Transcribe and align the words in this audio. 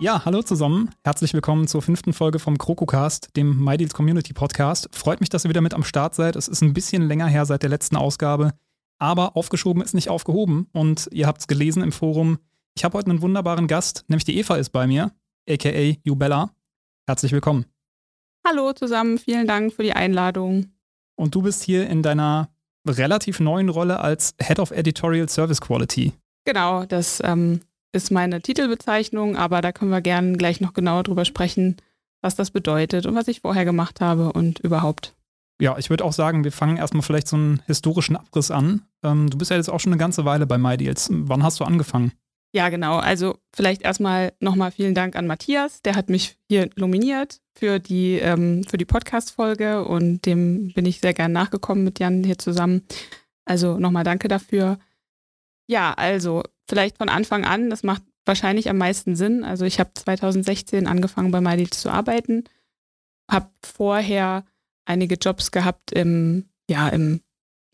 Ja, 0.00 0.24
hallo 0.24 0.42
zusammen. 0.42 0.94
Herzlich 1.02 1.34
willkommen 1.34 1.66
zur 1.66 1.82
fünften 1.82 2.12
Folge 2.12 2.38
vom 2.38 2.56
KrokoCast, 2.56 3.36
dem 3.36 3.64
MyDeals 3.64 3.94
Community 3.94 4.32
Podcast. 4.32 4.88
Freut 4.92 5.18
mich, 5.18 5.28
dass 5.28 5.44
ihr 5.44 5.48
wieder 5.48 5.60
mit 5.60 5.74
am 5.74 5.82
Start 5.82 6.14
seid. 6.14 6.36
Es 6.36 6.46
ist 6.46 6.62
ein 6.62 6.72
bisschen 6.72 7.08
länger 7.08 7.26
her 7.26 7.44
seit 7.46 7.64
der 7.64 7.70
letzten 7.70 7.96
Ausgabe, 7.96 8.52
aber 9.00 9.36
aufgeschoben 9.36 9.82
ist 9.82 9.94
nicht 9.94 10.08
aufgehoben. 10.08 10.68
Und 10.72 11.08
ihr 11.10 11.26
habt 11.26 11.40
es 11.40 11.48
gelesen 11.48 11.82
im 11.82 11.90
Forum. 11.90 12.38
Ich 12.76 12.84
habe 12.84 12.96
heute 12.96 13.10
einen 13.10 13.22
wunderbaren 13.22 13.66
Gast, 13.66 14.04
nämlich 14.06 14.24
die 14.24 14.38
Eva 14.38 14.54
ist 14.54 14.70
bei 14.70 14.86
mir, 14.86 15.10
aka 15.50 15.96
Jubella. 16.04 16.54
Herzlich 17.08 17.32
willkommen. 17.32 17.64
Hallo 18.46 18.72
zusammen, 18.74 19.18
vielen 19.18 19.48
Dank 19.48 19.72
für 19.72 19.82
die 19.82 19.94
Einladung. 19.94 20.74
Und 21.16 21.34
du 21.34 21.42
bist 21.42 21.64
hier 21.64 21.90
in 21.90 22.04
deiner 22.04 22.50
relativ 22.86 23.40
neuen 23.40 23.68
Rolle 23.68 23.98
als 23.98 24.36
Head 24.40 24.60
of 24.60 24.70
Editorial 24.70 25.28
Service 25.28 25.60
Quality. 25.60 26.12
Genau, 26.44 26.86
das 26.86 27.20
ähm, 27.24 27.62
ist 27.92 28.10
meine 28.10 28.40
Titelbezeichnung, 28.42 29.36
aber 29.36 29.60
da 29.60 29.72
können 29.72 29.90
wir 29.90 30.00
gerne 30.00 30.36
gleich 30.36 30.60
noch 30.60 30.72
genauer 30.72 31.02
drüber 31.02 31.24
sprechen, 31.24 31.76
was 32.20 32.36
das 32.36 32.50
bedeutet 32.50 33.06
und 33.06 33.14
was 33.14 33.28
ich 33.28 33.40
vorher 33.40 33.64
gemacht 33.64 34.00
habe 34.00 34.32
und 34.32 34.60
überhaupt. 34.60 35.14
Ja, 35.60 35.76
ich 35.76 35.90
würde 35.90 36.04
auch 36.04 36.12
sagen, 36.12 36.44
wir 36.44 36.52
fangen 36.52 36.76
erstmal 36.76 37.02
vielleicht 37.02 37.28
so 37.28 37.36
einen 37.36 37.62
historischen 37.66 38.16
Abriss 38.16 38.50
an. 38.50 38.82
Ähm, 39.02 39.28
du 39.28 39.38
bist 39.38 39.50
ja 39.50 39.56
jetzt 39.56 39.68
auch 39.68 39.80
schon 39.80 39.92
eine 39.92 39.98
ganze 39.98 40.24
Weile 40.24 40.46
bei 40.46 40.56
MyDeals. 40.56 41.08
Wann 41.10 41.42
hast 41.42 41.58
du 41.58 41.64
angefangen? 41.64 42.12
Ja, 42.54 42.68
genau. 42.68 42.96
Also 42.98 43.38
vielleicht 43.54 43.82
erstmal 43.82 44.32
nochmal 44.40 44.70
vielen 44.70 44.94
Dank 44.94 45.16
an 45.16 45.26
Matthias. 45.26 45.82
Der 45.82 45.96
hat 45.96 46.08
mich 46.08 46.38
hier 46.48 46.70
nominiert 46.76 47.40
für 47.56 47.78
die, 47.78 48.18
ähm, 48.18 48.64
für 48.64 48.78
die 48.78 48.84
Podcast-Folge 48.84 49.84
und 49.84 50.24
dem 50.24 50.72
bin 50.72 50.86
ich 50.86 51.00
sehr 51.00 51.12
gern 51.12 51.32
nachgekommen 51.32 51.84
mit 51.84 51.98
Jan 51.98 52.24
hier 52.24 52.38
zusammen. 52.38 52.82
Also 53.44 53.78
nochmal 53.78 54.04
danke 54.04 54.28
dafür. 54.28 54.78
Ja, 55.66 55.92
also 55.94 56.42
vielleicht 56.68 56.98
von 56.98 57.08
Anfang 57.08 57.44
an, 57.44 57.70
das 57.70 57.82
macht 57.82 58.02
wahrscheinlich 58.24 58.68
am 58.68 58.78
meisten 58.78 59.16
Sinn. 59.16 59.42
Also 59.44 59.64
ich 59.64 59.80
habe 59.80 59.90
2016 59.94 60.86
angefangen 60.86 61.30
bei 61.30 61.40
MyDeals 61.40 61.80
zu 61.80 61.90
arbeiten, 61.90 62.44
habe 63.30 63.50
vorher 63.64 64.44
einige 64.84 65.16
Jobs 65.16 65.50
gehabt 65.50 65.92
im, 65.92 66.48
ja, 66.68 66.88
im 66.88 67.20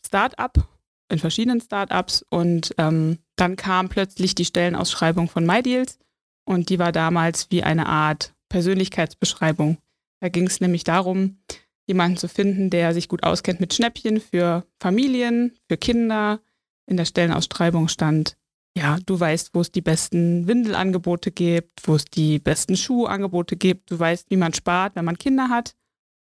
Start-up, 0.06 0.68
in 1.10 1.18
verschiedenen 1.18 1.60
Start-ups 1.60 2.24
und 2.30 2.74
ähm, 2.78 3.18
dann 3.36 3.56
kam 3.56 3.88
plötzlich 3.88 4.34
die 4.34 4.44
Stellenausschreibung 4.44 5.28
von 5.28 5.44
MyDeals 5.44 5.98
und 6.44 6.68
die 6.68 6.78
war 6.78 6.92
damals 6.92 7.50
wie 7.50 7.62
eine 7.62 7.86
Art 7.86 8.34
Persönlichkeitsbeschreibung. 8.48 9.78
Da 10.20 10.28
ging 10.28 10.46
es 10.46 10.60
nämlich 10.60 10.84
darum, 10.84 11.38
jemanden 11.86 12.16
zu 12.16 12.28
finden, 12.28 12.70
der 12.70 12.94
sich 12.94 13.08
gut 13.08 13.22
auskennt 13.24 13.60
mit 13.60 13.74
Schnäppchen 13.74 14.20
für 14.20 14.66
Familien, 14.80 15.56
für 15.68 15.76
Kinder. 15.76 16.40
In 16.86 16.96
der 16.96 17.04
Stellenausschreibung 17.04 17.88
stand 17.88 18.36
ja, 18.76 18.98
du 19.06 19.18
weißt, 19.18 19.54
wo 19.54 19.60
es 19.60 19.70
die 19.70 19.82
besten 19.82 20.48
Windelangebote 20.48 21.30
gibt, 21.30 21.86
wo 21.86 21.94
es 21.94 22.04
die 22.04 22.40
besten 22.40 22.76
Schuhangebote 22.76 23.56
gibt. 23.56 23.90
Du 23.90 23.98
weißt, 23.98 24.30
wie 24.30 24.36
man 24.36 24.52
spart, 24.52 24.96
wenn 24.96 25.04
man 25.04 25.18
Kinder 25.18 25.48
hat. 25.48 25.76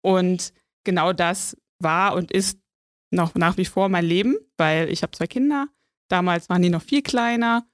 Und 0.02 0.52
genau 0.84 1.12
das 1.12 1.56
war 1.78 2.14
und 2.14 2.32
ist 2.32 2.58
noch 3.10 3.34
nach 3.34 3.56
wie 3.58 3.64
vor 3.66 3.88
mein 3.88 4.04
Leben, 4.04 4.36
weil 4.56 4.90
ich 4.90 5.02
habe 5.02 5.12
zwei 5.12 5.26
Kinder. 5.26 5.68
Damals 6.08 6.48
waren 6.48 6.62
die 6.62 6.70
noch 6.70 6.82
viel 6.82 7.02
kleiner, 7.02 7.66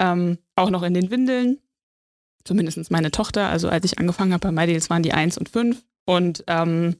ähm, 0.00 0.38
auch 0.54 0.70
noch 0.70 0.84
in 0.84 0.94
den 0.94 1.10
Windeln. 1.10 1.58
Zumindest 2.44 2.90
meine 2.90 3.10
Tochter. 3.10 3.48
Also 3.48 3.68
als 3.68 3.84
ich 3.84 3.98
angefangen 3.98 4.32
habe 4.32 4.48
bei 4.48 4.52
MyDeals 4.52 4.90
waren 4.90 5.02
die 5.02 5.12
eins 5.12 5.38
und 5.38 5.48
fünf. 5.48 5.84
Und 6.06 6.44
ähm, 6.46 6.96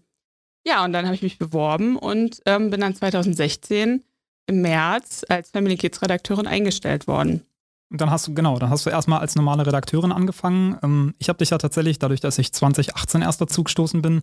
ja, 0.66 0.84
und 0.84 0.92
dann 0.92 1.06
habe 1.06 1.14
ich 1.14 1.22
mich 1.22 1.38
beworben 1.38 1.96
und 1.96 2.42
ähm, 2.44 2.70
bin 2.70 2.80
dann 2.80 2.94
2016 2.94 4.04
im 4.46 4.62
März 4.62 5.24
als 5.28 5.50
Family 5.50 5.76
Kids 5.76 6.02
Redakteurin 6.02 6.46
eingestellt 6.46 7.06
worden. 7.06 7.42
Und 7.90 8.00
dann 8.00 8.10
hast 8.10 8.28
du, 8.28 8.34
genau, 8.34 8.58
dann 8.58 8.70
hast 8.70 8.86
du 8.86 8.90
erstmal 8.90 9.20
als 9.20 9.34
normale 9.34 9.66
Redakteurin 9.66 10.12
angefangen. 10.12 10.78
Ähm, 10.82 11.14
ich 11.18 11.28
habe 11.28 11.38
dich 11.38 11.50
ja 11.50 11.58
tatsächlich, 11.58 11.98
dadurch, 11.98 12.20
dass 12.20 12.38
ich 12.38 12.52
2018 12.52 13.22
erst 13.22 13.40
dazu 13.40 13.64
gestoßen 13.64 14.00
bin, 14.00 14.22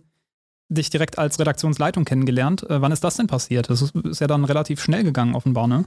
dich 0.70 0.90
direkt 0.90 1.18
als 1.18 1.38
Redaktionsleitung 1.38 2.04
kennengelernt. 2.04 2.68
Äh, 2.68 2.80
wann 2.80 2.92
ist 2.92 3.04
das 3.04 3.16
denn 3.16 3.26
passiert? 3.26 3.68
Das 3.70 3.82
ist 3.82 4.20
ja 4.20 4.26
dann 4.26 4.44
relativ 4.44 4.82
schnell 4.82 5.04
gegangen, 5.04 5.34
offenbar, 5.34 5.66
ne? 5.66 5.84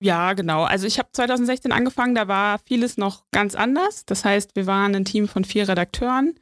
Ja, 0.00 0.32
genau. 0.32 0.64
Also 0.64 0.86
ich 0.86 0.98
habe 0.98 1.10
2016 1.12 1.70
angefangen, 1.70 2.14
da 2.14 2.26
war 2.26 2.58
vieles 2.58 2.96
noch 2.96 3.24
ganz 3.30 3.54
anders. 3.54 4.04
Das 4.04 4.24
heißt, 4.24 4.56
wir 4.56 4.66
waren 4.66 4.94
ein 4.94 5.04
Team 5.04 5.28
von 5.28 5.44
vier 5.44 5.68
Redakteuren 5.68 6.34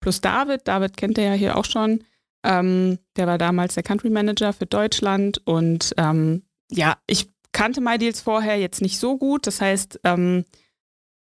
plus 0.00 0.20
David. 0.20 0.66
David 0.68 0.96
kennt 0.96 1.16
ihr 1.16 1.24
ja 1.24 1.32
hier 1.32 1.56
auch 1.56 1.64
schon. 1.64 2.04
Ähm, 2.42 2.98
der 3.16 3.26
war 3.26 3.38
damals 3.38 3.74
der 3.74 3.82
Country 3.82 4.10
Manager 4.10 4.52
für 4.52 4.66
Deutschland 4.66 5.40
und 5.46 5.94
ähm, 5.96 6.42
ja, 6.70 6.98
ich 7.06 7.30
kannte 7.52 7.80
MyDeals 7.80 8.20
vorher 8.20 8.58
jetzt 8.58 8.82
nicht 8.82 8.98
so 8.98 9.16
gut. 9.16 9.46
Das 9.46 9.60
heißt, 9.60 10.00
ähm, 10.04 10.44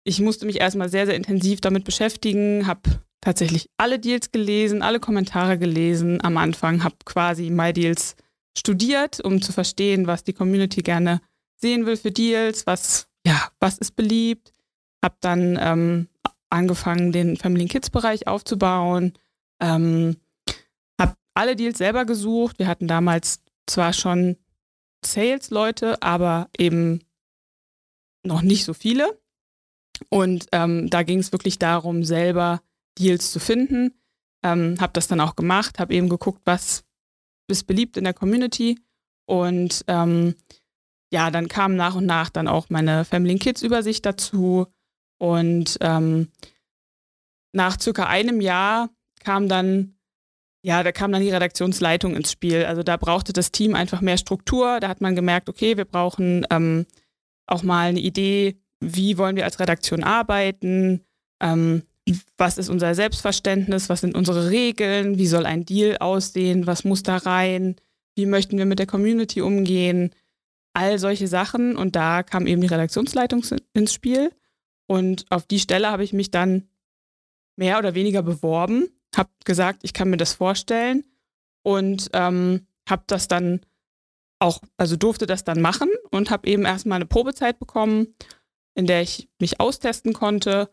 ich 0.04 0.20
musste 0.20 0.46
mich 0.46 0.60
erstmal 0.60 0.88
sehr, 0.88 1.06
sehr 1.06 1.16
intensiv 1.16 1.60
damit 1.60 1.84
beschäftigen, 1.84 2.66
habe 2.66 2.82
tatsächlich 3.20 3.70
alle 3.78 3.98
Deals 3.98 4.32
gelesen, 4.32 4.82
alle 4.82 5.00
Kommentare 5.00 5.58
gelesen 5.58 6.22
am 6.22 6.36
Anfang, 6.36 6.84
habe 6.84 6.96
quasi 7.04 7.50
MyDeals 7.50 8.16
studiert, 8.56 9.20
um 9.20 9.40
zu 9.40 9.52
verstehen, 9.52 10.06
was 10.06 10.24
die 10.24 10.34
Community 10.34 10.82
gerne 10.82 11.20
sehen 11.56 11.86
will 11.86 11.96
für 11.96 12.12
Deals, 12.12 12.66
was, 12.66 13.08
ja, 13.26 13.48
was 13.60 13.78
ist 13.78 13.96
beliebt. 13.96 14.52
Habe 15.02 15.16
dann 15.20 15.58
ähm, 15.60 16.08
angefangen, 16.50 17.12
den 17.12 17.36
Family 17.36 17.66
Kids 17.66 17.90
Bereich 17.90 18.26
aufzubauen. 18.26 19.14
Ähm, 19.60 20.16
habe 21.00 21.14
alle 21.34 21.56
Deals 21.56 21.78
selber 21.78 22.04
gesucht. 22.04 22.58
Wir 22.58 22.66
hatten 22.66 22.88
damals 22.88 23.40
zwar 23.66 23.92
schon 23.92 24.36
Sales-Leute, 25.06 26.02
aber 26.02 26.48
eben 26.56 27.00
noch 28.24 28.42
nicht 28.42 28.64
so 28.64 28.74
viele. 28.74 29.20
Und 30.08 30.46
ähm, 30.52 30.90
da 30.90 31.02
ging 31.02 31.18
es 31.18 31.32
wirklich 31.32 31.58
darum, 31.58 32.04
selber 32.04 32.62
Deals 32.98 33.30
zu 33.30 33.38
finden. 33.38 33.92
Ähm, 34.42 34.76
habe 34.80 34.92
das 34.92 35.08
dann 35.08 35.20
auch 35.20 35.36
gemacht, 35.36 35.78
habe 35.78 35.94
eben 35.94 36.08
geguckt, 36.08 36.42
was 36.44 36.84
ist 37.48 37.66
beliebt 37.66 37.96
in 37.96 38.04
der 38.04 38.14
Community. 38.14 38.78
Und 39.26 39.84
ähm, 39.86 40.34
ja, 41.12 41.30
dann 41.30 41.48
kam 41.48 41.76
nach 41.76 41.94
und 41.94 42.06
nach 42.06 42.30
dann 42.30 42.48
auch 42.48 42.70
meine 42.70 43.04
Family 43.04 43.38
Kids 43.38 43.62
Übersicht 43.62 44.04
dazu. 44.04 44.66
Und 45.18 45.78
ähm, 45.80 46.28
nach 47.52 47.80
circa 47.80 48.06
einem 48.06 48.40
Jahr 48.40 48.90
kam 49.20 49.48
dann 49.48 49.93
ja, 50.64 50.82
da 50.82 50.92
kam 50.92 51.12
dann 51.12 51.20
die 51.20 51.30
Redaktionsleitung 51.30 52.16
ins 52.16 52.32
Spiel. 52.32 52.64
Also 52.64 52.82
da 52.82 52.96
brauchte 52.96 53.34
das 53.34 53.52
Team 53.52 53.74
einfach 53.74 54.00
mehr 54.00 54.16
Struktur. 54.16 54.80
Da 54.80 54.88
hat 54.88 55.02
man 55.02 55.14
gemerkt, 55.14 55.50
okay, 55.50 55.76
wir 55.76 55.84
brauchen 55.84 56.46
ähm, 56.50 56.86
auch 57.46 57.62
mal 57.62 57.88
eine 57.88 58.00
Idee, 58.00 58.56
wie 58.80 59.18
wollen 59.18 59.36
wir 59.36 59.44
als 59.44 59.60
Redaktion 59.60 60.02
arbeiten, 60.02 61.04
ähm, 61.42 61.82
was 62.38 62.56
ist 62.56 62.70
unser 62.70 62.94
Selbstverständnis, 62.94 63.90
was 63.90 64.00
sind 64.00 64.16
unsere 64.16 64.48
Regeln, 64.48 65.18
wie 65.18 65.26
soll 65.26 65.44
ein 65.44 65.66
Deal 65.66 65.98
aussehen, 65.98 66.66
was 66.66 66.84
muss 66.84 67.02
da 67.02 67.18
rein, 67.18 67.76
wie 68.14 68.24
möchten 68.24 68.56
wir 68.56 68.64
mit 68.64 68.78
der 68.78 68.86
Community 68.86 69.42
umgehen, 69.42 70.14
all 70.72 70.98
solche 70.98 71.28
Sachen. 71.28 71.76
Und 71.76 71.94
da 71.94 72.22
kam 72.22 72.46
eben 72.46 72.62
die 72.62 72.68
Redaktionsleitung 72.68 73.44
ins 73.74 73.92
Spiel. 73.92 74.32
Und 74.86 75.26
auf 75.28 75.44
die 75.44 75.60
Stelle 75.60 75.90
habe 75.90 76.04
ich 76.04 76.14
mich 76.14 76.30
dann 76.30 76.68
mehr 77.56 77.78
oder 77.78 77.94
weniger 77.94 78.22
beworben 78.22 78.88
habe 79.18 79.30
gesagt, 79.44 79.80
ich 79.82 79.92
kann 79.92 80.10
mir 80.10 80.16
das 80.16 80.34
vorstellen 80.34 81.04
und 81.62 82.10
ähm, 82.12 82.66
habe 82.88 83.04
das 83.06 83.28
dann 83.28 83.60
auch, 84.38 84.60
also 84.76 84.96
durfte 84.96 85.26
das 85.26 85.44
dann 85.44 85.60
machen 85.60 85.88
und 86.10 86.30
habe 86.30 86.48
eben 86.48 86.64
erstmal 86.64 86.96
eine 86.96 87.06
Probezeit 87.06 87.58
bekommen, 87.58 88.14
in 88.74 88.86
der 88.86 89.02
ich 89.02 89.28
mich 89.40 89.60
austesten 89.60 90.12
konnte 90.12 90.70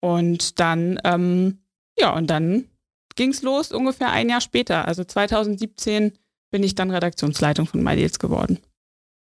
und 0.00 0.60
dann, 0.60 1.00
ähm, 1.04 1.62
ja, 1.98 2.14
und 2.14 2.28
dann 2.28 2.68
ging 3.16 3.30
es 3.30 3.42
los 3.42 3.72
ungefähr 3.72 4.10
ein 4.10 4.28
Jahr 4.28 4.40
später. 4.40 4.86
Also 4.86 5.04
2017 5.04 6.12
bin 6.50 6.62
ich 6.62 6.74
dann 6.74 6.90
Redaktionsleitung 6.90 7.66
von 7.66 7.82
MyDeals 7.82 8.18
geworden. 8.18 8.58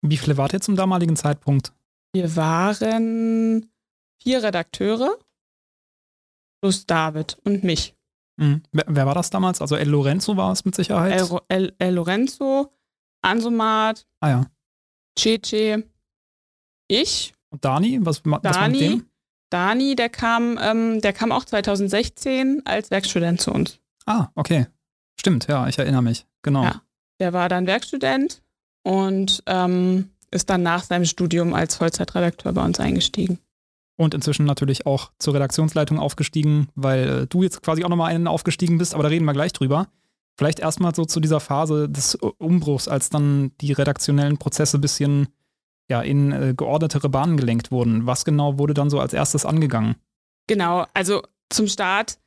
Wie 0.02 0.18
viele 0.18 0.38
wart 0.38 0.54
ihr 0.54 0.62
zum 0.62 0.76
damaligen 0.76 1.16
Zeitpunkt? 1.16 1.74
Wir 2.14 2.36
waren 2.36 3.70
vier 4.22 4.44
Redakteure 4.44 5.18
plus 6.62 6.86
David 6.86 7.38
und 7.44 7.64
mich. 7.64 7.96
Mhm. 8.38 8.64
Wer, 8.72 8.86
wer, 8.88 9.06
war 9.06 9.16
das 9.16 9.30
damals? 9.30 9.62
Also 9.62 9.76
El 9.76 9.90
Lorenzo 9.90 10.38
war 10.38 10.52
es 10.52 10.66
mit 10.66 10.76
Sicherheit. 10.76 11.20
El, 11.20 11.40
El, 11.48 11.76
El 11.78 11.96
Lorenzo, 11.96 12.74
Ansomat, 13.22 14.06
ah, 14.20 14.30
ja. 14.30 14.46
Cheche, 15.18 15.84
ich. 16.88 17.34
Und 17.50 17.66
Dani? 17.66 18.00
Was, 18.02 18.22
was 18.24 18.42
Dani, 18.42 18.72
mit 18.72 18.82
dem? 18.82 19.06
Dani, 19.50 19.96
der 19.96 20.10
kam, 20.10 20.58
ähm, 20.62 21.02
der 21.02 21.14
kam 21.14 21.32
auch 21.32 21.46
2016 21.46 22.62
als 22.66 22.90
Werkstudent 22.92 23.42
zu 23.42 23.52
uns. 23.52 23.80
Ah, 24.06 24.30
okay. 24.36 24.68
Stimmt, 25.20 25.48
ja, 25.48 25.68
ich 25.68 25.78
erinnere 25.78 26.02
mich. 26.02 26.26
Genau. 26.42 26.64
Ja, 26.64 26.82
der 27.20 27.34
war 27.34 27.50
dann 27.50 27.68
Werkstudent 27.68 28.42
und 28.84 29.44
ähm, 29.46 30.10
ist 30.32 30.50
dann 30.50 30.64
nach 30.64 30.84
seinem 30.84 31.06
Studium 31.06 31.54
als 31.54 31.76
Vollzeitredakteur 31.76 32.54
bei 32.54 32.64
uns 32.64 32.80
eingestiegen 32.80 33.40
und 33.98 34.14
inzwischen 34.14 34.46
natürlich 34.46 34.86
auch 34.86 35.12
zur 35.20 35.34
Redaktionsleitung 35.34 36.00
aufgestiegen, 36.00 36.70
weil 36.76 37.10
äh, 37.10 37.28
du 37.28 37.44
jetzt 37.44 37.62
quasi 37.62 37.84
auch 37.84 37.90
nochmal 37.90 38.12
einen 38.12 38.28
aufgestiegen 38.28 38.78
bist, 38.78 38.94
aber 38.94 39.04
da 39.04 39.10
reden 39.10 39.26
wir 39.26 39.34
gleich 39.34 39.54
drüber. 39.54 39.88
Vielleicht 40.38 40.60
erstmal 40.60 40.96
so 40.96 41.06
zu 41.06 41.20
dieser 41.20 41.40
Phase 41.40 41.90
des 41.90 42.16
Umbruchs, 42.16 42.88
als 42.88 43.10
dann 43.10 43.52
die 43.62 43.74
redaktionellen 43.74 44.38
Prozesse 44.38 44.78
ein 44.78 44.82
bisschen 44.82 45.28
ja, 45.90 46.02
in 46.02 46.32
äh, 46.32 46.54
geordnetere 46.56 47.10
Bahnen 47.10 47.38
gelenkt 47.38 47.70
wurden. 47.70 48.08
Was 48.08 48.26
genau 48.26 48.58
wurde 48.58 48.74
dann 48.74 48.90
so 48.90 49.00
als 49.00 49.14
erstes 49.14 49.46
angegangen? 49.46 49.96
Genau, 50.48 50.86
also 50.94 51.22
zum 51.50 51.68
Start 51.68 52.18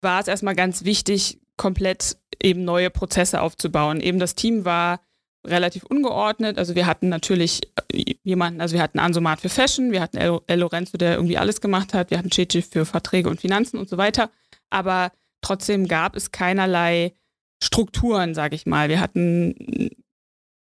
war 0.00 0.20
es 0.20 0.28
erstmal 0.28 0.56
ganz 0.56 0.84
wichtig, 0.84 1.40
komplett 1.56 2.16
eben 2.42 2.64
neue 2.64 2.90
Prozesse 2.90 3.40
aufzubauen. 3.40 4.00
Eben 4.00 4.18
das 4.18 4.34
Team 4.34 4.64
war 4.64 5.00
relativ 5.46 5.84
ungeordnet. 5.84 6.58
Also 6.58 6.74
wir 6.74 6.86
hatten 6.86 7.08
natürlich 7.08 7.60
äh, 7.92 8.14
jemanden, 8.22 8.60
also 8.60 8.74
wir 8.74 8.82
hatten 8.82 8.98
Ansomat 8.98 9.40
für 9.40 9.48
Fashion, 9.48 9.92
wir 9.92 10.00
hatten 10.00 10.16
El, 10.18 10.58
Lorenzo, 10.58 10.96
der 10.96 11.14
irgendwie 11.14 11.38
alles 11.38 11.60
gemacht 11.60 11.94
hat, 11.94 12.10
wir 12.10 12.18
hatten 12.18 12.30
Chichi 12.30 12.62
für 12.62 12.84
Verträge 12.84 13.28
und 13.28 13.40
Finanzen 13.40 13.78
und 13.78 13.88
so 13.88 13.96
weiter. 13.96 14.30
Aber 14.70 15.12
trotzdem 15.40 15.88
gab 15.88 16.16
es 16.16 16.30
keinerlei 16.30 17.14
Strukturen, 17.62 18.34
sage 18.34 18.56
ich 18.56 18.66
mal. 18.66 18.88
Wir 18.88 19.00
hatten 19.00 19.90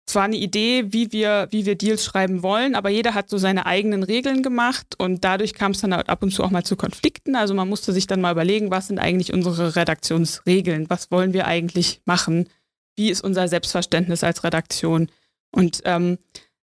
zwar 0.06 0.24
eine 0.24 0.36
Idee, 0.36 0.92
wie 0.92 1.12
wir, 1.12 1.48
wie 1.52 1.66
wir 1.66 1.76
Deals 1.76 2.04
schreiben 2.04 2.44
wollen, 2.44 2.76
aber 2.76 2.90
jeder 2.90 3.14
hat 3.14 3.30
so 3.30 3.38
seine 3.38 3.66
eigenen 3.66 4.04
Regeln 4.04 4.44
gemacht 4.44 4.96
und 4.98 5.24
dadurch 5.24 5.54
kam 5.54 5.72
es 5.72 5.82
dann 5.82 5.94
ab 5.94 6.22
und 6.22 6.32
zu 6.32 6.44
auch 6.44 6.52
mal 6.52 6.64
zu 6.64 6.76
Konflikten. 6.76 7.36
Also 7.36 7.54
man 7.54 7.70
musste 7.70 7.94
sich 7.94 8.06
dann 8.06 8.22
mal 8.22 8.32
überlegen, 8.32 8.70
was 8.70 8.88
sind 8.88 9.00
eigentlich 9.00 9.34
unsere 9.34 9.76
Redaktionsregeln? 9.76 10.90
Was 10.90 11.10
wollen 11.10 11.34
wir 11.34 11.48
eigentlich 11.48 12.02
machen? 12.06 12.50
Wie 12.96 13.10
ist 13.10 13.24
unser 13.24 13.48
Selbstverständnis 13.48 14.24
als 14.24 14.44
Redaktion? 14.44 15.10
Und 15.52 15.82
ähm, 15.86 16.18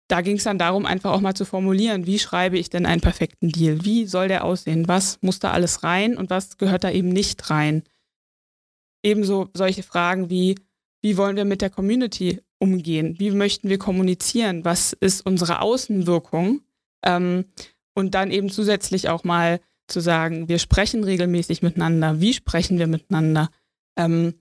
da 0.09 0.21
ging 0.21 0.37
es 0.37 0.43
dann 0.43 0.57
darum, 0.57 0.85
einfach 0.85 1.11
auch 1.11 1.21
mal 1.21 1.35
zu 1.35 1.45
formulieren, 1.45 2.07
wie 2.07 2.19
schreibe 2.19 2.57
ich 2.57 2.69
denn 2.69 2.85
einen 2.85 3.01
perfekten 3.01 3.49
Deal? 3.49 3.85
Wie 3.85 4.05
soll 4.05 4.27
der 4.27 4.43
aussehen? 4.43 4.87
Was 4.87 5.19
muss 5.21 5.39
da 5.39 5.51
alles 5.51 5.83
rein 5.83 6.17
und 6.17 6.29
was 6.29 6.57
gehört 6.57 6.83
da 6.83 6.89
eben 6.89 7.09
nicht 7.09 7.49
rein? 7.49 7.83
Ebenso 9.03 9.49
solche 9.53 9.83
Fragen 9.83 10.29
wie, 10.29 10.55
wie 11.01 11.15
wollen 11.15 11.35
wir 11.35 11.45
mit 11.45 11.61
der 11.61 11.69
Community 11.69 12.41
umgehen? 12.57 13.15
Wie 13.19 13.31
möchten 13.31 13.69
wir 13.69 13.77
kommunizieren? 13.77 14.65
Was 14.65 14.93
ist 14.93 15.25
unsere 15.25 15.61
Außenwirkung? 15.61 16.61
Ähm, 17.05 17.45
und 17.93 18.15
dann 18.15 18.31
eben 18.31 18.49
zusätzlich 18.49 19.09
auch 19.09 19.23
mal 19.23 19.59
zu 19.87 19.99
sagen, 19.99 20.49
wir 20.49 20.59
sprechen 20.59 21.03
regelmäßig 21.03 21.61
miteinander. 21.61 22.19
Wie 22.19 22.33
sprechen 22.33 22.79
wir 22.79 22.87
miteinander? 22.87 23.49
Ähm, 23.95 24.35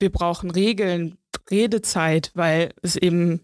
wir 0.00 0.10
brauchen 0.10 0.50
Regeln, 0.50 1.16
Redezeit, 1.50 2.30
weil 2.34 2.72
es 2.82 2.96
eben 2.96 3.40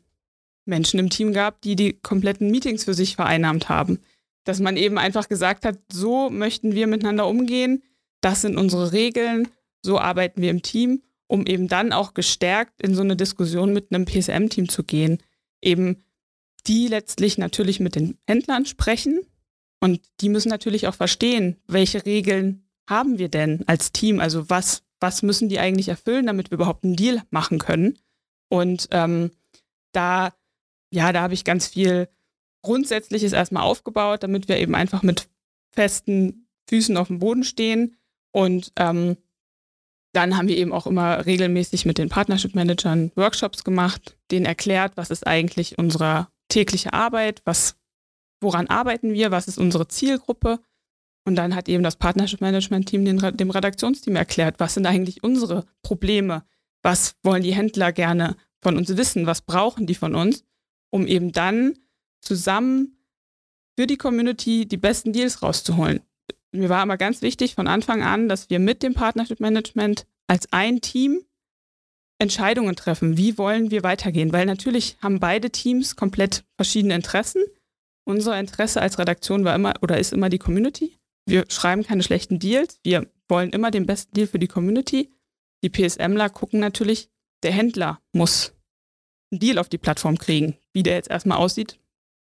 Menschen 0.65 0.99
im 0.99 1.11
Team 1.11 1.33
gab, 1.33 1.61
die 1.63 1.77
die 1.77 1.93
kompletten 1.95 2.51
Meetings 2.51 2.85
für 2.85 2.95
sich 2.95 3.17
vereinnahmt 3.17 3.69
haben. 3.69 4.01
Dass 4.45 4.61
man 4.61 4.77
eben 4.77 4.99
einfach 4.99 5.29
gesagt 5.29 5.65
hat, 5.65 5.79
so 5.93 6.31
möchten 6.31 6.75
wir 6.75 6.87
miteinander 6.87 7.27
umgehen, 7.27 7.83
das 8.21 8.43
sind 8.43 8.57
unsere 8.57 8.93
Regeln, 8.93 9.49
so 9.83 9.99
arbeiten 9.99 10.43
wir 10.43 10.51
im 10.51 10.63
Team 10.63 11.03
um 11.27 11.47
eben 11.47 11.69
dann 11.69 11.93
auch 11.93 12.15
gestärkt 12.15 12.81
in 12.83 12.95
so 12.95 13.03
eine 13.03 13.17
Diskussion 13.17 13.73
mit 13.73 13.93
einem 13.93 14.05
PSM-Team 14.05 14.69
zu 14.69 14.85
gehen. 14.85 15.19
Eben 15.61 16.05
die 16.67 16.89
letztlich 16.89 17.39
natürlich 17.39 17.81
mit 17.81 17.95
den 17.95 18.19
Händlern 18.27 18.67
sprechen 18.67 19.21
und 19.81 20.01
die 20.21 20.29
müssen 20.29 20.49
natürlich 20.49 20.87
auch 20.87 20.95
verstehen, 20.95 21.57
welche 21.67 22.05
Regeln 22.07 22.65
haben 22.89 23.19
wir 23.19 23.29
denn 23.29 23.65
als 23.67 23.93
Team? 23.93 24.21
Also 24.21 24.49
was, 24.49 24.83
was 25.01 25.23
müssen 25.23 25.49
die 25.49 25.59
eigentlich 25.59 25.89
erfüllen, 25.89 26.27
damit 26.27 26.51
wir 26.51 26.57
überhaupt 26.57 26.85
einen 26.85 26.97
Deal 26.97 27.23
machen 27.31 27.59
können? 27.59 27.99
Und 28.49 28.89
ähm, 28.93 29.31
da, 29.93 30.33
ja, 30.91 31.13
da 31.13 31.23
habe 31.23 31.35
ich 31.35 31.45
ganz 31.45 31.67
viel 31.67 32.09
Grundsätzliches 32.63 33.33
erstmal 33.33 33.63
aufgebaut, 33.63 34.23
damit 34.23 34.49
wir 34.49 34.59
eben 34.59 34.75
einfach 34.75 35.03
mit 35.03 35.29
festen 35.73 36.49
Füßen 36.69 36.97
auf 36.97 37.09
dem 37.09 37.19
Boden 37.19 37.45
stehen 37.45 37.97
und 38.33 38.73
ähm, 38.77 39.17
dann 40.17 40.37
haben 40.37 40.49
wir 40.49 40.57
eben 40.57 40.73
auch 40.73 40.87
immer 40.87 41.27
regelmäßig 41.27 41.85
mit 41.85 41.99
den 41.99 42.09
Partnership 42.09 42.55
Managern 42.55 43.13
Workshops 43.17 43.65
gemacht, 43.65 44.17
denen 44.31 44.47
erklärt, 44.47 44.97
was 44.97 45.11
ist 45.11 45.27
eigentlich 45.27 45.79
unsere 45.79 46.29
tägliche 46.49 46.95
Arbeit, 46.95 47.43
was, 47.45 47.77
woran 48.41 48.67
arbeiten 48.67 49.13
wir, 49.13 49.31
was 49.31 49.47
ist 49.47 49.59
unsere 49.59 49.89
Zielgruppe. 49.89 50.61
Und 51.27 51.37
dann 51.37 51.55
hat 51.55 51.69
eben 51.69 51.83
das 51.83 51.97
Partnership 51.97 52.41
Management 52.41 52.89
Team 52.89 53.05
dem 53.05 53.51
Redaktionsteam 53.51 54.17
erklärt, 54.17 54.59
was 54.59 54.75
sind 54.75 54.87
eigentlich 54.87 55.23
unsere 55.23 55.67
Probleme, 55.83 56.45
was 56.83 57.17
wollen 57.23 57.43
die 57.43 57.55
Händler 57.55 57.93
gerne 57.93 58.37
von 58.63 58.79
uns 58.79 58.97
wissen, 58.97 59.27
was 59.27 59.43
brauchen 59.43 59.87
die 59.87 59.95
von 59.95 60.15
uns, 60.15 60.45
um 60.91 61.07
eben 61.07 61.33
dann 61.33 61.75
zusammen 62.21 62.97
für 63.79 63.87
die 63.87 63.99
Community 63.99 64.67
die 64.67 64.79
besten 64.79 65.13
Deals 65.13 65.43
rauszuholen 65.43 66.01
mir 66.57 66.69
war 66.69 66.81
aber 66.81 66.97
ganz 66.97 67.23
wichtig 67.23 67.55
von 67.55 67.69
Anfang 67.69 68.03
an, 68.03 68.29
dass 68.29 68.51
wir 68.51 68.59
mit 68.59 68.83
dem 68.83 68.95
Partnership 68.95 69.41
Management 69.41 70.07
als 70.27 70.53
ein 70.53 70.81
Team 70.81 71.23
Entscheidungen 72.19 72.77
treffen. 72.77 73.17
Wie 73.17 73.37
wollen 73.37 73.71
wir 73.71 73.83
weitergehen? 73.83 74.33
Weil 74.33 74.47
natürlich 74.47 74.97
haben 75.03 75.21
beide 75.21 75.51
Teams 75.51 75.97
komplett 75.97 76.45
verschiedene 76.57 76.95
Interessen. 76.95 77.45
Unser 78.05 78.39
Interesse 78.39 78.81
als 78.81 78.99
Redaktion 78.99 79.45
war 79.45 79.55
immer 79.55 79.75
oder 79.83 79.99
ist 79.99 80.13
immer 80.13 80.31
die 80.31 80.39
Community. 80.39 80.99
Wir 81.27 81.45
schreiben 81.49 81.83
keine 81.83 82.03
schlechten 82.03 82.39
Deals. 82.39 82.79
Wir 82.83 83.11
wollen 83.29 83.51
immer 83.51 83.71
den 83.71 83.87
besten 83.87 84.15
Deal 84.15 84.27
für 84.27 84.39
die 84.39 84.47
Community. 84.47 85.13
Die 85.63 85.71
PSMler 85.71 86.31
gucken 86.31 86.61
natürlich, 86.61 87.11
der 87.43 87.53
Händler 87.53 88.01
muss 88.13 88.55
einen 89.33 89.41
Deal 89.41 89.59
auf 89.59 89.69
die 89.69 89.79
Plattform 89.79 90.19
kriegen. 90.19 90.57
Wie 90.73 90.83
der 90.83 90.95
jetzt 90.95 91.11
erstmal 91.11 91.39
aussieht, 91.39 91.81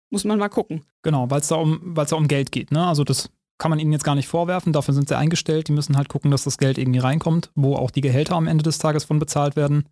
muss 0.10 0.24
man 0.24 0.40
mal 0.40 0.50
gucken. 0.50 0.86
Genau, 1.04 1.30
weil 1.30 1.42
es 1.42 1.50
da, 1.50 1.56
um, 1.56 1.94
da 1.94 2.16
um 2.16 2.28
Geld 2.28 2.52
geht. 2.52 2.72
Ne? 2.72 2.86
Also 2.86 3.04
das 3.04 3.30
kann 3.58 3.70
man 3.70 3.80
ihnen 3.80 3.92
jetzt 3.92 4.04
gar 4.04 4.16
nicht 4.16 4.28
vorwerfen. 4.28 4.74
Dafür 4.74 4.94
sind 4.94 5.10
sie 5.10 5.18
eingestellt. 5.18 5.68
Die 5.68 5.74
müssen 5.74 5.98
halt 5.98 6.10
gucken, 6.10 6.32
dass 6.32 6.44
das 6.44 6.58
Geld 6.58 6.78
irgendwie 6.78 7.00
reinkommt, 7.00 7.52
wo 7.56 7.76
auch 7.76 7.92
die 7.92 8.02
Gehälter 8.02 8.36
am 8.36 8.48
Ende 8.48 8.64
des 8.64 8.78
Tages 8.78 9.04
von 9.04 9.20
bezahlt 9.20 9.56
werden. 9.56 9.90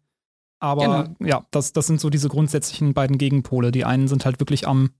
Aber 0.59 1.09
genau. 1.09 1.29
ja, 1.29 1.45
das, 1.51 1.73
das 1.73 1.87
sind 1.87 1.99
so 1.99 2.09
diese 2.09 2.29
grundsätzlichen 2.29 2.93
beiden 2.93 3.17
Gegenpole. 3.17 3.71
Die 3.71 3.83
einen 3.83 4.07
sind 4.07 4.23
halt 4.23 4.39
wirklich 4.39 4.65
am 4.65 4.91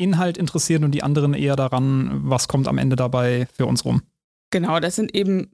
Inhalt 0.00 0.38
interessiert 0.38 0.82
und 0.82 0.92
die 0.92 1.02
anderen 1.02 1.34
eher 1.34 1.56
daran, 1.56 2.22
was 2.24 2.48
kommt 2.48 2.66
am 2.68 2.78
Ende 2.78 2.96
dabei 2.96 3.46
für 3.52 3.66
uns 3.66 3.84
rum. 3.84 4.02
Genau, 4.50 4.80
das 4.80 4.96
sind 4.96 5.14
eben 5.14 5.52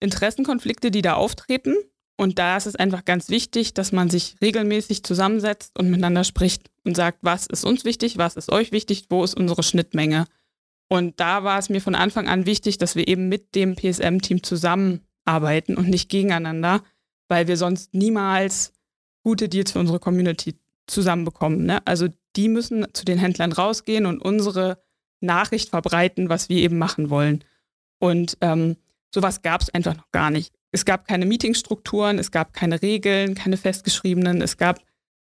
Interessenkonflikte, 0.00 0.90
die 0.90 1.02
da 1.02 1.14
auftreten. 1.14 1.74
Und 2.18 2.38
da 2.38 2.56
ist 2.56 2.66
es 2.66 2.76
einfach 2.76 3.04
ganz 3.04 3.28
wichtig, 3.28 3.74
dass 3.74 3.92
man 3.92 4.08
sich 4.08 4.36
regelmäßig 4.42 5.02
zusammensetzt 5.02 5.78
und 5.78 5.90
miteinander 5.90 6.24
spricht 6.24 6.70
und 6.84 6.96
sagt, 6.96 7.18
was 7.22 7.46
ist 7.46 7.64
uns 7.64 7.84
wichtig, 7.84 8.16
was 8.16 8.36
ist 8.36 8.50
euch 8.50 8.72
wichtig, 8.72 9.06
wo 9.10 9.22
ist 9.22 9.34
unsere 9.34 9.62
Schnittmenge. 9.62 10.24
Und 10.88 11.20
da 11.20 11.44
war 11.44 11.58
es 11.58 11.68
mir 11.68 11.80
von 11.80 11.94
Anfang 11.94 12.26
an 12.26 12.46
wichtig, 12.46 12.78
dass 12.78 12.96
wir 12.96 13.06
eben 13.06 13.28
mit 13.28 13.54
dem 13.54 13.76
PSM-Team 13.76 14.42
zusammenarbeiten 14.42 15.76
und 15.76 15.88
nicht 15.88 16.08
gegeneinander, 16.08 16.82
weil 17.28 17.48
wir 17.48 17.56
sonst 17.56 17.92
niemals 17.92 18.72
gute 19.22 19.48
Deals 19.48 19.72
für 19.72 19.80
unsere 19.80 19.98
Community 19.98 20.54
zusammenbekommen. 20.86 21.64
Ne? 21.64 21.86
Also 21.86 22.08
die 22.36 22.48
müssen 22.48 22.86
zu 22.92 23.04
den 23.04 23.18
Händlern 23.18 23.52
rausgehen 23.52 24.06
und 24.06 24.20
unsere 24.20 24.82
Nachricht 25.20 25.70
verbreiten, 25.70 26.28
was 26.28 26.48
wir 26.48 26.58
eben 26.58 26.78
machen 26.78 27.10
wollen. 27.10 27.44
Und 27.98 28.36
ähm, 28.40 28.76
sowas 29.12 29.42
gab 29.42 29.62
es 29.62 29.70
einfach 29.70 29.96
noch 29.96 30.10
gar 30.12 30.30
nicht. 30.30 30.52
Es 30.72 30.84
gab 30.84 31.08
keine 31.08 31.26
Meetingstrukturen, 31.26 32.18
es 32.18 32.30
gab 32.30 32.52
keine 32.52 32.82
Regeln, 32.82 33.34
keine 33.34 33.56
festgeschriebenen, 33.56 34.42
es 34.42 34.56
gab 34.56 34.80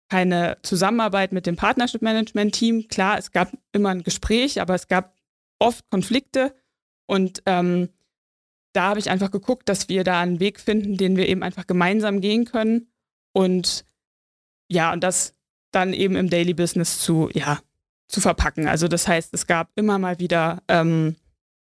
keine 0.09 0.57
Zusammenarbeit 0.61 1.31
mit 1.31 1.45
dem 1.45 1.55
Partnership 1.55 2.01
Management 2.01 2.53
Team. 2.53 2.87
Klar, 2.89 3.17
es 3.17 3.31
gab 3.31 3.51
immer 3.71 3.89
ein 3.89 4.03
Gespräch, 4.03 4.61
aber 4.61 4.75
es 4.75 4.87
gab 4.87 5.15
oft 5.57 5.89
Konflikte 5.89 6.53
und 7.07 7.41
ähm, 7.45 7.89
da 8.73 8.89
habe 8.89 8.99
ich 8.99 9.09
einfach 9.09 9.31
geguckt, 9.31 9.67
dass 9.67 9.89
wir 9.89 10.03
da 10.03 10.19
einen 10.21 10.39
Weg 10.39 10.59
finden, 10.59 10.97
den 10.97 11.17
wir 11.17 11.27
eben 11.27 11.43
einfach 11.43 11.65
gemeinsam 11.65 12.21
gehen 12.21 12.45
können 12.45 12.91
und 13.33 13.85
ja, 14.69 14.93
und 14.93 15.03
das 15.03 15.33
dann 15.71 15.93
eben 15.93 16.15
im 16.15 16.29
Daily 16.29 16.53
Business 16.53 16.99
zu, 16.99 17.29
ja, 17.33 17.59
zu 18.07 18.21
verpacken. 18.21 18.67
Also 18.67 18.87
das 18.87 19.07
heißt, 19.07 19.33
es 19.33 19.47
gab 19.47 19.69
immer 19.75 19.97
mal 19.97 20.19
wieder 20.19 20.61
ähm, 20.67 21.15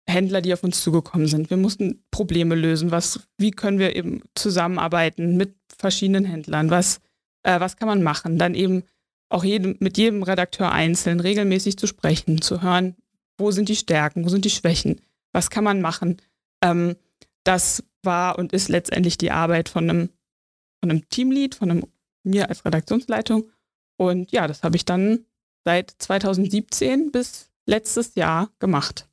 Händler, 0.08 0.42
die 0.42 0.54
auf 0.54 0.64
uns 0.64 0.82
zugekommen 0.82 1.28
sind. 1.28 1.50
Wir 1.50 1.58
mussten 1.58 2.04
Probleme 2.12 2.56
lösen. 2.56 2.92
Was, 2.92 3.22
wie 3.38 3.52
können 3.52 3.80
wir 3.80 3.96
eben 3.96 4.22
zusammenarbeiten 4.36 5.38
mit 5.38 5.56
verschiedenen 5.78 6.26
Händlern? 6.26 6.70
Was, 6.70 7.00
äh, 7.44 7.60
was 7.60 7.78
kann 7.78 7.88
man 7.88 8.04
machen? 8.04 8.38
Dann 8.38 8.54
eben 8.54 8.84
auch 9.30 9.44
jedem, 9.44 9.78
mit 9.80 9.98
jedem 9.98 10.24
Redakteur 10.24 10.72
einzeln 10.72 11.20
regelmäßig 11.20 11.78
zu 11.78 11.88
sprechen, 11.88 12.42
zu 12.42 12.62
hören, 12.62 12.96
wo 13.38 13.52
sind 13.52 13.70
die 13.70 13.76
Stärken, 13.76 14.24
wo 14.24 14.30
sind 14.30 14.46
die 14.46 14.50
Schwächen, 14.50 15.02
was 15.32 15.50
kann 15.50 15.64
man 15.64 15.82
machen. 15.82 16.18
Ähm, 16.62 16.96
das 17.44 17.84
war 18.04 18.38
und 18.38 18.54
ist 18.54 18.70
letztendlich 18.70 19.18
die 19.18 19.32
Arbeit 19.32 19.70
von 19.70 19.90
einem, 19.90 20.10
von 20.80 20.92
einem 20.92 21.10
Teamlead, 21.10 21.56
von 21.56 21.72
einem, 21.72 21.84
mir 22.24 22.50
als 22.50 22.66
Redaktionsleitung. 22.66 23.50
Und 23.98 24.32
ja, 24.32 24.48
das 24.48 24.64
habe 24.64 24.76
ich 24.76 24.86
dann 24.86 25.26
seit 25.64 25.92
2017 25.98 27.12
bis 27.12 27.52
letztes 27.66 28.16
Jahr 28.16 28.50
gemacht. 28.60 29.08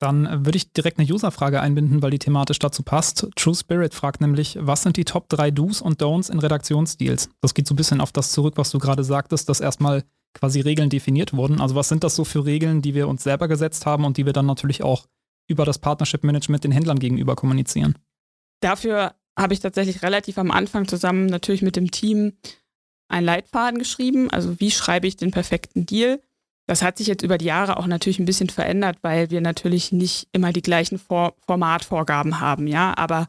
Dann 0.00 0.46
würde 0.46 0.56
ich 0.56 0.72
direkt 0.72 0.98
eine 0.98 1.12
Userfrage 1.12 1.60
einbinden, 1.60 2.00
weil 2.00 2.10
die 2.10 2.18
thematisch 2.18 2.58
dazu 2.58 2.82
passt. 2.82 3.28
True 3.36 3.54
Spirit 3.54 3.92
fragt 3.92 4.22
nämlich, 4.22 4.56
was 4.58 4.82
sind 4.82 4.96
die 4.96 5.04
Top 5.04 5.28
3 5.28 5.50
Do's 5.50 5.82
und 5.82 6.00
Don'ts 6.00 6.32
in 6.32 6.38
Redaktionsdeals? 6.38 7.28
Das 7.42 7.52
geht 7.52 7.68
so 7.68 7.74
ein 7.74 7.76
bisschen 7.76 8.00
auf 8.00 8.10
das 8.10 8.32
zurück, 8.32 8.54
was 8.56 8.70
du 8.70 8.78
gerade 8.78 9.04
sagtest, 9.04 9.50
dass 9.50 9.60
erstmal 9.60 10.04
quasi 10.32 10.60
Regeln 10.60 10.88
definiert 10.88 11.34
wurden. 11.34 11.60
Also 11.60 11.74
was 11.74 11.90
sind 11.90 12.02
das 12.02 12.16
so 12.16 12.24
für 12.24 12.46
Regeln, 12.46 12.80
die 12.80 12.94
wir 12.94 13.08
uns 13.08 13.22
selber 13.22 13.46
gesetzt 13.46 13.84
haben 13.84 14.06
und 14.06 14.16
die 14.16 14.24
wir 14.24 14.32
dann 14.32 14.46
natürlich 14.46 14.82
auch 14.82 15.06
über 15.48 15.66
das 15.66 15.78
Partnership 15.78 16.24
Management 16.24 16.64
den 16.64 16.72
Händlern 16.72 16.98
gegenüber 16.98 17.36
kommunizieren? 17.36 17.98
Dafür 18.60 19.14
habe 19.38 19.52
ich 19.52 19.60
tatsächlich 19.60 20.02
relativ 20.02 20.38
am 20.38 20.50
Anfang 20.50 20.88
zusammen 20.88 21.26
natürlich 21.26 21.62
mit 21.62 21.76
dem 21.76 21.90
Team 21.90 22.34
einen 23.10 23.26
Leitfaden 23.26 23.78
geschrieben. 23.78 24.30
Also 24.30 24.58
wie 24.60 24.70
schreibe 24.70 25.06
ich 25.06 25.16
den 25.16 25.30
perfekten 25.30 25.86
Deal? 25.86 26.20
Das 26.66 26.82
hat 26.82 26.98
sich 26.98 27.08
jetzt 27.08 27.22
über 27.22 27.38
die 27.38 27.46
Jahre 27.46 27.78
auch 27.78 27.86
natürlich 27.86 28.18
ein 28.18 28.26
bisschen 28.26 28.48
verändert, 28.48 28.98
weil 29.02 29.30
wir 29.30 29.40
natürlich 29.40 29.90
nicht 29.90 30.28
immer 30.32 30.52
die 30.52 30.62
gleichen 30.62 30.98
For 30.98 31.34
Formatvorgaben 31.46 32.40
haben, 32.40 32.66
ja. 32.66 32.96
Aber 32.96 33.28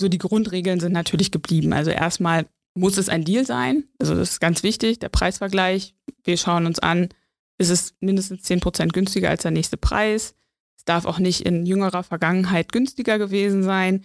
so 0.00 0.08
die 0.08 0.18
Grundregeln 0.18 0.80
sind 0.80 0.92
natürlich 0.92 1.30
geblieben. 1.30 1.72
Also 1.72 1.90
erstmal 1.90 2.46
muss 2.74 2.98
es 2.98 3.08
ein 3.08 3.24
Deal 3.24 3.46
sein. 3.46 3.84
Also 3.98 4.14
das 4.14 4.32
ist 4.32 4.40
ganz 4.40 4.62
wichtig, 4.62 4.98
der 4.98 5.08
Preisvergleich. 5.08 5.94
Wir 6.24 6.36
schauen 6.36 6.66
uns 6.66 6.78
an, 6.78 7.10
ist 7.58 7.70
es 7.70 7.94
mindestens 8.00 8.44
10% 8.44 8.88
günstiger 8.88 9.30
als 9.30 9.42
der 9.42 9.50
nächste 9.50 9.76
Preis. 9.76 10.34
Es 10.76 10.84
darf 10.84 11.04
auch 11.04 11.18
nicht 11.18 11.42
in 11.42 11.66
jüngerer 11.66 12.02
Vergangenheit 12.02 12.72
günstiger 12.72 13.18
gewesen 13.18 13.62
sein, 13.62 14.04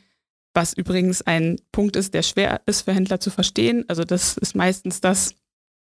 was 0.55 0.73
übrigens 0.73 1.21
ein 1.21 1.57
Punkt 1.71 1.95
ist, 1.97 2.13
der 2.13 2.23
schwer 2.23 2.61
ist 2.65 2.81
für 2.81 2.93
Händler 2.93 3.19
zu 3.19 3.29
verstehen. 3.29 3.83
Also 3.89 4.05
das 4.05 4.37
ist 4.37 4.55
meistens 4.55 5.01
das, 5.01 5.35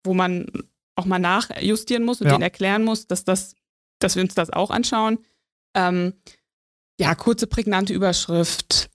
wo 0.05 0.15
man 0.15 0.47
auch 0.95 1.05
mal 1.05 1.19
nachjustieren 1.19 2.05
muss 2.05 2.21
und 2.21 2.29
ja. 2.29 2.33
denen 2.33 2.43
erklären 2.43 2.85
muss, 2.85 3.07
dass, 3.07 3.25
das, 3.25 3.57
dass 3.99 4.15
wir 4.15 4.23
uns 4.23 4.35
das 4.35 4.51
auch 4.51 4.71
anschauen. 4.71 5.19
Ähm, 5.75 6.15
ja, 6.99 7.15
kurze, 7.17 7.49
prägnante 7.49 7.93
Überschrift, 7.93 8.89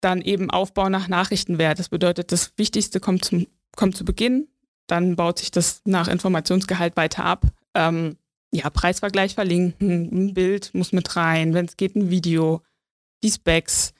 dann 0.00 0.22
eben 0.22 0.50
Aufbau 0.50 0.88
nach 0.88 1.08
Nachrichtenwert. 1.08 1.78
Das 1.78 1.90
bedeutet, 1.90 2.32
das 2.32 2.52
Wichtigste 2.56 2.98
kommt, 2.98 3.24
zum, 3.24 3.46
kommt 3.76 3.96
zu 3.96 4.04
Beginn, 4.04 4.48
dann 4.86 5.16
baut 5.16 5.38
sich 5.38 5.50
das 5.50 5.82
nach 5.84 6.08
Informationsgehalt 6.08 6.96
weiter 6.96 7.24
ab. 7.24 7.44
Ähm, 7.74 8.16
ja, 8.50 8.70
Preisvergleich 8.70 9.34
verlinken, 9.34 10.08
ein 10.12 10.34
Bild 10.34 10.72
muss 10.74 10.92
mit 10.92 11.16
rein, 11.16 11.52
wenn 11.52 11.66
es 11.66 11.76
geht, 11.76 11.96
ein 11.96 12.08
Video, 12.08 12.62
die 13.22 13.30
Specs, 13.30 13.92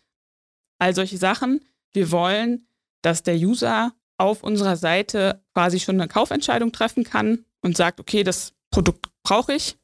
all 0.82 0.94
solche 0.94 1.16
Sachen. 1.16 1.60
Wir 1.92 2.10
wollen, 2.10 2.66
dass 3.02 3.22
der 3.22 3.36
User 3.36 3.92
auf 4.18 4.42
unserer 4.42 4.76
Seite 4.76 5.40
quasi 5.54 5.78
schon 5.78 6.00
eine 6.00 6.08
Kaufentscheidung 6.08 6.72
treffen 6.72 7.04
kann 7.04 7.44
und 7.60 7.76
sagt, 7.76 8.00
okay, 8.00 8.24
das 8.24 8.52
Produkt 8.70 9.06
brauche 9.22 9.54
ich 9.54 9.76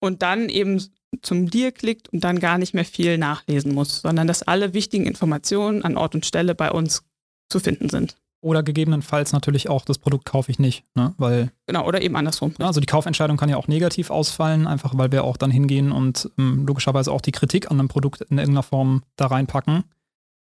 und 0.00 0.22
dann 0.22 0.48
eben 0.48 0.80
zum 1.22 1.50
Deal 1.50 1.72
klickt 1.72 2.08
und 2.08 2.22
dann 2.22 2.38
gar 2.38 2.58
nicht 2.58 2.74
mehr 2.74 2.84
viel 2.84 3.18
nachlesen 3.18 3.74
muss, 3.74 4.02
sondern 4.02 4.26
dass 4.26 4.42
alle 4.42 4.74
wichtigen 4.74 5.06
Informationen 5.06 5.82
an 5.82 5.96
Ort 5.96 6.14
und 6.14 6.24
Stelle 6.24 6.54
bei 6.54 6.70
uns 6.70 7.02
zu 7.48 7.58
finden 7.58 7.88
sind. 7.88 8.16
Oder 8.40 8.62
gegebenenfalls 8.62 9.32
natürlich 9.32 9.70
auch, 9.70 9.86
das 9.86 9.96
Produkt 9.96 10.26
kaufe 10.26 10.50
ich 10.50 10.58
nicht, 10.58 10.84
ne? 10.94 11.14
weil. 11.16 11.50
Genau, 11.66 11.86
oder 11.86 12.02
eben 12.02 12.14
andersrum. 12.14 12.52
Also 12.58 12.78
die 12.78 12.86
Kaufentscheidung 12.86 13.38
kann 13.38 13.48
ja 13.48 13.56
auch 13.56 13.68
negativ 13.68 14.10
ausfallen, 14.10 14.66
einfach 14.66 14.92
weil 14.98 15.10
wir 15.10 15.24
auch 15.24 15.38
dann 15.38 15.50
hingehen 15.50 15.90
und 15.92 16.30
ähm, 16.38 16.66
logischerweise 16.66 17.10
auch 17.10 17.22
die 17.22 17.32
Kritik 17.32 17.70
an 17.70 17.80
einem 17.80 17.88
Produkt 17.88 18.20
in 18.20 18.36
irgendeiner 18.36 18.62
Form 18.62 19.02
da 19.16 19.28
reinpacken. 19.28 19.84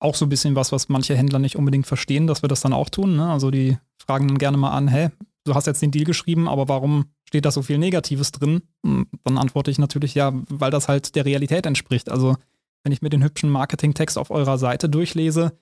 Auch 0.01 0.15
so 0.15 0.25
ein 0.25 0.29
bisschen 0.29 0.55
was, 0.55 0.71
was 0.71 0.89
manche 0.89 1.15
Händler 1.15 1.39
nicht 1.39 1.55
unbedingt 1.55 1.87
verstehen, 1.87 2.27
dass 2.27 2.41
wir 2.41 2.49
das 2.49 2.61
dann 2.61 2.73
auch 2.73 2.89
tun. 2.89 3.15
Ne? 3.15 3.31
Also 3.31 3.51
die 3.51 3.77
fragen 3.97 4.27
dann 4.27 4.37
gerne 4.37 4.57
mal 4.57 4.71
an, 4.71 4.87
hä, 4.87 5.11
du 5.45 5.55
hast 5.55 5.67
jetzt 5.67 5.81
den 5.81 5.91
Deal 5.91 6.05
geschrieben, 6.05 6.47
aber 6.47 6.67
warum 6.67 7.05
steht 7.25 7.45
da 7.45 7.51
so 7.51 7.61
viel 7.61 7.77
Negatives 7.77 8.31
drin? 8.31 8.63
Und 8.81 9.07
dann 9.23 9.37
antworte 9.37 9.71
ich 9.71 9.77
natürlich 9.77 10.15
ja, 10.15 10.33
weil 10.49 10.71
das 10.71 10.87
halt 10.87 11.15
der 11.15 11.25
Realität 11.25 11.65
entspricht. 11.65 12.09
Also 12.09 12.35
wenn 12.83 12.91
ich 12.91 13.01
mir 13.01 13.09
den 13.09 13.23
hübschen 13.23 13.49
Marketingtext 13.49 14.17
auf 14.17 14.31
eurer 14.31 14.57
Seite 14.57 14.89
durchlese, 14.89 15.53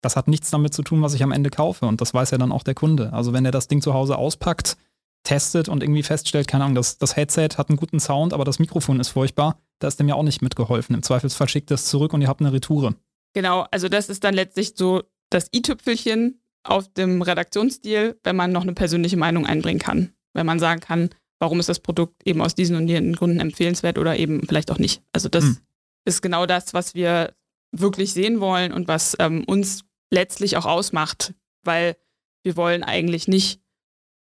das 0.00 0.16
hat 0.16 0.28
nichts 0.28 0.50
damit 0.50 0.74
zu 0.74 0.82
tun, 0.82 1.02
was 1.02 1.14
ich 1.14 1.22
am 1.22 1.32
Ende 1.32 1.50
kaufe. 1.50 1.86
Und 1.86 2.00
das 2.00 2.14
weiß 2.14 2.30
ja 2.30 2.38
dann 2.38 2.52
auch 2.52 2.62
der 2.62 2.74
Kunde. 2.74 3.12
Also 3.12 3.32
wenn 3.32 3.44
er 3.44 3.52
das 3.52 3.68
Ding 3.68 3.82
zu 3.82 3.94
Hause 3.94 4.16
auspackt, 4.16 4.76
testet 5.24 5.68
und 5.68 5.82
irgendwie 5.82 6.02
feststellt, 6.02 6.46
keine 6.46 6.64
Ahnung, 6.64 6.74
das, 6.74 6.98
das 6.98 7.16
Headset 7.16 7.50
hat 7.56 7.70
einen 7.70 7.78
guten 7.78 7.98
Sound, 7.98 8.32
aber 8.32 8.44
das 8.44 8.58
Mikrofon 8.58 9.00
ist 9.00 9.08
furchtbar, 9.08 9.58
da 9.78 9.88
ist 9.88 9.98
dem 9.98 10.08
ja 10.08 10.14
auch 10.14 10.22
nicht 10.22 10.42
mitgeholfen. 10.42 10.94
Im 10.94 11.02
Zweifelsfall 11.02 11.48
schickt 11.48 11.70
es 11.70 11.86
zurück 11.86 12.12
und 12.12 12.20
ihr 12.20 12.28
habt 12.28 12.40
eine 12.40 12.52
Retoure. 12.52 12.94
Genau, 13.34 13.66
also 13.70 13.88
das 13.88 14.08
ist 14.08 14.24
dann 14.24 14.34
letztlich 14.34 14.72
so 14.76 15.02
das 15.30 15.48
i-Tüpfelchen, 15.54 16.40
auf 16.64 16.88
dem 16.88 17.22
Redaktionsstil, 17.22 18.18
wenn 18.24 18.36
man 18.36 18.50
noch 18.50 18.62
eine 18.62 18.72
persönliche 18.72 19.16
Meinung 19.16 19.46
einbringen 19.46 19.78
kann. 19.78 20.12
Wenn 20.32 20.46
man 20.46 20.58
sagen 20.58 20.80
kann, 20.80 21.10
warum 21.38 21.60
ist 21.60 21.68
das 21.68 21.78
Produkt 21.78 22.26
eben 22.26 22.40
aus 22.40 22.54
diesen 22.54 22.76
und 22.76 22.88
jenen 22.88 23.14
Gründen 23.14 23.40
empfehlenswert 23.40 23.98
oder 23.98 24.16
eben 24.16 24.46
vielleicht 24.46 24.70
auch 24.70 24.78
nicht. 24.78 25.02
Also 25.12 25.28
das 25.28 25.44
mhm. 25.44 25.58
ist 26.06 26.22
genau 26.22 26.46
das, 26.46 26.74
was 26.74 26.94
wir 26.94 27.34
wirklich 27.70 28.12
sehen 28.12 28.40
wollen 28.40 28.72
und 28.72 28.88
was 28.88 29.14
ähm, 29.18 29.44
uns 29.44 29.84
letztlich 30.10 30.56
auch 30.56 30.64
ausmacht, 30.64 31.34
weil 31.64 31.96
wir 32.42 32.56
wollen 32.56 32.82
eigentlich 32.82 33.28
nicht 33.28 33.60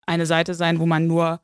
eine 0.06 0.26
Seite 0.26 0.54
sein, 0.54 0.78
wo 0.78 0.86
man 0.86 1.06
nur 1.06 1.40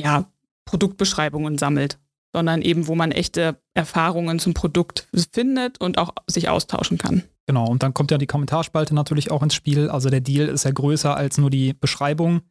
ja, 0.00 0.30
Produktbeschreibungen 0.64 1.58
sammelt, 1.58 1.98
sondern 2.32 2.62
eben, 2.62 2.86
wo 2.86 2.94
man 2.94 3.12
echte 3.12 3.56
Erfahrungen 3.74 4.38
zum 4.38 4.54
Produkt 4.54 5.08
findet 5.32 5.80
und 5.80 5.98
auch 5.98 6.10
sich 6.26 6.48
austauschen 6.48 6.98
kann. 6.98 7.22
Genau, 7.46 7.66
und 7.66 7.82
dann 7.82 7.92
kommt 7.92 8.10
ja 8.10 8.18
die 8.18 8.26
Kommentarspalte 8.26 8.94
natürlich 8.94 9.30
auch 9.30 9.42
ins 9.42 9.54
Spiel. 9.54 9.90
Also 9.90 10.10
der 10.10 10.20
Deal 10.20 10.48
ist 10.48 10.64
ja 10.64 10.70
größer 10.70 11.16
als 11.16 11.38
nur 11.38 11.50
die 11.50 11.74
Beschreibung. 11.74 12.42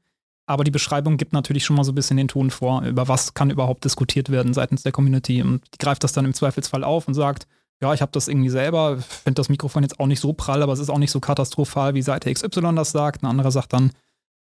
Aber 0.46 0.64
die 0.64 0.72
Beschreibung 0.72 1.18
gibt 1.18 1.34
natürlich 1.34 1.64
schon 1.64 1.78
mal 1.78 1.84
so 1.84 1.92
ein 1.92 1.96
bisschen 1.96 2.18
den 2.18 2.28
Ton 2.28 2.52
vor, 2.52 2.82
über 2.84 3.08
was 3.08 3.34
kann 3.34 3.50
überhaupt 3.50 3.86
diskutiert 3.86 4.30
werden 4.30 4.54
seitens 4.54 4.84
der 4.84 4.92
Community. 4.92 5.42
Und 5.42 5.64
die 5.74 5.78
greift 5.78 6.04
das 6.04 6.14
dann 6.14 6.26
im 6.26 6.34
Zweifelsfall 6.34 6.84
auf 6.84 7.08
und 7.08 7.14
sagt, 7.14 7.48
ja, 7.82 7.94
ich 7.94 8.02
habe 8.02 8.12
das 8.12 8.28
irgendwie 8.28 8.50
selber, 8.50 8.98
finde 8.98 9.40
das 9.40 9.50
Mikrofon 9.50 9.84
jetzt 9.84 10.00
auch 10.00 10.08
nicht 10.08 10.20
so 10.20 10.34
prall, 10.34 10.62
aber 10.62 10.74
es 10.74 10.80
ist 10.80 10.90
auch 10.90 11.00
nicht 11.00 11.12
so 11.12 11.20
katastrophal, 11.20 11.96
wie 11.96 12.02
Seite 12.02 12.32
XY 12.32 12.76
das 12.76 12.92
sagt. 12.92 13.24
Ein 13.24 13.28
anderer 13.28 13.52
sagt 13.52 13.74
dann, 13.74 13.92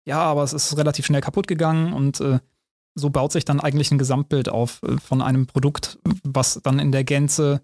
ja, 0.05 0.19
aber 0.19 0.43
es 0.43 0.53
ist 0.53 0.77
relativ 0.77 1.07
schnell 1.07 1.21
kaputt 1.21 1.47
gegangen 1.47 1.93
und 1.93 2.21
äh, 2.21 2.41
so 2.95 3.11
baut 3.11 3.33
sich 3.33 3.45
dann 3.45 3.61
eigentlich 3.61 3.91
ein 3.91 3.99
Gesamtbild 3.99 4.49
auf 4.49 4.83
äh, 4.83 4.99
von 4.99 5.23
einem 5.23 5.47
Produkt, 5.47 5.99
was 6.23 6.61
dann 6.63 6.79
in 6.79 6.93
der 6.93 7.05
Gänze 7.05 7.63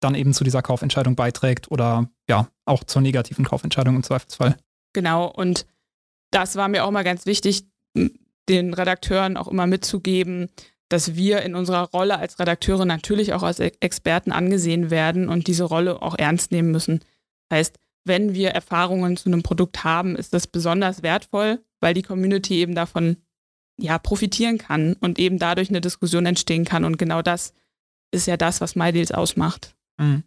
dann 0.00 0.14
eben 0.14 0.32
zu 0.32 0.44
dieser 0.44 0.62
Kaufentscheidung 0.62 1.14
beiträgt 1.14 1.70
oder 1.70 2.08
ja, 2.28 2.48
auch 2.64 2.84
zur 2.84 3.02
negativen 3.02 3.44
Kaufentscheidung 3.44 3.96
im 3.96 4.02
Zweifelsfall. 4.02 4.56
Genau, 4.92 5.26
und 5.26 5.66
das 6.30 6.56
war 6.56 6.68
mir 6.68 6.84
auch 6.84 6.90
mal 6.90 7.04
ganz 7.04 7.26
wichtig, 7.26 7.66
den 8.48 8.74
Redakteuren 8.74 9.36
auch 9.36 9.48
immer 9.48 9.66
mitzugeben, 9.66 10.48
dass 10.88 11.14
wir 11.14 11.42
in 11.42 11.54
unserer 11.54 11.90
Rolle 11.90 12.18
als 12.18 12.38
Redakteure 12.38 12.84
natürlich 12.84 13.32
auch 13.32 13.42
als 13.42 13.60
Experten 13.60 14.32
angesehen 14.32 14.90
werden 14.90 15.28
und 15.28 15.46
diese 15.46 15.64
Rolle 15.64 16.02
auch 16.02 16.18
ernst 16.18 16.50
nehmen 16.50 16.70
müssen. 16.70 17.00
Das 17.48 17.58
heißt, 17.58 17.78
wenn 18.04 18.34
wir 18.34 18.50
Erfahrungen 18.50 19.16
zu 19.16 19.28
einem 19.28 19.42
Produkt 19.42 19.84
haben, 19.84 20.16
ist 20.16 20.32
das 20.34 20.46
besonders 20.46 21.02
wertvoll, 21.02 21.62
weil 21.80 21.94
die 21.94 22.02
Community 22.02 22.56
eben 22.56 22.74
davon 22.74 23.18
ja 23.80 23.98
profitieren 23.98 24.58
kann 24.58 24.94
und 24.94 25.18
eben 25.18 25.38
dadurch 25.38 25.68
eine 25.68 25.80
Diskussion 25.80 26.26
entstehen 26.26 26.64
kann. 26.64 26.84
Und 26.84 26.98
genau 26.98 27.22
das 27.22 27.54
ist 28.10 28.26
ja 28.26 28.36
das, 28.36 28.60
was 28.60 28.76
MyDeals 28.76 29.12
ausmacht. 29.12 29.74
Mhm. 29.98 30.24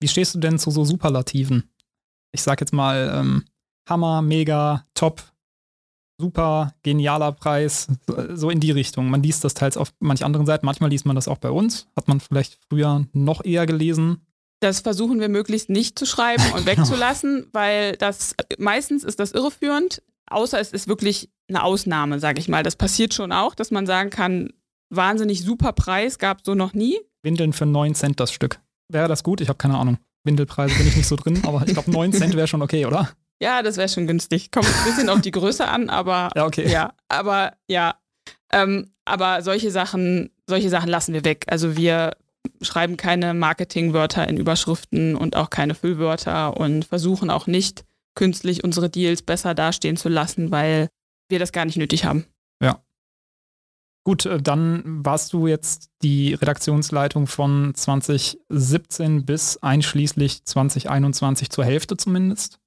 Wie 0.00 0.08
stehst 0.08 0.34
du 0.34 0.38
denn 0.38 0.58
zu 0.58 0.70
so 0.70 0.84
Superlativen? 0.84 1.70
Ich 2.32 2.42
sag 2.42 2.60
jetzt 2.60 2.72
mal 2.72 3.12
ähm, 3.14 3.44
Hammer, 3.88 4.22
mega, 4.22 4.86
top, 4.94 5.22
super, 6.18 6.74
genialer 6.82 7.32
Preis, 7.32 7.88
so 8.34 8.50
in 8.50 8.60
die 8.60 8.70
Richtung. 8.70 9.10
Man 9.10 9.22
liest 9.22 9.44
das 9.44 9.54
teils 9.54 9.76
auf 9.76 9.92
manch 10.00 10.24
anderen 10.24 10.46
Seiten, 10.46 10.66
manchmal 10.66 10.90
liest 10.90 11.06
man 11.06 11.16
das 11.16 11.28
auch 11.28 11.38
bei 11.38 11.50
uns. 11.50 11.86
Hat 11.96 12.08
man 12.08 12.20
vielleicht 12.20 12.58
früher 12.68 13.06
noch 13.12 13.44
eher 13.44 13.66
gelesen. 13.66 14.26
Das 14.60 14.80
versuchen 14.80 15.20
wir 15.20 15.28
möglichst 15.28 15.68
nicht 15.68 15.98
zu 15.98 16.06
schreiben 16.06 16.44
und 16.54 16.64
genau. 16.66 16.78
wegzulassen, 16.78 17.46
weil 17.52 17.96
das 17.96 18.34
meistens 18.58 19.04
ist 19.04 19.20
das 19.20 19.32
irreführend, 19.32 20.02
außer 20.30 20.60
es 20.60 20.72
ist 20.72 20.88
wirklich 20.88 21.30
eine 21.48 21.62
Ausnahme, 21.62 22.20
sage 22.20 22.40
ich 22.40 22.48
mal. 22.48 22.62
Das 22.62 22.76
passiert 22.76 23.14
schon 23.14 23.32
auch, 23.32 23.54
dass 23.54 23.70
man 23.70 23.86
sagen 23.86 24.10
kann, 24.10 24.50
wahnsinnig 24.90 25.42
super 25.42 25.72
Preis 25.72 26.18
gab 26.18 26.38
es 26.38 26.46
so 26.46 26.54
noch 26.54 26.74
nie. 26.74 26.98
Windeln 27.22 27.52
für 27.52 27.66
9 27.66 27.94
Cent 27.94 28.20
das 28.20 28.32
Stück. 28.32 28.60
Wäre 28.88 29.08
das 29.08 29.22
gut? 29.22 29.40
Ich 29.40 29.48
habe 29.48 29.56
keine 29.56 29.78
Ahnung. 29.78 29.98
Windelpreise 30.24 30.74
bin 30.76 30.86
ich 30.86 30.96
nicht 30.96 31.08
so 31.08 31.16
drin, 31.16 31.42
aber 31.44 31.64
ich 31.66 31.74
glaube 31.74 31.90
9 31.90 32.12
Cent 32.12 32.34
wäre 32.36 32.46
schon 32.46 32.62
okay, 32.62 32.86
oder? 32.86 33.10
Ja, 33.42 33.62
das 33.62 33.76
wäre 33.76 33.88
schon 33.88 34.06
günstig. 34.06 34.50
Kommt 34.50 34.66
ein 34.66 34.84
bisschen 34.84 35.08
auf 35.08 35.20
die 35.20 35.30
Größe 35.30 35.66
an, 35.66 35.90
aber 35.90 36.30
ja, 36.34 36.46
okay. 36.46 36.70
ja, 36.70 36.94
aber 37.08 37.52
ja. 37.68 37.96
Ähm, 38.52 38.92
aber 39.04 39.42
solche 39.42 39.70
Sachen, 39.70 40.30
solche 40.48 40.70
Sachen 40.70 40.88
lassen 40.88 41.12
wir 41.12 41.24
weg. 41.24 41.44
Also 41.48 41.76
wir 41.76 42.12
schreiben 42.62 42.96
keine 42.96 43.34
Marketingwörter 43.34 44.28
in 44.28 44.36
Überschriften 44.36 45.16
und 45.16 45.36
auch 45.36 45.50
keine 45.50 45.74
Füllwörter 45.74 46.56
und 46.56 46.84
versuchen 46.84 47.30
auch 47.30 47.46
nicht 47.46 47.84
künstlich 48.14 48.64
unsere 48.64 48.90
Deals 48.90 49.22
besser 49.22 49.54
dastehen 49.54 49.96
zu 49.96 50.08
lassen, 50.08 50.50
weil 50.50 50.88
wir 51.28 51.38
das 51.38 51.52
gar 51.52 51.64
nicht 51.64 51.76
nötig 51.76 52.04
haben. 52.04 52.26
Ja. 52.62 52.84
Gut, 54.04 54.26
äh, 54.26 54.40
dann 54.40 55.04
warst 55.04 55.32
du 55.32 55.46
jetzt 55.46 55.90
die 56.02 56.34
Redaktionsleitung 56.34 57.26
von 57.26 57.74
2017 57.74 59.24
bis 59.24 59.56
einschließlich 59.58 60.44
2021 60.44 61.50
zur 61.50 61.64
Hälfte 61.64 61.96
zumindest. 61.96 62.60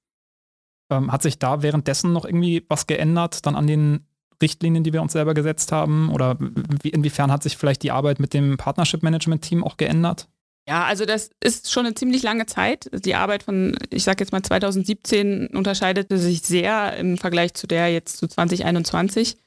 Ähm, 0.90 1.12
hat 1.12 1.22
sich 1.22 1.38
da 1.38 1.62
währenddessen 1.62 2.12
noch 2.12 2.24
irgendwie 2.24 2.64
was 2.68 2.86
geändert, 2.86 3.46
dann 3.46 3.54
an 3.54 3.66
den 3.66 4.06
Richtlinien, 4.42 4.84
die 4.84 4.92
wir 4.92 5.02
uns 5.02 5.12
selber 5.12 5.34
gesetzt 5.34 5.72
haben? 5.72 6.10
Oder 6.10 6.36
wie, 6.38 6.90
inwiefern 6.90 7.32
hat 7.32 7.42
sich 7.42 7.56
vielleicht 7.56 7.82
die 7.82 7.90
Arbeit 7.90 8.20
mit 8.20 8.34
dem 8.34 8.56
Partnership 8.56 9.02
Management 9.02 9.42
Team 9.42 9.64
auch 9.64 9.76
geändert? 9.76 10.28
Ja, 10.68 10.84
also 10.84 11.06
das 11.06 11.30
ist 11.42 11.72
schon 11.72 11.86
eine 11.86 11.94
ziemlich 11.94 12.22
lange 12.22 12.44
Zeit. 12.44 12.90
Die 12.92 13.14
Arbeit 13.14 13.42
von, 13.42 13.74
ich 13.88 14.04
sage 14.04 14.18
jetzt 14.20 14.32
mal 14.32 14.42
2017 14.42 15.46
unterscheidete 15.46 16.18
sich 16.18 16.42
sehr 16.42 16.94
im 16.98 17.16
Vergleich 17.16 17.54
zu 17.54 17.66
der 17.66 17.88
jetzt 17.90 18.18
zu 18.18 18.28
2021. 18.28 19.38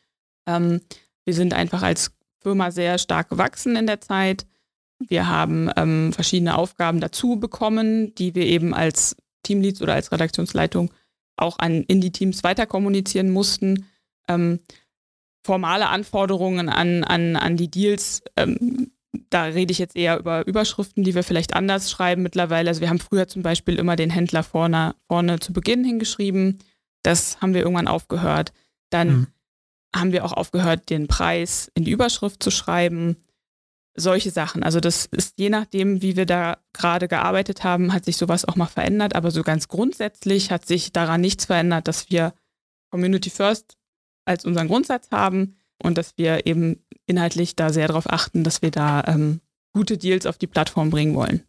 Ähm, 0.47 0.81
wir 1.23 1.35
sind 1.35 1.53
einfach 1.53 1.83
als 1.83 2.11
Firma 2.39 2.71
sehr 2.71 2.97
stark 2.97 3.29
gewachsen 3.29 3.75
in 3.75 3.85
der 3.85 4.01
Zeit. 4.01 4.47
Wir 4.97 5.27
haben 5.27 5.69
ähm, 5.77 6.11
verschiedene 6.11 6.57
Aufgaben 6.57 6.99
dazu 6.99 7.35
bekommen, 7.35 8.15
die 8.15 8.33
wir 8.33 8.47
eben 8.47 8.73
als 8.73 9.15
Teamleads 9.43 9.83
oder 9.83 9.93
als 9.93 10.11
Redaktionsleitung 10.11 10.91
auch 11.37 11.59
an 11.59 11.83
in 11.83 12.01
die 12.01 12.11
Teams 12.11 12.43
weiter 12.43 12.65
kommunizieren 12.65 13.29
mussten. 13.29 13.85
Ähm, 14.27 14.59
formale 15.45 15.87
Anforderungen 15.89 16.67
an, 16.67 17.03
an, 17.03 17.35
an 17.35 17.57
die 17.57 17.69
Deals, 17.69 18.23
ähm, 18.37 18.91
da 19.29 19.43
rede 19.43 19.71
ich 19.71 19.79
jetzt 19.79 19.95
eher 19.95 20.19
über 20.19 20.45
Überschriften, 20.47 21.03
die 21.03 21.15
wir 21.15 21.23
vielleicht 21.23 21.53
anders 21.53 21.91
schreiben 21.91 22.21
mittlerweile. 22.21 22.69
Also 22.69 22.81
wir 22.81 22.89
haben 22.89 22.99
früher 22.99 23.27
zum 23.27 23.41
Beispiel 23.41 23.75
immer 23.75 23.95
den 23.95 24.09
Händler 24.09 24.43
vorne, 24.43 24.95
vorne 25.07 25.39
zu 25.39 25.51
Beginn 25.53 25.83
hingeschrieben. 25.83 26.59
Das 27.03 27.41
haben 27.41 27.53
wir 27.53 27.61
irgendwann 27.61 27.87
aufgehört. 27.87 28.53
Dann 28.89 29.07
mhm. 29.09 29.27
haben 29.95 30.11
wir 30.13 30.23
auch 30.23 30.33
aufgehört, 30.33 30.89
den 30.89 31.07
Preis 31.07 31.69
in 31.75 31.83
die 31.83 31.91
Überschrift 31.91 32.41
zu 32.41 32.51
schreiben. 32.51 33.17
Solche 33.93 34.31
Sachen. 34.31 34.63
Also 34.63 34.79
das 34.79 35.07
ist 35.07 35.37
je 35.37 35.49
nachdem, 35.49 36.01
wie 36.01 36.15
wir 36.15 36.25
da 36.25 36.59
gerade 36.71 37.09
gearbeitet 37.09 37.65
haben, 37.65 37.91
hat 37.91 38.05
sich 38.05 38.15
sowas 38.15 38.45
auch 38.45 38.55
mal 38.55 38.67
verändert. 38.67 39.15
Aber 39.15 39.31
so 39.31 39.43
ganz 39.43 39.67
grundsätzlich 39.67 40.51
hat 40.51 40.65
sich 40.65 40.93
daran 40.93 41.19
nichts 41.19 41.45
verändert, 41.45 41.89
dass 41.89 42.09
wir 42.09 42.33
Community 42.89 43.29
First 43.29 43.77
als 44.23 44.45
unseren 44.45 44.69
Grundsatz 44.69 45.09
haben 45.11 45.57
und 45.81 45.97
dass 45.97 46.17
wir 46.17 46.45
eben 46.45 46.77
inhaltlich 47.05 47.55
da 47.55 47.71
sehr 47.71 47.87
darauf 47.87 48.09
achten, 48.09 48.43
dass 48.43 48.61
wir 48.61 48.71
da 48.71 49.03
ähm, 49.07 49.41
gute 49.73 49.97
Deals 49.97 50.25
auf 50.25 50.37
die 50.37 50.47
Plattform 50.47 50.89
bringen 50.89 51.15
wollen. 51.15 51.43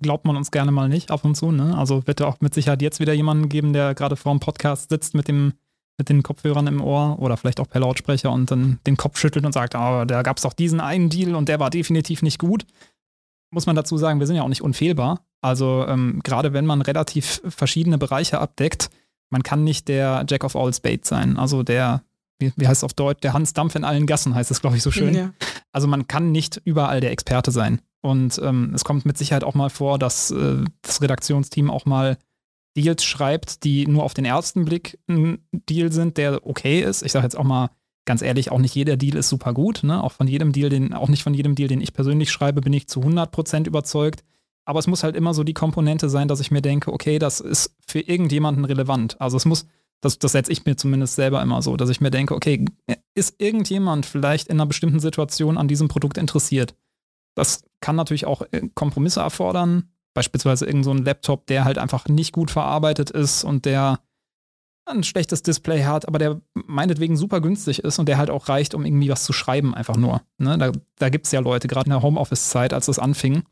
Glaubt 0.00 0.24
man 0.24 0.36
uns 0.36 0.52
gerne 0.52 0.70
mal 0.70 0.88
nicht 0.88 1.10
ab 1.10 1.24
und 1.24 1.34
zu, 1.34 1.50
ne? 1.50 1.76
Also 1.76 2.06
wird 2.06 2.20
ja 2.20 2.26
auch 2.26 2.40
mit 2.40 2.54
Sicherheit 2.54 2.80
jetzt 2.80 3.00
wieder 3.00 3.12
jemanden 3.12 3.48
geben, 3.48 3.72
der 3.72 3.94
gerade 3.94 4.14
vor 4.14 4.32
dem 4.32 4.38
Podcast 4.38 4.90
sitzt 4.90 5.14
mit 5.14 5.26
dem 5.26 5.54
mit 5.98 6.08
den 6.08 6.22
Kopfhörern 6.22 6.66
im 6.66 6.80
Ohr 6.80 7.18
oder 7.20 7.36
vielleicht 7.36 7.60
auch 7.60 7.68
per 7.68 7.80
Lautsprecher 7.80 8.30
und 8.32 8.50
dann 8.50 8.80
den 8.86 8.96
Kopf 8.96 9.18
schüttelt 9.18 9.46
und 9.46 9.52
sagt, 9.52 9.74
oh, 9.74 10.04
da 10.04 10.22
gab 10.22 10.38
es 10.38 10.42
doch 10.42 10.52
diesen 10.52 10.80
einen 10.80 11.08
Deal 11.08 11.34
und 11.34 11.48
der 11.48 11.60
war 11.60 11.70
definitiv 11.70 12.22
nicht 12.22 12.38
gut. 12.38 12.66
Muss 13.50 13.66
man 13.66 13.76
dazu 13.76 13.96
sagen, 13.96 14.18
wir 14.18 14.26
sind 14.26 14.36
ja 14.36 14.42
auch 14.42 14.48
nicht 14.48 14.62
unfehlbar. 14.62 15.24
Also 15.40 15.86
ähm, 15.86 16.20
gerade 16.24 16.52
wenn 16.52 16.66
man 16.66 16.82
relativ 16.82 17.42
verschiedene 17.46 17.98
Bereiche 17.98 18.40
abdeckt, 18.40 18.90
man 19.30 19.42
kann 19.42 19.62
nicht 19.62 19.88
der 19.88 20.24
Jack 20.28 20.42
of 20.42 20.56
all 20.56 20.72
Spades 20.72 21.08
sein. 21.08 21.38
Also 21.38 21.62
der, 21.62 22.02
wie, 22.46 22.52
wie 22.56 22.66
heißt 22.66 22.80
es 22.80 22.84
auf 22.84 22.94
Deutsch, 22.94 23.20
der 23.20 23.32
Hans 23.32 23.52
Dampf 23.52 23.74
in 23.74 23.84
allen 23.84 24.06
Gassen 24.06 24.34
heißt 24.34 24.50
es, 24.50 24.60
glaube 24.60 24.76
ich, 24.76 24.82
so 24.82 24.90
schön. 24.90 25.14
Ja. 25.14 25.32
Also 25.72 25.88
man 25.88 26.06
kann 26.06 26.32
nicht 26.32 26.60
überall 26.64 27.00
der 27.00 27.10
Experte 27.10 27.50
sein. 27.50 27.80
Und 28.00 28.40
ähm, 28.42 28.72
es 28.74 28.84
kommt 28.84 29.06
mit 29.06 29.16
Sicherheit 29.16 29.44
auch 29.44 29.54
mal 29.54 29.70
vor, 29.70 29.98
dass 29.98 30.30
äh, 30.30 30.64
das 30.82 31.00
Redaktionsteam 31.00 31.70
auch 31.70 31.86
mal 31.86 32.18
Deals 32.76 33.04
schreibt, 33.04 33.64
die 33.64 33.86
nur 33.86 34.02
auf 34.02 34.14
den 34.14 34.24
ersten 34.24 34.64
Blick 34.64 34.98
ein 35.08 35.38
Deal 35.52 35.92
sind, 35.92 36.16
der 36.16 36.46
okay 36.46 36.80
ist. 36.80 37.02
Ich 37.02 37.12
sage 37.12 37.24
jetzt 37.24 37.36
auch 37.36 37.44
mal 37.44 37.70
ganz 38.04 38.20
ehrlich, 38.22 38.50
auch 38.50 38.58
nicht 38.58 38.74
jeder 38.74 38.96
Deal 38.96 39.16
ist 39.16 39.28
super 39.28 39.54
gut. 39.54 39.82
Ne? 39.82 40.02
Auch 40.02 40.12
von 40.12 40.26
jedem 40.26 40.52
Deal, 40.52 40.68
den, 40.68 40.92
auch 40.92 41.08
nicht 41.08 41.22
von 41.22 41.34
jedem 41.34 41.54
Deal, 41.54 41.68
den 41.68 41.80
ich 41.80 41.94
persönlich 41.94 42.30
schreibe, 42.30 42.60
bin 42.60 42.72
ich 42.72 42.88
zu 42.88 43.00
100% 43.00 43.66
überzeugt. 43.66 44.24
Aber 44.66 44.78
es 44.78 44.86
muss 44.86 45.02
halt 45.02 45.16
immer 45.16 45.34
so 45.34 45.44
die 45.44 45.54
Komponente 45.54 46.08
sein, 46.08 46.28
dass 46.28 46.40
ich 46.40 46.50
mir 46.50 46.62
denke, 46.62 46.92
okay, 46.92 47.18
das 47.18 47.40
ist 47.40 47.74
für 47.86 48.00
irgendjemanden 48.00 48.64
relevant. 48.64 49.20
Also 49.20 49.36
es 49.36 49.44
muss, 49.44 49.66
das, 50.00 50.18
das 50.18 50.32
setze 50.32 50.52
ich 50.52 50.64
mir 50.64 50.76
zumindest 50.76 51.14
selber 51.14 51.42
immer 51.42 51.62
so, 51.62 51.76
dass 51.76 51.88
ich 51.88 52.00
mir 52.00 52.10
denke, 52.10 52.34
okay, 52.34 52.64
ist 53.14 53.40
irgendjemand 53.40 54.06
vielleicht 54.06 54.48
in 54.48 54.56
einer 54.56 54.66
bestimmten 54.66 55.00
Situation 55.00 55.56
an 55.56 55.68
diesem 55.68 55.88
Produkt 55.88 56.18
interessiert? 56.18 56.74
Das 57.34 57.64
kann 57.80 57.96
natürlich 57.96 58.26
auch 58.26 58.42
äh, 58.52 58.68
Kompromisse 58.74 59.20
erfordern. 59.20 59.90
Beispielsweise 60.14 60.66
irgendein 60.66 60.98
so 60.98 61.04
Laptop, 61.04 61.46
der 61.46 61.64
halt 61.64 61.78
einfach 61.78 62.06
nicht 62.06 62.32
gut 62.32 62.50
verarbeitet 62.50 63.10
ist 63.10 63.44
und 63.44 63.64
der 63.64 63.98
ein 64.86 65.02
schlechtes 65.02 65.42
Display 65.42 65.84
hat, 65.84 66.06
aber 66.06 66.18
der 66.18 66.40
meinetwegen 66.52 67.16
super 67.16 67.40
günstig 67.40 67.78
ist 67.80 67.98
und 67.98 68.06
der 68.06 68.18
halt 68.18 68.30
auch 68.30 68.48
reicht, 68.48 68.74
um 68.74 68.84
irgendwie 68.84 69.08
was 69.08 69.24
zu 69.24 69.32
schreiben, 69.32 69.74
einfach 69.74 69.96
nur. 69.96 70.22
Ne? 70.38 70.58
Da, 70.58 70.72
da 70.98 71.08
gibt 71.08 71.26
es 71.26 71.32
ja 71.32 71.40
Leute, 71.40 71.68
gerade 71.68 71.86
in 71.86 71.90
der 71.90 72.02
Homeoffice-Zeit, 72.02 72.74
als 72.74 72.86
das 72.86 72.98
anfing, 72.98 73.44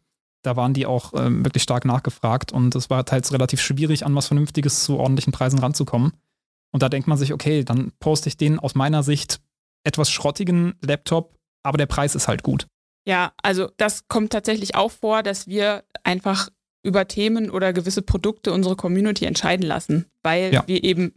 da 0.42 0.56
waren 0.56 0.74
die 0.74 0.86
auch 0.86 1.14
ähm, 1.16 1.44
wirklich 1.44 1.62
stark 1.62 1.84
nachgefragt 1.84 2.52
und 2.52 2.74
es 2.74 2.90
war 2.90 3.04
teils 3.04 3.32
relativ 3.32 3.60
schwierig, 3.60 4.04
an 4.04 4.14
was 4.14 4.26
Vernünftiges 4.26 4.84
zu 4.84 4.98
ordentlichen 4.98 5.32
Preisen 5.32 5.58
ranzukommen. 5.58 6.12
Und 6.72 6.82
da 6.82 6.88
denkt 6.88 7.06
man 7.06 7.18
sich, 7.18 7.32
okay, 7.32 7.64
dann 7.64 7.92
poste 8.00 8.28
ich 8.28 8.36
den 8.36 8.58
aus 8.58 8.74
meiner 8.74 9.02
Sicht 9.02 9.40
etwas 9.84 10.10
schrottigen 10.10 10.74
Laptop, 10.80 11.36
aber 11.62 11.78
der 11.78 11.86
Preis 11.86 12.14
ist 12.14 12.28
halt 12.28 12.42
gut. 12.42 12.66
Ja, 13.06 13.32
also 13.42 13.70
das 13.76 14.08
kommt 14.08 14.32
tatsächlich 14.32 14.74
auch 14.74 14.90
vor, 14.90 15.22
dass 15.22 15.46
wir 15.46 15.84
einfach 16.04 16.48
über 16.84 17.06
Themen 17.08 17.50
oder 17.50 17.72
gewisse 17.72 18.02
Produkte 18.02 18.52
unsere 18.52 18.76
Community 18.76 19.24
entscheiden 19.24 19.66
lassen, 19.66 20.06
weil 20.22 20.52
ja. 20.52 20.64
wir 20.66 20.82
eben, 20.82 21.14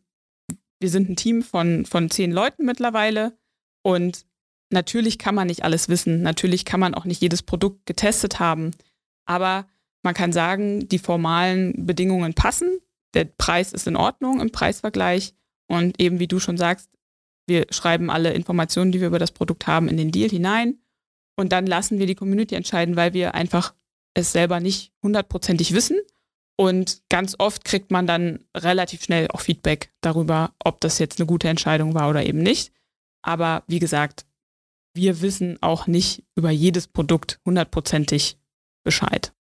wir 0.80 0.90
sind 0.90 1.10
ein 1.10 1.16
Team 1.16 1.42
von, 1.42 1.86
von 1.86 2.10
zehn 2.10 2.32
Leuten 2.32 2.66
mittlerweile 2.66 3.38
und 3.84 4.26
natürlich 4.72 5.18
kann 5.18 5.36
man 5.36 5.48
nicht 5.48 5.64
alles 5.64 5.90
wissen, 5.90 6.22
natürlich 6.22 6.66
kann 6.66 6.80
man 6.80 6.94
auch 6.94 7.06
nicht 7.06 7.22
jedes 7.22 7.44
Produkt 7.44 7.86
getestet 7.86 8.40
haben, 8.40 8.72
aber 9.26 9.68
man 10.04 10.14
kann 10.14 10.34
sagen, 10.34 10.88
die 10.88 11.00
formalen 11.00 11.86
Bedingungen 11.86 12.34
passen, 12.34 12.80
der 13.16 13.26
Preis 13.26 13.74
ist 13.74 13.88
in 13.88 13.96
Ordnung 13.96 14.42
im 14.42 14.52
Preisvergleich 14.52 15.34
und 15.68 16.00
eben 16.00 16.20
wie 16.20 16.28
du 16.28 16.40
schon 16.40 16.58
sagst, 16.58 16.90
wir 17.48 17.68
schreiben 17.70 18.10
alle 18.10 18.34
Informationen, 18.34 18.92
die 18.92 19.02
wir 19.02 19.08
über 19.08 19.20
das 19.20 19.32
Produkt 19.32 19.68
haben, 19.68 19.88
in 19.88 19.98
den 19.98 20.12
Deal 20.12 20.30
hinein 20.30 20.80
und 21.36 21.52
dann 21.52 21.68
lassen 21.68 22.00
wir 22.00 22.08
die 22.08 22.16
Community 22.16 22.56
entscheiden, 22.56 22.96
weil 22.96 23.14
wir 23.14 23.36
einfach 23.36 23.74
es 24.14 24.32
selber 24.32 24.60
nicht 24.60 24.94
hundertprozentig 25.04 25.74
wissen. 25.74 26.00
Und 26.58 27.02
ganz 27.10 27.36
oft 27.38 27.66
kriegt 27.66 27.92
man 27.92 28.08
dann 28.08 28.46
relativ 28.56 29.04
schnell 29.04 29.28
auch 29.30 29.42
Feedback 29.42 29.92
darüber, 30.00 30.54
ob 30.64 30.80
das 30.80 31.00
jetzt 31.00 31.20
eine 31.20 31.28
gute 31.28 31.50
Entscheidung 31.50 31.94
war 31.94 32.10
oder 32.10 32.26
eben 32.26 32.40
nicht. 32.40 32.72
Aber 33.22 33.64
wie 33.68 33.80
gesagt, 33.80 34.26
wir 34.94 35.20
wissen 35.22 35.62
auch 35.62 35.88
nicht 35.88 36.24
über 36.36 36.50
jedes 36.52 36.88
Produkt 36.88 37.42
hundertprozentig 37.44 38.38
Bescheid. 38.84 39.34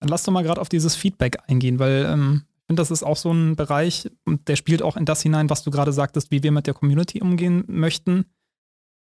Dann 0.00 0.08
lass 0.08 0.22
doch 0.22 0.32
mal 0.32 0.42
gerade 0.42 0.60
auf 0.60 0.70
dieses 0.70 0.96
Feedback 0.96 1.36
eingehen, 1.46 1.78
weil 1.78 2.06
ähm, 2.10 2.46
finde, 2.66 2.80
das 2.80 2.90
ist 2.90 3.02
auch 3.02 3.16
so 3.16 3.32
ein 3.32 3.56
Bereich, 3.56 4.10
der 4.26 4.56
spielt 4.56 4.82
auch 4.82 4.96
in 4.96 5.04
das 5.04 5.22
hinein, 5.22 5.50
was 5.50 5.62
du 5.62 5.70
gerade 5.70 5.92
sagtest, 5.92 6.30
wie 6.30 6.42
wir 6.42 6.52
mit 6.52 6.66
der 6.66 6.74
Community 6.74 7.20
umgehen 7.20 7.64
möchten. 7.66 8.26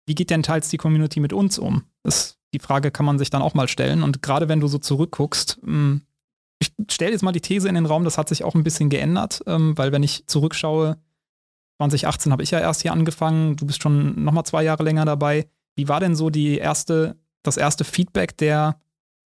Wie 0.06 0.16
geht 0.16 0.30
denn 0.30 0.44
teils 0.44 0.70
die 0.70 0.78
Community 0.78 1.20
mit 1.20 1.34
uns 1.34 1.58
um? 1.60 1.84
Das, 2.04 2.38
die 2.54 2.60
Frage 2.60 2.92
kann 2.92 3.06
man 3.06 3.20
sich 3.20 3.30
dann 3.30 3.42
auch 3.42 3.54
mal 3.54 3.68
stellen. 3.68 4.04
Und 4.04 4.22
gerade 4.22 4.48
wenn 4.48 4.60
du 4.60 4.68
so 4.68 4.78
zurückguckst, 4.78 5.60
hm, 5.64 6.02
ich 6.60 6.74
stelle 6.90 7.12
jetzt 7.12 7.24
mal 7.24 7.32
die 7.32 7.42
These 7.42 7.70
in 7.70 7.76
den 7.76 7.86
Raum, 7.86 8.04
das 8.04 8.18
hat 8.18 8.30
sich 8.30 8.44
auch 8.44 8.56
ein 8.56 8.64
bisschen 8.64 8.90
geändert, 8.90 9.44
ähm, 9.46 9.78
weil 9.78 9.92
wenn 9.92 10.04
ich 10.04 10.26
zurückschaue, 10.28 10.98
2018 11.78 12.32
habe 12.32 12.44
ich 12.44 12.52
ja 12.52 12.60
erst 12.60 12.82
hier 12.82 12.92
angefangen, 12.92 13.56
du 13.56 13.66
bist 13.66 13.84
schon 13.84 14.24
nochmal 14.24 14.46
zwei 14.46 14.64
Jahre 14.64 14.84
länger 14.84 15.06
dabei. 15.06 15.48
Wie 15.76 15.88
war 15.88 16.00
denn 16.00 16.16
so 16.16 16.30
die 16.32 16.58
erste, 16.58 17.20
das 17.44 17.58
erste 17.58 17.84
Feedback 17.84 18.36
der 18.38 18.80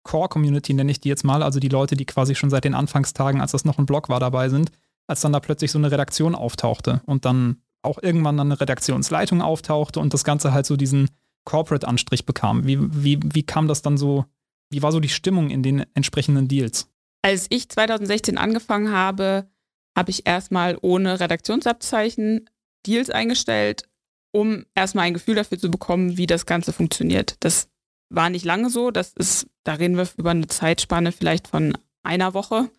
Core-Community, 0.03 0.73
nenne 0.73 0.91
ich 0.91 0.99
die 0.99 1.09
jetzt 1.09 1.23
mal, 1.23 1.43
also 1.43 1.59
die 1.59 1.69
Leute, 1.69 1.95
die 1.95 2.05
quasi 2.05 2.35
schon 2.35 2.49
seit 2.49 2.65
den 2.65 2.73
Anfangstagen, 2.73 3.41
als 3.41 3.51
das 3.51 3.65
noch 3.65 3.77
ein 3.77 3.85
Blog 3.85 4.09
war, 4.09 4.19
dabei 4.19 4.49
sind, 4.49 4.71
als 5.07 5.21
dann 5.21 5.33
da 5.33 5.39
plötzlich 5.39 5.71
so 5.71 5.79
eine 5.79 5.91
Redaktion 5.91 6.35
auftauchte 6.35 7.01
und 7.05 7.25
dann 7.25 7.61
auch 7.81 8.01
irgendwann 8.01 8.37
dann 8.37 8.51
eine 8.51 8.59
Redaktionsleitung 8.59 9.41
auftauchte 9.41 9.99
und 9.99 10.13
das 10.13 10.23
Ganze 10.23 10.53
halt 10.53 10.65
so 10.65 10.77
diesen 10.77 11.09
Corporate-Anstrich 11.45 12.25
bekam. 12.25 12.65
Wie, 12.65 12.77
wie, 12.79 13.19
wie 13.21 13.43
kam 13.43 13.67
das 13.67 13.81
dann 13.81 13.97
so, 13.97 14.25
wie 14.69 14.81
war 14.81 14.91
so 14.91 14.99
die 14.99 15.09
Stimmung 15.09 15.49
in 15.49 15.63
den 15.63 15.85
entsprechenden 15.93 16.47
Deals? 16.47 16.89
Als 17.21 17.47
ich 17.49 17.69
2016 17.69 18.37
angefangen 18.37 18.91
habe, 18.91 19.47
habe 19.95 20.11
ich 20.11 20.25
erstmal 20.25 20.77
ohne 20.81 21.19
Redaktionsabzeichen 21.19 22.49
Deals 22.85 23.09
eingestellt, 23.09 23.83
um 24.31 24.65
erstmal 24.75 25.05
ein 25.05 25.13
Gefühl 25.13 25.35
dafür 25.35 25.59
zu 25.59 25.69
bekommen, 25.69 26.17
wie 26.17 26.27
das 26.27 26.45
Ganze 26.45 26.73
funktioniert. 26.73 27.35
Das 27.41 27.67
war 28.09 28.29
nicht 28.29 28.45
lange 28.45 28.69
so. 28.69 28.91
Das 28.91 29.13
ist, 29.13 29.47
da 29.63 29.73
reden 29.73 29.97
wir 29.97 30.07
über 30.17 30.31
eine 30.31 30.47
Zeitspanne 30.47 31.11
vielleicht 31.11 31.47
von 31.47 31.77
einer 32.03 32.33
Woche. 32.33 32.69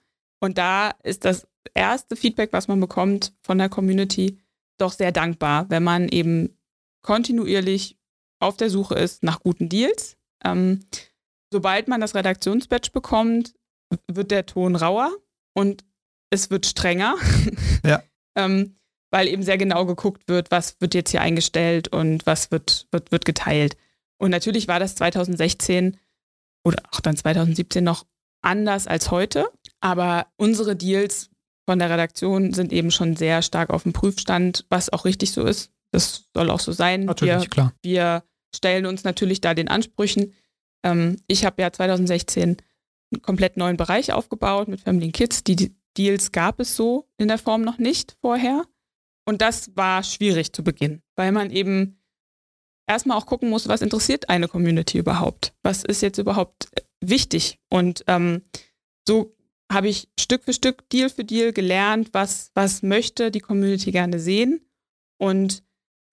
Und 0.41 0.59
da 0.59 0.91
ist 1.03 1.25
das 1.25 1.47
erste 1.75 2.17
Feedback, 2.17 2.53
was 2.53 2.69
man 2.69 2.81
bekommt 2.81 3.33
von 3.43 3.59
der 3.59 3.69
Community, 3.69 4.39
doch 4.79 4.93
sehr 4.93 5.13
dankbar, 5.13 5.67
wenn 5.71 5.83
man 5.83 6.09
eben 6.09 6.59
kontinuierlich 7.03 7.97
auf 8.41 8.57
der 8.57 8.71
Suche 8.71 8.95
ist 8.95 9.23
nach 9.23 9.41
guten 9.41 9.69
Deals. 9.69 10.17
Ähm, 10.45 10.85
sobald 11.53 11.89
man 11.89 12.01
das 12.01 12.15
Redaktionsbatch 12.15 12.93
bekommt, 12.93 13.55
wird 14.11 14.31
der 14.31 14.47
Ton 14.47 14.77
rauer 14.77 15.11
und 15.55 15.85
es 16.31 16.51
wird 16.51 16.67
strenger. 16.67 17.17
Ja. 17.87 18.03
ähm, 18.35 18.77
weil 19.11 19.29
eben 19.29 19.43
sehr 19.43 19.59
genau 19.59 19.85
geguckt 19.85 20.27
wird, 20.27 20.51
was 20.51 20.81
wird 20.81 20.95
jetzt 20.95 21.11
hier 21.11 21.21
eingestellt 21.21 21.89
und 21.89 22.25
was 22.25 22.51
wird, 22.51 22.89
wird, 22.91 23.13
wird 23.13 23.27
geteilt. 23.27 23.77
Und 24.17 24.31
natürlich 24.31 24.69
war 24.69 24.81
das 24.81 24.95
2016 24.95 25.99
oder 26.65 26.83
auch 26.91 27.01
dann 27.01 27.17
2017 27.17 27.85
noch 27.85 28.07
anders 28.43 28.87
als 28.87 29.11
heute. 29.11 29.47
Aber 29.81 30.27
unsere 30.37 30.77
Deals 30.77 31.31
von 31.67 31.79
der 31.79 31.91
Redaktion 31.91 32.53
sind 32.53 32.73
eben 32.73 32.91
schon 32.91 33.17
sehr 33.17 33.43
stark 33.43 33.71
auf 33.71 33.85
dem 33.85 33.93
Prüfstand, 33.93 34.67
was 34.69 34.93
auch 34.93 35.05
richtig 35.05 35.33
so 35.33 35.45
ist. 35.45 35.71
Das 35.93 36.29
soll 36.35 36.51
auch 36.51 36.61
so 36.61 36.73
sein. 36.73 37.05
Natürlich, 37.05 37.43
wir, 37.43 37.49
klar. 37.49 37.73
Wir 37.83 38.25
stellen 38.55 38.87
uns 38.87 39.05
natürlich 39.05 39.41
da 39.41 39.55
den 39.55 39.69
Ansprüchen. 39.69 40.35
Ähm, 40.83 41.17
ich 41.27 41.45
habe 41.45 41.63
ja 41.63 41.73
2016 41.73 42.57
einen 43.13 43.23
komplett 43.23 43.57
neuen 43.57 43.77
Bereich 43.77 44.13
aufgebaut 44.13 44.69
mit 44.69 44.81
Family 44.81 45.13
Kids. 45.13 45.45
Die 45.45 45.75
Deals 45.97 46.33
gab 46.33 46.61
es 46.61 46.77
so 46.77 47.09
in 47.17 47.29
der 47.29 47.39
Form 47.39 47.63
noch 47.63 47.79
nicht 47.79 48.17
vorher. 48.21 48.65
Und 49.25 49.41
das 49.41 49.75
war 49.77 50.03
schwierig 50.03 50.53
zu 50.53 50.63
Beginn, 50.63 51.01
weil 51.17 51.33
man 51.33 51.51
eben 51.51 51.99
erstmal 52.87 53.19
auch 53.19 53.27
gucken 53.27 53.51
muss, 53.51 53.69
was 53.69 53.83
interessiert 53.83 54.29
eine 54.29 54.49
Community 54.49 54.99
überhaupt? 54.99 55.55
Was 55.63 55.85
ist 55.85 56.03
jetzt 56.03 56.19
überhaupt 56.19 56.69
wichtig? 57.01 57.59
Und 57.71 58.05
ähm, 58.07 58.43
so 59.07 59.35
habe 59.73 59.89
ich 59.89 60.09
Stück 60.19 60.45
für 60.45 60.53
Stück, 60.53 60.89
Deal 60.91 61.11
für 61.11 61.25
Deal 61.25 61.53
gelernt, 61.53 62.11
was, 62.13 62.51
was 62.55 62.83
möchte 62.83 63.31
die 63.31 63.41
Community 63.41 63.93
gerne 63.93 64.19
sehen. 64.19 64.61
Und 65.19 65.63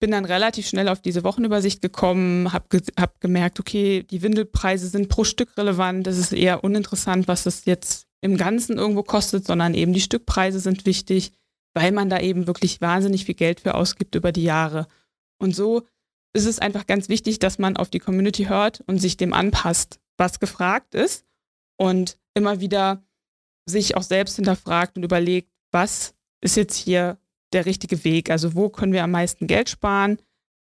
bin 0.00 0.10
dann 0.10 0.24
relativ 0.24 0.66
schnell 0.66 0.88
auf 0.88 1.00
diese 1.00 1.22
Wochenübersicht 1.22 1.80
gekommen, 1.80 2.52
habe 2.52 2.66
ge 2.70 2.80
hab 2.98 3.20
gemerkt, 3.20 3.60
okay, 3.60 4.02
die 4.02 4.22
Windelpreise 4.22 4.88
sind 4.88 5.08
pro 5.08 5.22
Stück 5.22 5.56
relevant. 5.56 6.08
Das 6.08 6.18
ist 6.18 6.32
eher 6.32 6.64
uninteressant, 6.64 7.28
was 7.28 7.44
das 7.44 7.66
jetzt 7.66 8.08
im 8.20 8.36
Ganzen 8.36 8.78
irgendwo 8.78 9.04
kostet, 9.04 9.46
sondern 9.46 9.74
eben 9.74 9.92
die 9.92 10.00
Stückpreise 10.00 10.58
sind 10.58 10.86
wichtig, 10.86 11.32
weil 11.72 11.92
man 11.92 12.10
da 12.10 12.18
eben 12.18 12.48
wirklich 12.48 12.80
wahnsinnig 12.80 13.26
viel 13.26 13.36
Geld 13.36 13.60
für 13.60 13.74
ausgibt 13.74 14.16
über 14.16 14.32
die 14.32 14.42
Jahre. 14.42 14.88
Und 15.38 15.54
so 15.54 15.86
ist 16.32 16.46
es 16.46 16.58
einfach 16.58 16.86
ganz 16.86 17.08
wichtig, 17.08 17.38
dass 17.38 17.58
man 17.58 17.76
auf 17.76 17.90
die 17.90 17.98
Community 17.98 18.44
hört 18.44 18.82
und 18.86 18.98
sich 18.98 19.16
dem 19.16 19.32
anpasst, 19.32 20.00
was 20.16 20.40
gefragt 20.40 20.94
ist 20.94 21.26
und 21.76 22.18
immer 22.34 22.60
wieder 22.60 23.04
sich 23.66 23.96
auch 23.96 24.02
selbst 24.02 24.36
hinterfragt 24.36 24.96
und 24.96 25.04
überlegt, 25.04 25.50
was 25.70 26.14
ist 26.40 26.56
jetzt 26.56 26.76
hier 26.76 27.18
der 27.52 27.66
richtige 27.66 28.04
Weg? 28.04 28.30
Also 28.30 28.54
wo 28.54 28.70
können 28.70 28.92
wir 28.92 29.04
am 29.04 29.10
meisten 29.10 29.46
Geld 29.46 29.68
sparen? 29.68 30.18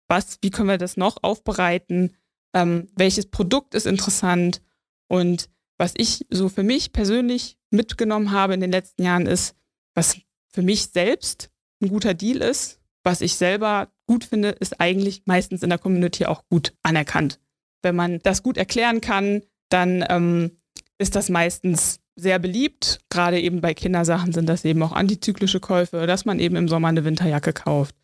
Was, 0.07 0.39
wie 0.41 0.49
können 0.49 0.69
wir 0.69 0.77
das 0.77 0.97
noch 0.97 1.17
aufbereiten? 1.21 2.15
Ähm, 2.53 2.87
welches 2.95 3.29
Produkt 3.29 3.73
ist 3.75 3.85
interessant? 3.85 4.61
Und 5.07 5.49
was 5.77 5.93
ich 5.97 6.25
so 6.29 6.49
für 6.49 6.63
mich 6.63 6.91
persönlich 6.91 7.57
mitgenommen 7.69 8.31
habe 8.31 8.53
in 8.53 8.59
den 8.59 8.71
letzten 8.71 9.03
Jahren 9.03 9.25
ist, 9.25 9.55
was 9.95 10.17
für 10.49 10.61
mich 10.61 10.87
selbst 10.87 11.49
ein 11.81 11.89
guter 11.89 12.13
Deal 12.13 12.41
ist, 12.41 12.79
was 13.03 13.21
ich 13.21 13.35
selber 13.35 13.92
gut 14.07 14.23
finde, 14.23 14.49
ist 14.49 14.79
eigentlich 14.79 15.23
meistens 15.25 15.63
in 15.63 15.69
der 15.69 15.79
Community 15.79 16.25
auch 16.25 16.43
gut 16.49 16.73
anerkannt. 16.83 17.39
Wenn 17.81 17.95
man 17.95 18.19
das 18.19 18.43
gut 18.43 18.57
erklären 18.57 19.01
kann, 19.01 19.41
dann 19.69 20.05
ähm, 20.09 20.51
ist 20.97 21.15
das 21.15 21.29
meistens 21.29 21.99
sehr 22.15 22.39
beliebt. 22.39 22.99
Gerade 23.09 23.39
eben 23.39 23.61
bei 23.61 23.73
Kindersachen 23.73 24.33
sind 24.33 24.47
das 24.47 24.65
eben 24.65 24.81
auch 24.83 24.91
antizyklische 24.91 25.59
Käufe, 25.59 26.05
dass 26.07 26.25
man 26.25 26.39
eben 26.39 26.55
im 26.55 26.67
Sommer 26.67 26.89
eine 26.89 27.05
Winterjacke 27.05 27.53
kauft. 27.53 27.95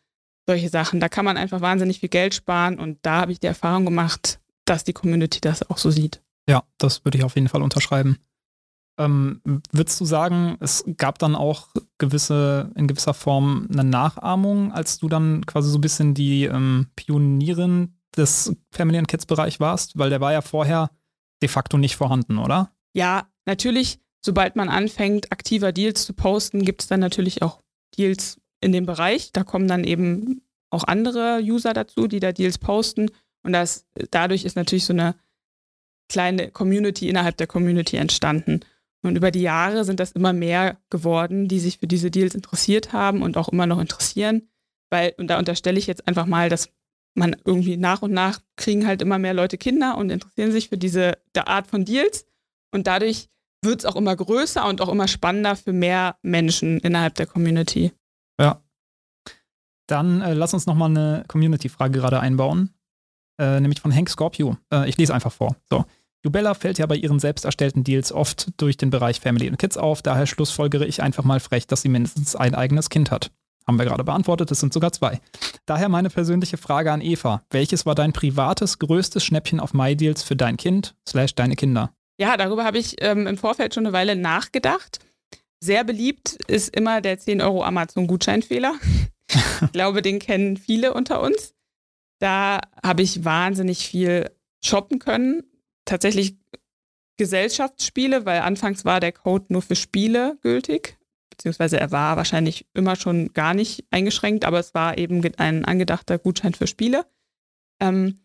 Solche 0.48 0.70
Sachen. 0.70 1.00
Da 1.00 1.10
kann 1.10 1.26
man 1.26 1.38
einfach 1.38 1.62
wahnsinnig 1.62 2.00
viel 2.00 2.10
Geld 2.10 2.34
sparen 2.34 2.80
und 2.80 2.98
da 3.04 3.22
habe 3.22 3.32
ich 3.32 3.40
die 3.40 3.48
Erfahrung 3.48 3.86
gemacht, 3.86 4.40
dass 4.66 4.84
die 4.84 4.94
Community 4.94 5.40
das 5.42 5.70
auch 5.70 5.78
so 5.78 5.92
sieht. 5.92 6.22
Ja, 6.48 6.64
das 6.80 7.06
würde 7.06 7.20
ich 7.20 7.24
auf 7.24 7.36
jeden 7.36 7.50
Fall 7.50 7.62
unterschreiben. 7.62 8.18
Ähm, 9.00 9.42
würdest 9.72 10.00
du 10.02 10.06
sagen, 10.06 10.58
es 10.60 10.84
gab 10.98 11.20
dann 11.20 11.36
auch 11.36 11.70
gewisse, 11.98 12.70
in 12.76 12.88
gewisser 12.88 13.14
Form 13.14 13.68
eine 13.72 13.86
Nachahmung, 13.86 14.74
als 14.74 15.00
du 15.00 15.08
dann 15.08 15.46
quasi 15.46 15.70
so 15.70 15.78
ein 15.78 15.82
bisschen 15.82 16.14
die 16.14 16.44
ähm, 16.44 16.88
Pionierin 16.98 17.96
des 18.18 18.54
Family 18.72 18.98
and 18.98 19.08
Kids 19.08 19.26
Bereich 19.26 19.62
warst? 19.62 19.98
Weil 19.98 20.10
der 20.10 20.20
war 20.20 20.34
ja 20.34 20.42
vorher 20.42 20.92
de 21.42 21.48
facto 21.48 21.78
nicht 21.78 21.96
vorhanden, 21.96 22.38
oder? 22.38 22.72
Ja, 22.94 23.30
natürlich, 23.46 24.00
sobald 24.22 24.58
man 24.58 24.68
anfängt, 24.68 25.32
aktiver 25.32 25.72
Deals 25.72 26.06
zu 26.06 26.14
posten, 26.14 26.66
gibt 26.66 26.82
es 26.82 26.88
dann 26.88 27.00
natürlich 27.00 27.42
auch 27.42 27.62
Deals 27.98 28.42
in 28.60 28.74
dem 28.74 28.86
Bereich. 28.86 29.32
Da 29.32 29.44
kommen 29.44 29.70
dann 29.70 29.86
eben 29.86 30.42
auch 30.72 30.84
andere 30.84 31.40
User 31.42 31.74
dazu, 31.74 32.08
die 32.08 32.20
da 32.20 32.34
Deals 32.34 32.58
posten. 32.58 33.10
Und 33.44 33.54
das, 33.54 33.88
dadurch 34.12 34.44
ist 34.44 34.58
natürlich 34.58 34.86
so 34.86 34.94
eine 34.94 35.16
kleine 36.10 36.52
Community 36.52 37.08
innerhalb 37.08 37.38
der 37.38 37.48
Community 37.48 37.96
entstanden. 37.96 38.62
Und 39.02 39.16
über 39.16 39.32
die 39.32 39.42
Jahre 39.42 39.86
sind 39.86 40.00
das 40.00 40.12
immer 40.12 40.34
mehr 40.34 40.78
geworden, 40.90 41.48
die 41.48 41.60
sich 41.60 41.80
für 41.80 41.88
diese 41.88 42.12
Deals 42.12 42.36
interessiert 42.36 42.92
haben 42.92 43.22
und 43.22 43.38
auch 43.38 43.50
immer 43.50 43.66
noch 43.66 43.80
interessieren. 43.80 44.50
Weil, 44.90 45.14
und 45.18 45.28
da 45.28 45.38
unterstelle 45.40 45.80
ich 45.80 45.88
jetzt 45.88 46.08
einfach 46.08 46.26
mal, 46.26 46.50
dass 46.50 46.70
man 47.16 47.36
irgendwie 47.46 47.78
nach 47.78 48.02
und 48.02 48.12
nach 48.12 48.40
kriegen 48.56 48.86
halt 48.86 49.02
immer 49.02 49.18
mehr 49.18 49.34
Leute 49.34 49.58
Kinder 49.58 49.98
und 49.98 50.10
interessieren 50.10 50.52
sich 50.52 50.70
für 50.70 50.78
diese 50.78 51.18
Art 51.36 51.68
von 51.68 51.86
Deals. 51.86 52.26
Und 52.72 52.88
dadurch 52.88 53.30
wird 53.62 53.80
es 53.80 53.86
auch 53.86 53.96
immer 53.96 54.16
größer 54.16 54.66
und 54.68 54.82
auch 54.82 54.90
immer 54.90 55.08
spannender 55.08 55.56
für 55.56 55.74
mehr 55.74 56.18
Menschen 56.22 56.80
innerhalb 56.80 57.16
der 57.16 57.26
Community. 57.26 57.92
Ja. 58.40 58.62
Dann 59.88 60.22
äh, 60.22 60.34
lass 60.34 60.54
uns 60.54 60.66
nochmal 60.66 60.90
eine 60.90 61.26
Community-Frage 61.28 62.00
gerade 62.00 62.20
einbauen, 62.20 62.74
äh, 63.40 63.60
nämlich 63.60 63.82
von 63.82 63.94
Hank 63.94 64.10
Scorpio. 64.10 64.58
Äh, 64.72 64.88
ich 64.88 64.98
lese 64.98 65.14
einfach 65.14 65.32
vor. 65.32 65.56
So. 65.70 65.86
Jubella 66.24 66.54
fällt 66.54 66.78
ja 66.78 66.86
bei 66.86 66.96
ihren 66.96 67.20
selbst 67.20 67.46
erstellten 67.46 67.84
Deals 67.84 68.12
oft 68.12 68.50
durch 68.58 68.76
den 68.76 68.90
Bereich 68.90 69.20
Family 69.22 69.50
und 69.50 69.58
Kids 69.58 69.78
auf, 69.78 70.02
daher 70.02 70.28
schlussfolgere 70.28 70.86
ich 70.86 71.02
einfach 71.02 71.24
mal 71.24 71.40
frech, 71.40 71.66
dass 71.68 71.82
sie 71.82 71.90
mindestens 71.90 72.36
ein 72.36 72.56
eigenes 72.56 72.90
Kind 72.90 73.10
hat. 73.10 73.32
Haben 73.66 73.78
wir 73.78 73.86
gerade 73.86 74.04
beantwortet, 74.04 74.52
es 74.52 74.60
sind 74.60 74.74
sogar 74.74 74.92
zwei. 74.92 75.22
Daher 75.66 75.90
meine 75.90 76.10
persönliche 76.10 76.58
Frage 76.58 76.92
an 76.92 77.02
Eva. 77.02 77.44
Welches 77.52 77.86
war 77.86 77.96
dein 77.96 78.14
privates, 78.14 78.80
größtes 78.80 79.24
Schnäppchen 79.24 79.60
auf 79.60 79.74
MyDeals 79.74 80.24
für 80.24 80.36
dein 80.36 80.58
Kind 80.58 80.96
slash 81.08 81.36
deine 81.36 81.56
Kinder? 81.56 81.94
Ja, 82.20 82.36
darüber 82.36 82.66
habe 82.66 82.80
ich 82.80 82.96
ähm, 83.02 83.28
im 83.28 83.38
Vorfeld 83.38 83.74
schon 83.74 83.86
eine 83.86 83.94
Weile 83.94 84.16
nachgedacht. 84.16 85.00
Sehr 85.62 85.84
beliebt 85.84 86.38
ist 86.48 86.76
immer 86.76 87.00
der 87.00 87.20
10 87.20 87.42
Euro 87.42 87.64
Amazon-Gutscheinfehler. 87.64 88.74
ich 89.62 89.72
glaube, 89.72 90.02
den 90.02 90.20
kennen 90.20 90.58
viele 90.58 90.94
unter 90.94 91.22
uns. 91.22 91.54
Da 92.20 92.60
habe 92.84 93.04
ich 93.04 93.24
wahnsinnig 93.24 93.88
viel 93.88 94.32
shoppen 94.64 95.00
können. 95.00 95.44
Tatsächlich 95.90 96.38
Gesellschaftsspiele, 97.18 98.24
weil 98.24 98.42
anfangs 98.42 98.86
war 98.86 99.00
der 99.00 99.12
Code 99.12 99.46
nur 99.50 99.64
für 99.64 99.76
Spiele 99.76 100.38
gültig, 100.44 101.00
beziehungsweise 101.32 101.80
er 101.80 101.92
war 101.92 102.16
wahrscheinlich 102.16 102.68
immer 102.76 102.96
schon 102.96 103.34
gar 103.34 103.56
nicht 103.56 103.86
eingeschränkt, 103.90 104.46
aber 104.46 104.60
es 104.60 104.76
war 104.76 105.00
eben 105.00 105.24
ein 105.38 105.66
angedachter 105.66 106.20
Gutschein 106.20 106.54
für 106.54 106.68
Spiele. 106.68 107.08
Ähm, 107.82 108.20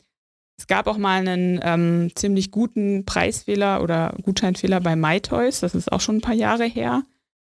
es 0.59 0.66
gab 0.66 0.87
auch 0.87 0.98
mal 0.98 1.27
einen 1.27 1.59
ähm, 1.62 2.12
ziemlich 2.14 2.50
guten 2.50 3.07
Preisfehler 3.07 3.83
oder 3.83 4.14
Gutscheinfehler 4.22 4.81
bei 4.81 4.94
MyToys. 4.94 5.61
Das 5.61 5.74
ist 5.74 5.90
auch 5.90 6.03
schon 6.03 6.18
ein 6.18 6.20
paar 6.20 6.35
Jahre 6.35 6.64
her. 6.64 7.03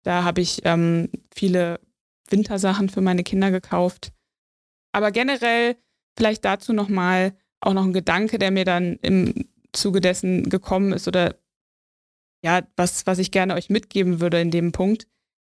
Da 0.04 0.24
habe 0.24 0.40
ich 0.40 0.62
ähm, 0.64 1.10
viele 1.36 1.82
Wintersachen 2.30 2.88
für 2.88 3.02
meine 3.02 3.24
Kinder 3.24 3.52
gekauft. 3.52 4.14
Aber 4.94 5.12
generell 5.12 5.76
vielleicht 6.18 6.46
dazu 6.46 6.72
nochmal 6.72 7.36
auch 7.60 7.74
noch 7.74 7.84
ein 7.84 7.92
Gedanke, 7.92 8.40
der 8.40 8.52
mir 8.52 8.64
dann 8.64 8.98
im 9.02 9.34
Zuge 9.76 10.02
dessen 10.02 10.50
gekommen 10.50 10.92
ist 10.94 11.08
oder 11.08 11.36
ja, 12.44 12.62
was, 12.76 13.08
was 13.08 13.20
ich 13.20 13.32
gerne 13.32 13.56
euch 13.56 13.70
mitgeben 13.70 14.20
würde 14.20 14.40
in 14.40 14.52
dem 14.52 14.72
Punkt. 14.72 15.08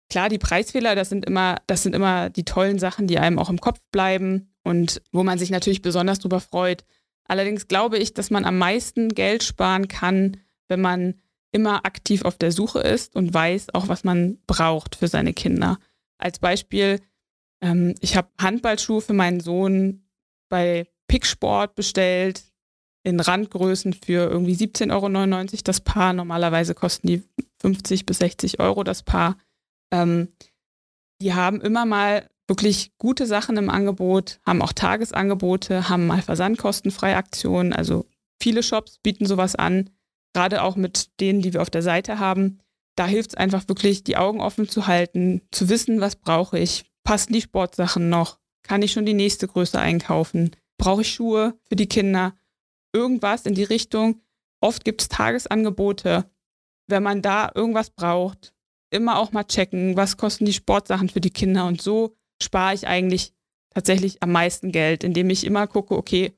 Klar, 0.09 0.29
die 0.29 0.37
Preisfehler, 0.37 0.95
das 0.95 1.09
sind 1.09 1.25
immer, 1.25 1.57
das 1.67 1.83
sind 1.83 1.95
immer 1.95 2.29
die 2.29 2.45
tollen 2.45 2.79
Sachen, 2.79 3.07
die 3.07 3.19
einem 3.19 3.39
auch 3.39 3.49
im 3.49 3.59
Kopf 3.59 3.79
bleiben 3.91 4.53
und 4.63 5.01
wo 5.11 5.23
man 5.23 5.37
sich 5.37 5.49
natürlich 5.49 5.81
besonders 5.81 6.19
drüber 6.19 6.39
freut. 6.39 6.85
Allerdings 7.27 7.67
glaube 7.67 7.97
ich, 7.97 8.13
dass 8.13 8.29
man 8.29 8.45
am 8.45 8.57
meisten 8.57 9.09
Geld 9.09 9.43
sparen 9.43 9.87
kann, 9.87 10.37
wenn 10.67 10.81
man 10.81 11.15
immer 11.51 11.85
aktiv 11.85 12.23
auf 12.23 12.37
der 12.37 12.51
Suche 12.51 12.79
ist 12.79 13.15
und 13.15 13.33
weiß 13.33 13.73
auch, 13.73 13.87
was 13.87 14.03
man 14.03 14.39
braucht 14.45 14.95
für 14.95 15.07
seine 15.07 15.33
Kinder. 15.33 15.79
Als 16.17 16.39
Beispiel, 16.39 16.99
ähm, 17.61 17.95
ich 18.01 18.15
habe 18.15 18.29
Handballschuhe 18.39 19.01
für 19.01 19.13
meinen 19.13 19.39
Sohn 19.39 20.05
bei 20.49 20.87
Picksport 21.07 21.75
bestellt, 21.75 22.43
in 23.05 23.19
Randgrößen 23.19 23.93
für 23.93 24.29
irgendwie 24.29 24.55
17,99 24.55 24.91
Euro 24.91 25.61
das 25.63 25.79
Paar. 25.79 26.13
Normalerweise 26.13 26.73
kosten 26.73 27.07
die 27.07 27.23
50 27.61 28.05
bis 28.05 28.17
60 28.17 28.59
Euro 28.59 28.83
das 28.83 29.03
Paar. 29.03 29.37
Ähm, 29.93 30.29
die 31.21 31.33
haben 31.33 31.61
immer 31.61 31.85
mal 31.85 32.27
wirklich 32.47 32.91
gute 32.97 33.27
Sachen 33.27 33.57
im 33.57 33.69
Angebot, 33.69 34.39
haben 34.45 34.61
auch 34.61 34.73
Tagesangebote, 34.73 35.87
haben 35.87 36.07
mal 36.07 36.21
versandkostenfreie 36.21 37.15
Aktionen. 37.15 37.73
Also 37.73 38.07
viele 38.41 38.63
Shops 38.63 38.97
bieten 38.97 39.27
sowas 39.27 39.55
an, 39.55 39.91
gerade 40.33 40.63
auch 40.63 40.75
mit 40.75 41.19
denen, 41.19 41.41
die 41.41 41.53
wir 41.53 41.61
auf 41.61 41.69
der 41.69 41.83
Seite 41.83 42.19
haben. 42.19 42.59
Da 42.95 43.05
hilft 43.05 43.31
es 43.31 43.35
einfach 43.35 43.67
wirklich, 43.67 44.03
die 44.03 44.17
Augen 44.17 44.41
offen 44.41 44.67
zu 44.67 44.87
halten, 44.87 45.41
zu 45.51 45.69
wissen, 45.69 46.01
was 46.01 46.15
brauche 46.15 46.57
ich. 46.57 46.85
Passen 47.03 47.33
die 47.33 47.41
Sportsachen 47.41 48.09
noch? 48.09 48.39
Kann 48.63 48.81
ich 48.81 48.93
schon 48.93 49.05
die 49.05 49.13
nächste 49.13 49.47
Größe 49.47 49.79
einkaufen? 49.79 50.55
Brauche 50.77 51.01
ich 51.01 51.13
Schuhe 51.13 51.53
für 51.67 51.75
die 51.75 51.87
Kinder? 51.87 52.33
Irgendwas 52.95 53.45
in 53.45 53.55
die 53.55 53.63
Richtung. 53.63 54.21
Oft 54.61 54.85
gibt 54.85 55.01
es 55.01 55.09
Tagesangebote. 55.09 56.29
Wenn 56.87 57.03
man 57.03 57.21
da 57.21 57.51
irgendwas 57.53 57.89
braucht, 57.89 58.53
immer 58.89 59.19
auch 59.19 59.33
mal 59.33 59.43
checken, 59.43 59.97
was 59.97 60.17
kosten 60.17 60.45
die 60.45 60.53
Sportsachen 60.53 61.09
für 61.09 61.19
die 61.19 61.31
Kinder 61.31 61.65
und 61.67 61.81
so 61.81 62.15
spare 62.41 62.73
ich 62.73 62.87
eigentlich 62.87 63.33
tatsächlich 63.73 64.23
am 64.23 64.31
meisten 64.31 64.71
Geld, 64.71 65.03
indem 65.03 65.29
ich 65.29 65.43
immer 65.45 65.67
gucke, 65.67 65.95
okay, 65.95 66.33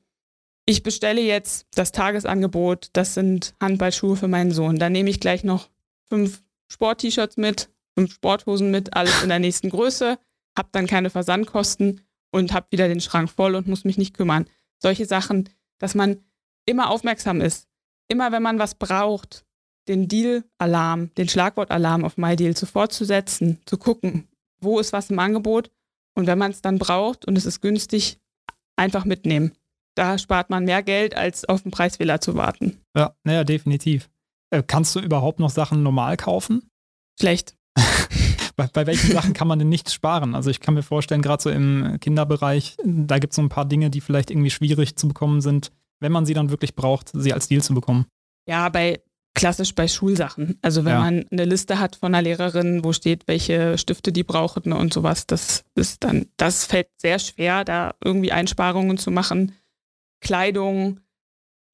ich 0.66 0.82
bestelle 0.82 1.20
jetzt 1.20 1.66
das 1.74 1.92
Tagesangebot, 1.92 2.90
das 2.92 3.14
sind 3.14 3.54
Handballschuhe 3.60 4.16
für 4.16 4.28
meinen 4.28 4.52
Sohn. 4.52 4.78
Dann 4.78 4.92
nehme 4.92 5.10
ich 5.10 5.20
gleich 5.20 5.44
noch 5.44 5.70
fünf 6.08 6.42
Sport-T-Shirts 6.70 7.36
mit, 7.36 7.70
fünf 7.94 8.12
Sporthosen 8.12 8.70
mit, 8.70 8.94
alles 8.94 9.22
in 9.22 9.28
der 9.28 9.38
nächsten 9.38 9.70
Größe, 9.70 10.18
habe 10.56 10.68
dann 10.72 10.86
keine 10.86 11.10
Versandkosten 11.10 12.02
und 12.30 12.52
habe 12.52 12.66
wieder 12.70 12.88
den 12.88 13.00
Schrank 13.00 13.30
voll 13.30 13.54
und 13.54 13.66
muss 13.66 13.84
mich 13.84 13.96
nicht 13.96 14.14
kümmern. 14.14 14.46
Solche 14.78 15.06
Sachen, 15.06 15.48
dass 15.78 15.94
man 15.94 16.20
immer 16.68 16.90
aufmerksam 16.90 17.40
ist. 17.40 17.66
Immer 18.08 18.32
wenn 18.32 18.42
man 18.42 18.58
was 18.58 18.74
braucht, 18.74 19.44
den 19.88 20.06
Deal-Alarm, 20.06 21.14
den 21.14 21.28
Schlagwort-Alarm 21.28 22.04
auf 22.04 22.16
MyDeal 22.16 22.56
sofort 22.56 22.92
zu 22.92 23.04
setzen, 23.04 23.60
zu 23.64 23.78
gucken, 23.78 24.28
wo 24.60 24.78
ist 24.78 24.92
was 24.92 25.10
im 25.10 25.18
Angebot 25.18 25.70
und 26.14 26.26
wenn 26.26 26.38
man 26.38 26.50
es 26.50 26.62
dann 26.62 26.78
braucht 26.78 27.26
und 27.26 27.36
es 27.36 27.46
ist 27.46 27.60
günstig, 27.60 28.18
einfach 28.76 29.04
mitnehmen. 29.04 29.52
Da 29.94 30.18
spart 30.18 30.50
man 30.50 30.64
mehr 30.64 30.82
Geld, 30.82 31.16
als 31.16 31.44
auf 31.44 31.62
den 31.62 31.72
Preisfehler 31.72 32.20
zu 32.20 32.34
warten. 32.34 32.80
Ja, 32.96 33.14
naja, 33.24 33.44
definitiv. 33.44 34.08
Äh, 34.50 34.62
kannst 34.64 34.94
du 34.94 35.00
überhaupt 35.00 35.40
noch 35.40 35.50
Sachen 35.50 35.82
normal 35.82 36.16
kaufen? 36.16 36.70
Schlecht. 37.18 37.56
bei, 38.56 38.66
bei 38.66 38.86
welchen 38.86 39.12
Sachen 39.12 39.32
kann 39.32 39.48
man 39.48 39.58
denn 39.58 39.68
nicht 39.68 39.90
sparen? 39.90 40.34
Also 40.34 40.50
ich 40.50 40.60
kann 40.60 40.74
mir 40.74 40.82
vorstellen, 40.82 41.22
gerade 41.22 41.42
so 41.42 41.50
im 41.50 41.98
Kinderbereich, 42.00 42.76
da 42.84 43.18
gibt 43.18 43.32
es 43.32 43.36
so 43.36 43.42
ein 43.42 43.48
paar 43.48 43.64
Dinge, 43.64 43.90
die 43.90 44.00
vielleicht 44.00 44.30
irgendwie 44.30 44.50
schwierig 44.50 44.96
zu 44.96 45.08
bekommen 45.08 45.40
sind, 45.40 45.72
wenn 46.00 46.12
man 46.12 46.26
sie 46.26 46.34
dann 46.34 46.50
wirklich 46.50 46.74
braucht, 46.74 47.10
sie 47.14 47.32
als 47.32 47.48
Deal 47.48 47.62
zu 47.62 47.74
bekommen. 47.74 48.06
Ja, 48.46 48.68
bei 48.68 49.00
klassisch 49.38 49.74
bei 49.74 49.86
Schulsachen. 49.86 50.58
Also 50.62 50.84
wenn 50.84 50.94
ja. 50.94 51.00
man 51.00 51.26
eine 51.30 51.44
Liste 51.44 51.78
hat 51.78 51.94
von 51.94 52.12
einer 52.12 52.22
Lehrerin, 52.22 52.82
wo 52.82 52.92
steht, 52.92 53.28
welche 53.28 53.78
Stifte 53.78 54.10
die 54.10 54.24
brauchen 54.24 54.72
und 54.72 54.92
sowas, 54.92 55.28
das 55.28 55.64
ist 55.76 56.02
dann, 56.02 56.26
das 56.36 56.64
fällt 56.64 56.88
sehr 56.96 57.20
schwer, 57.20 57.64
da 57.64 57.94
irgendwie 58.02 58.32
Einsparungen 58.32 58.98
zu 58.98 59.12
machen. 59.12 59.52
Kleidung, 60.20 60.98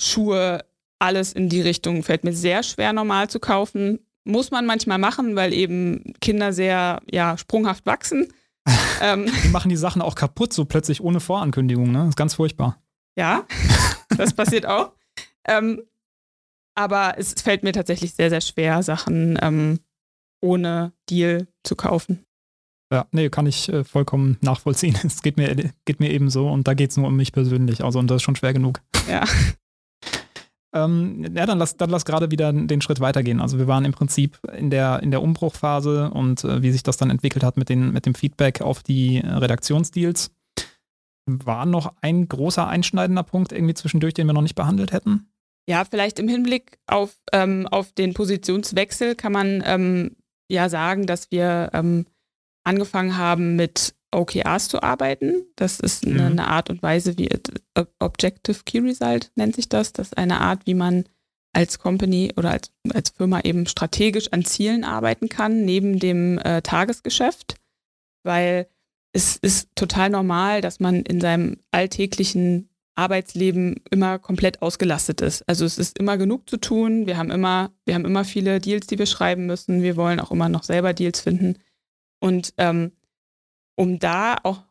Schuhe, 0.00 0.64
alles 0.98 1.32
in 1.32 1.48
die 1.48 1.62
Richtung 1.62 2.02
fällt 2.02 2.24
mir 2.24 2.34
sehr 2.34 2.62
schwer 2.62 2.92
normal 2.92 3.30
zu 3.30 3.40
kaufen. 3.40 4.00
Muss 4.24 4.50
man 4.50 4.66
manchmal 4.66 4.98
machen, 4.98 5.34
weil 5.34 5.54
eben 5.54 6.14
Kinder 6.20 6.52
sehr 6.52 7.00
ja, 7.10 7.38
sprunghaft 7.38 7.86
wachsen. 7.86 8.28
ähm, 9.02 9.26
die 9.42 9.48
machen 9.48 9.70
die 9.70 9.76
Sachen 9.76 10.02
auch 10.02 10.14
kaputt, 10.14 10.52
so 10.52 10.66
plötzlich 10.66 11.02
ohne 11.02 11.20
Vorankündigung. 11.20 11.92
Ne? 11.92 12.00
Das 12.00 12.08
ist 12.10 12.16
ganz 12.16 12.34
furchtbar. 12.34 12.78
Ja, 13.16 13.46
das 14.16 14.34
passiert 14.34 14.66
auch. 14.66 14.92
Ähm, 15.46 15.82
aber 16.74 17.14
es 17.18 17.34
fällt 17.34 17.62
mir 17.62 17.72
tatsächlich 17.72 18.14
sehr, 18.14 18.30
sehr 18.30 18.40
schwer, 18.40 18.82
Sachen 18.82 19.38
ähm, 19.40 19.78
ohne 20.40 20.92
Deal 21.08 21.46
zu 21.62 21.76
kaufen. 21.76 22.24
Ja, 22.92 23.06
nee, 23.12 23.28
kann 23.28 23.46
ich 23.46 23.68
äh, 23.68 23.84
vollkommen 23.84 24.36
nachvollziehen. 24.40 24.96
Es 25.04 25.22
geht 25.22 25.36
mir, 25.36 25.54
geht 25.84 26.00
mir 26.00 26.10
eben 26.10 26.30
so 26.30 26.48
und 26.48 26.68
da 26.68 26.74
geht 26.74 26.90
es 26.90 26.96
nur 26.96 27.08
um 27.08 27.16
mich 27.16 27.32
persönlich. 27.32 27.82
Also, 27.82 27.98
und 27.98 28.08
das 28.08 28.16
ist 28.16 28.22
schon 28.22 28.36
schwer 28.36 28.52
genug. 28.52 28.80
Ja. 29.08 29.24
ähm, 30.74 31.24
ja, 31.34 31.46
dann 31.46 31.58
lass, 31.58 31.76
dann 31.76 31.90
lass 31.90 32.04
gerade 32.04 32.30
wieder 32.30 32.52
den 32.52 32.80
Schritt 32.82 33.00
weitergehen. 33.00 33.40
Also, 33.40 33.58
wir 33.58 33.66
waren 33.66 33.84
im 33.84 33.92
Prinzip 33.92 34.38
in 34.56 34.70
der, 34.70 35.02
in 35.02 35.10
der 35.10 35.22
Umbruchphase 35.22 36.10
und 36.10 36.44
äh, 36.44 36.62
wie 36.62 36.70
sich 36.70 36.82
das 36.82 36.96
dann 36.96 37.10
entwickelt 37.10 37.42
hat 37.42 37.56
mit, 37.56 37.68
den, 37.68 37.92
mit 37.92 38.06
dem 38.06 38.14
Feedback 38.14 38.60
auf 38.60 38.82
die 38.82 39.18
Redaktionsdeals. 39.18 40.30
War 41.26 41.66
noch 41.66 41.94
ein 42.00 42.28
großer 42.28 42.66
einschneidender 42.66 43.22
Punkt 43.22 43.52
irgendwie 43.52 43.74
zwischendurch, 43.74 44.14
den 44.14 44.26
wir 44.26 44.34
noch 44.34 44.42
nicht 44.42 44.54
behandelt 44.54 44.92
hätten? 44.92 45.30
Ja, 45.66 45.84
vielleicht 45.84 46.18
im 46.18 46.28
Hinblick 46.28 46.78
auf, 46.86 47.16
ähm, 47.32 47.66
auf 47.66 47.92
den 47.92 48.12
Positionswechsel 48.12 49.14
kann 49.14 49.32
man 49.32 49.62
ähm, 49.64 50.16
ja 50.48 50.68
sagen, 50.68 51.06
dass 51.06 51.30
wir 51.30 51.70
ähm, 51.72 52.06
angefangen 52.64 53.16
haben, 53.16 53.56
mit 53.56 53.94
OKRs 54.14 54.68
zu 54.68 54.82
arbeiten. 54.82 55.46
Das 55.56 55.80
ist 55.80 56.06
eine, 56.06 56.22
mhm. 56.22 56.38
eine 56.38 56.48
Art 56.48 56.70
und 56.70 56.82
Weise, 56.82 57.16
wie 57.18 57.30
Objective 57.98 58.60
Key 58.64 58.80
Result 58.80 59.32
nennt 59.36 59.56
sich 59.56 59.68
das. 59.68 59.92
Das 59.92 60.08
ist 60.08 60.18
eine 60.18 60.40
Art, 60.40 60.66
wie 60.66 60.74
man 60.74 61.04
als 61.54 61.78
Company 61.78 62.32
oder 62.36 62.50
als, 62.50 62.72
als 62.92 63.10
Firma 63.10 63.40
eben 63.40 63.66
strategisch 63.66 64.32
an 64.32 64.44
Zielen 64.44 64.84
arbeiten 64.84 65.28
kann, 65.28 65.64
neben 65.64 65.98
dem 65.98 66.38
äh, 66.38 66.62
Tagesgeschäft, 66.62 67.56
weil 68.24 68.68
es 69.14 69.36
ist 69.36 69.70
total 69.76 70.10
normal, 70.10 70.60
dass 70.60 70.80
man 70.80 71.02
in 71.02 71.20
seinem 71.20 71.56
alltäglichen 71.70 72.68
Arbeitsleben 72.96 73.80
immer 73.90 74.18
komplett 74.18 74.60
ausgelastet 74.60 75.20
ist. 75.20 75.48
Also 75.48 75.64
es 75.64 75.78
ist 75.78 75.98
immer 75.98 76.18
genug 76.18 76.50
zu 76.50 76.56
tun. 76.56 77.06
Wir 77.06 77.16
haben 77.16 77.30
immer, 77.30 77.70
wir 77.86 77.94
haben 77.94 78.04
immer 78.04 78.24
viele 78.24 78.60
Deals, 78.60 78.88
die 78.88 78.98
wir 78.98 79.06
schreiben 79.06 79.46
müssen. 79.46 79.82
Wir 79.82 79.96
wollen 79.96 80.20
auch 80.20 80.32
immer 80.32 80.48
noch 80.48 80.64
selber 80.64 80.92
Deals 80.92 81.20
finden. 81.20 81.58
Und 82.20 82.54
ähm, 82.58 82.92
um 83.76 83.98
da 83.98 84.36
auch 84.42 84.62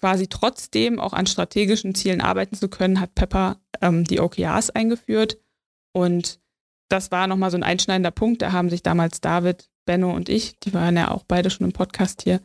quasi 0.00 0.28
trotzdem 0.28 1.00
auch 1.00 1.12
an 1.12 1.26
strategischen 1.26 1.94
Zielen 1.94 2.20
arbeiten 2.20 2.56
zu 2.56 2.68
können, 2.68 3.00
hat 3.00 3.14
Pepper 3.14 3.60
ähm, 3.80 4.04
die 4.04 4.20
OKRs 4.20 4.70
eingeführt. 4.70 5.38
Und 5.92 6.40
das 6.88 7.10
war 7.10 7.26
nochmal 7.26 7.50
so 7.50 7.56
ein 7.56 7.62
einschneidender 7.64 8.12
Punkt. 8.12 8.42
Da 8.42 8.52
haben 8.52 8.70
sich 8.70 8.82
damals 8.82 9.20
David, 9.20 9.68
Benno 9.84 10.12
und 10.12 10.28
ich, 10.28 10.58
die 10.60 10.74
waren 10.74 10.96
ja 10.96 11.10
auch 11.10 11.24
beide 11.24 11.50
schon 11.50 11.66
im 11.66 11.72
Podcast 11.72 12.22
hier, 12.22 12.40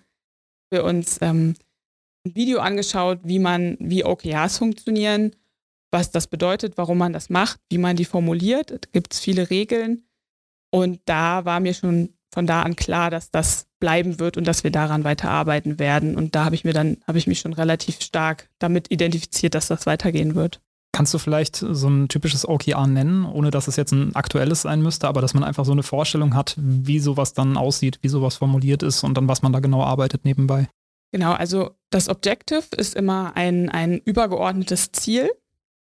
für 0.71 0.83
uns 0.83 1.19
ähm, 1.21 1.55
ein 2.25 2.35
Video 2.35 2.59
angeschaut, 2.59 3.19
wie 3.23 3.39
man, 3.39 3.77
wie 3.79 4.03
OKRs 4.03 4.57
funktionieren, 4.57 5.35
was 5.91 6.11
das 6.11 6.27
bedeutet, 6.27 6.77
warum 6.77 6.97
man 6.97 7.13
das 7.13 7.29
macht, 7.29 7.59
wie 7.69 7.77
man 7.77 7.95
die 7.95 8.05
formuliert. 8.05 8.71
Da 8.71 8.89
gibt 8.91 9.13
es 9.13 9.19
viele 9.19 9.49
Regeln. 9.49 10.05
Und 10.71 11.01
da 11.05 11.45
war 11.45 11.59
mir 11.59 11.73
schon 11.73 12.13
von 12.31 12.45
da 12.45 12.61
an 12.61 12.75
klar, 12.75 13.09
dass 13.09 13.31
das 13.31 13.67
bleiben 13.79 14.19
wird 14.19 14.37
und 14.37 14.45
dass 14.45 14.63
wir 14.63 14.71
daran 14.71 15.03
weiterarbeiten 15.03 15.79
werden. 15.79 16.15
Und 16.15 16.35
da 16.35 16.45
habe 16.45 16.55
ich 16.55 16.63
mir 16.63 16.73
dann, 16.73 16.97
habe 17.07 17.17
ich 17.17 17.25
mich 17.25 17.39
schon 17.39 17.53
relativ 17.53 18.01
stark 18.01 18.49
damit 18.59 18.91
identifiziert, 18.91 19.55
dass 19.55 19.67
das 19.67 19.87
weitergehen 19.87 20.35
wird. 20.35 20.61
Kannst 20.91 21.13
du 21.13 21.17
vielleicht 21.17 21.55
so 21.55 21.87
ein 21.87 22.07
typisches 22.07 22.47
OKR 22.47 22.87
nennen, 22.87 23.25
ohne 23.25 23.51
dass 23.51 23.67
es 23.67 23.75
jetzt 23.75 23.91
ein 23.91 24.15
aktuelles 24.15 24.63
sein 24.63 24.81
müsste, 24.81 25.07
aber 25.07 25.21
dass 25.21 25.33
man 25.33 25.43
einfach 25.43 25.65
so 25.65 25.71
eine 25.71 25.83
Vorstellung 25.83 26.35
hat, 26.35 26.55
wie 26.57 26.99
sowas 26.99 27.33
dann 27.33 27.57
aussieht, 27.57 27.99
wie 28.01 28.07
sowas 28.07 28.37
formuliert 28.37 28.83
ist 28.83 29.03
und 29.03 29.15
dann 29.15 29.27
was 29.27 29.41
man 29.41 29.53
da 29.53 29.59
genau 29.59 29.83
arbeitet 29.83 30.25
nebenbei? 30.25 30.67
Genau, 31.11 31.33
also 31.33 31.71
das 31.89 32.09
Objective 32.09 32.63
ist 32.75 32.95
immer 32.95 33.35
ein, 33.35 33.69
ein 33.69 33.99
übergeordnetes 33.99 34.91
Ziel. 34.91 35.29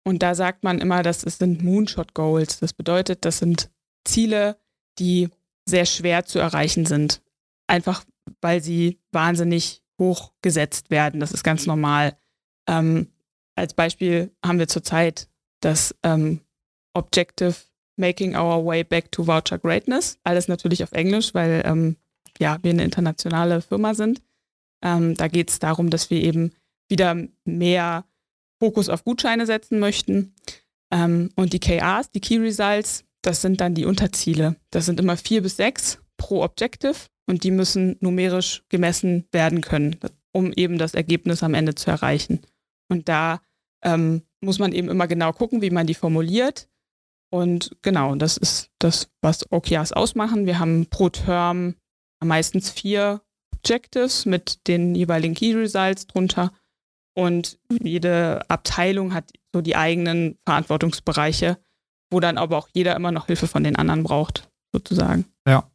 Und 0.06 0.22
da 0.22 0.36
sagt 0.36 0.64
man 0.64 0.80
immer, 0.80 1.02
dass 1.02 1.24
es 1.24 1.38
sind 1.38 1.64
Moonshot 1.64 2.14
Goals. 2.14 2.60
Das 2.60 2.74
bedeutet, 2.74 3.24
das 3.24 3.38
sind 3.38 3.70
Ziele, 4.04 4.58
die 5.00 5.30
sehr 5.66 5.86
schwer 5.86 6.26
zu 6.26 6.40
erreichen 6.40 6.86
sind. 6.86 7.22
Einfach 7.68 8.04
weil 8.42 8.62
sie 8.62 9.00
wahnsinnig 9.12 9.82
hoch 10.00 10.34
gesetzt 10.42 10.90
werden. 10.90 11.20
Das 11.20 11.32
ist 11.32 11.44
ganz 11.44 11.66
normal. 11.66 12.18
Ähm, 12.68 13.10
als 13.56 13.74
Beispiel 13.74 14.32
haben 14.46 14.60
wir 14.60 14.68
zurzeit 14.68 15.28
das 15.62 15.96
ähm, 16.04 16.42
Objective 16.94 17.56
Making 17.98 18.36
Our 18.36 18.66
Way 18.66 18.84
Back 18.84 19.12
to 19.12 19.28
Voucher 19.28 19.60
Greatness. 19.60 20.18
Alles 20.24 20.48
natürlich 20.48 20.84
auf 20.84 20.92
Englisch, 20.92 21.34
weil 21.34 21.64
ähm, 21.66 21.98
ja, 22.40 22.58
wir 22.62 22.72
eine 22.72 22.84
internationale 22.84 23.62
Firma 23.62 23.94
sind. 23.94 24.22
Ähm, 24.84 25.16
da 25.16 25.28
geht 25.28 25.50
es 25.50 25.60
darum, 25.60 25.90
dass 25.90 26.10
wir 26.10 26.22
eben 26.22 26.54
wieder 26.90 27.16
mehr 27.46 28.06
Fokus 28.60 28.90
auf 28.90 29.04
Gutscheine 29.04 29.46
setzen 29.46 29.80
möchten. 29.80 30.36
Ähm, 30.92 31.30
und 31.36 31.54
die 31.54 31.60
KRs, 31.60 32.12
die 32.12 32.20
Key 32.20 32.38
Results, 32.38 33.06
das 33.22 33.42
sind 33.42 33.62
dann 33.62 33.76
die 33.76 33.86
Unterziele. 33.86 34.56
Das 34.72 34.86
sind 34.86 35.00
immer 35.00 35.18
vier 35.18 35.42
bis 35.42 35.58
sechs 35.58 36.00
pro 36.18 36.44
Objective 36.44 36.96
und 37.26 37.44
die 37.44 37.52
müssen 37.52 37.98
numerisch 38.00 38.64
gemessen 38.70 39.26
werden 39.32 39.62
können, 39.62 39.98
um 40.32 40.52
eben 40.54 40.78
das 40.78 40.94
Ergebnis 40.94 41.44
am 41.44 41.54
Ende 41.54 41.76
zu 41.76 41.90
erreichen. 41.90 42.42
Und 42.94 43.10
da 43.10 43.42
ähm, 43.84 44.22
muss 44.40 44.60
man 44.60 44.72
eben 44.72 44.88
immer 44.88 45.08
genau 45.08 45.34
gucken, 45.34 45.64
wie 45.64 45.72
man 45.72 45.88
die 45.88 45.96
formuliert. 45.96 46.70
Und 47.32 47.76
genau, 47.82 48.14
das 48.16 48.38
ist 48.38 48.70
das, 48.78 49.10
was 49.22 49.52
OKRs 49.52 49.94
ausmachen. 49.94 50.46
Wir 50.46 50.60
haben 50.60 50.86
pro 50.92 51.10
Term 51.10 51.74
meistens 52.24 52.70
vier 52.70 53.22
Objectives 53.56 54.28
mit 54.28 54.68
den 54.68 54.94
jeweiligen 54.94 55.34
Key 55.34 55.56
Results 55.56 56.06
drunter. 56.06 56.52
Und 57.16 57.58
jede 57.82 58.48
Abteilung 58.48 59.16
hat 59.16 59.32
so 59.52 59.62
die 59.62 59.76
eigenen 59.76 60.38
Verantwortungsbereiche, 60.46 61.58
wo 62.12 62.20
dann 62.20 62.38
aber 62.38 62.60
auch 62.60 62.70
jeder 62.74 62.96
immer 62.96 63.12
noch 63.12 63.26
Hilfe 63.26 63.48
von 63.48 63.64
den 63.64 63.76
anderen 63.76 64.04
braucht, 64.04 64.52
sozusagen. 64.72 65.26
Ja. 65.48 65.68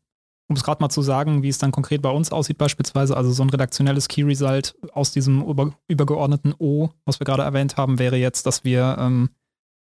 Um 0.48 0.56
es 0.56 0.64
gerade 0.64 0.82
mal 0.82 0.88
zu 0.88 1.02
sagen, 1.02 1.42
wie 1.42 1.48
es 1.48 1.58
dann 1.58 1.72
konkret 1.72 2.00
bei 2.00 2.10
uns 2.10 2.32
aussieht, 2.32 2.58
beispielsweise, 2.58 3.16
also 3.16 3.30
so 3.30 3.42
ein 3.42 3.50
redaktionelles 3.50 4.08
Key 4.08 4.22
Result 4.22 4.74
aus 4.92 5.12
diesem 5.12 5.42
über, 5.42 5.72
übergeordneten 5.88 6.54
O, 6.58 6.88
was 7.04 7.20
wir 7.20 7.26
gerade 7.26 7.42
erwähnt 7.42 7.76
haben, 7.76 7.98
wäre 7.98 8.16
jetzt, 8.16 8.46
dass 8.46 8.64
wir 8.64 8.96
ähm, 8.98 9.30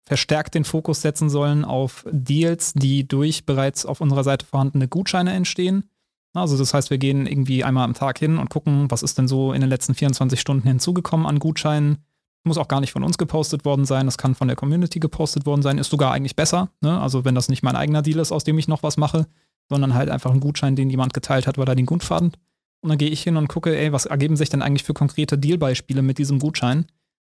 verstärkt 0.07 0.55
den 0.55 0.65
Fokus 0.65 1.03
setzen 1.03 1.29
sollen 1.29 1.65
auf 1.65 2.07
Deals, 2.11 2.73
die 2.75 3.09
durch 3.09 3.47
bereits 3.47 3.85
auf 3.85 4.01
unserer 4.01 4.23
Seite 4.23 4.47
vorhandene 4.47 4.87
Gutscheine 4.87 5.33
entstehen 5.33 5.91
also 6.35 6.59
das 6.59 6.75
heißt, 6.75 6.91
wir 6.91 6.99
gehen 6.99 7.27
irgendwie 7.27 7.63
einmal 7.63 7.85
am 7.85 7.95
Tag 7.95 8.19
hin 8.19 8.39
und 8.39 8.51
gucken, 8.51 8.91
was 8.91 9.05
ist 9.05 9.17
denn 9.19 9.29
so 9.29 9.53
in 9.53 9.61
den 9.61 9.71
letzten 9.71 9.95
24 9.95 10.41
Stunden 10.41 10.67
hinzugekommen 10.67 11.27
an 11.27 11.39
Gutscheinen. 11.39 11.99
Muss 12.43 12.59
auch 12.59 12.69
gar 12.69 12.81
nicht 12.81 12.93
von 12.93 13.05
uns 13.05 13.17
gepostet 13.17 13.65
worden 13.65 13.87
sein, 13.87 14.05
das 14.05 14.19
kann 14.19 14.35
von 14.35 14.49
der 14.49 14.57
Community 14.57 14.99
gepostet 14.99 15.47
worden 15.47 15.63
sein, 15.63 15.79
ist 15.79 15.89
sogar 15.89 16.13
eigentlich 16.13 16.37
besser. 16.37 16.69
Ne? 16.83 17.01
Also 17.01 17.25
wenn 17.25 17.35
das 17.35 17.49
nicht 17.49 17.63
mein 17.63 17.77
eigener 17.77 18.03
Deal 18.03 18.19
ist, 18.19 18.33
aus 18.33 18.45
dem 18.45 18.59
ich 18.59 18.69
noch 18.69 18.83
was 18.83 18.97
mache, 18.97 19.27
sondern 19.69 19.95
halt 19.95 20.11
einfach 20.11 20.33
ein 20.33 20.41
Gutschein, 20.41 20.77
den 20.77 20.91
jemand 20.91 21.15
geteilt 21.15 21.47
hat, 21.47 21.59
weil 21.59 21.69
er 21.69 21.75
den 21.75 21.87
gut 21.87 22.05
fand. 22.05 22.39
Und 22.83 22.91
dann 22.91 22.99
gehe 22.99 23.09
ich 23.09 23.23
hin 23.23 23.37
und 23.37 23.49
gucke, 23.49 23.77
ey, 23.77 23.93
was 23.93 24.07
ergeben 24.07 24.37
sich 24.37 24.51
denn 24.51 24.63
eigentlich 24.63 24.85
für 24.85 24.95
konkrete 24.95 25.39
Dealbeispiele 25.39 26.03
mit 26.03 26.19
diesem 26.19 26.39
Gutschein? 26.39 26.87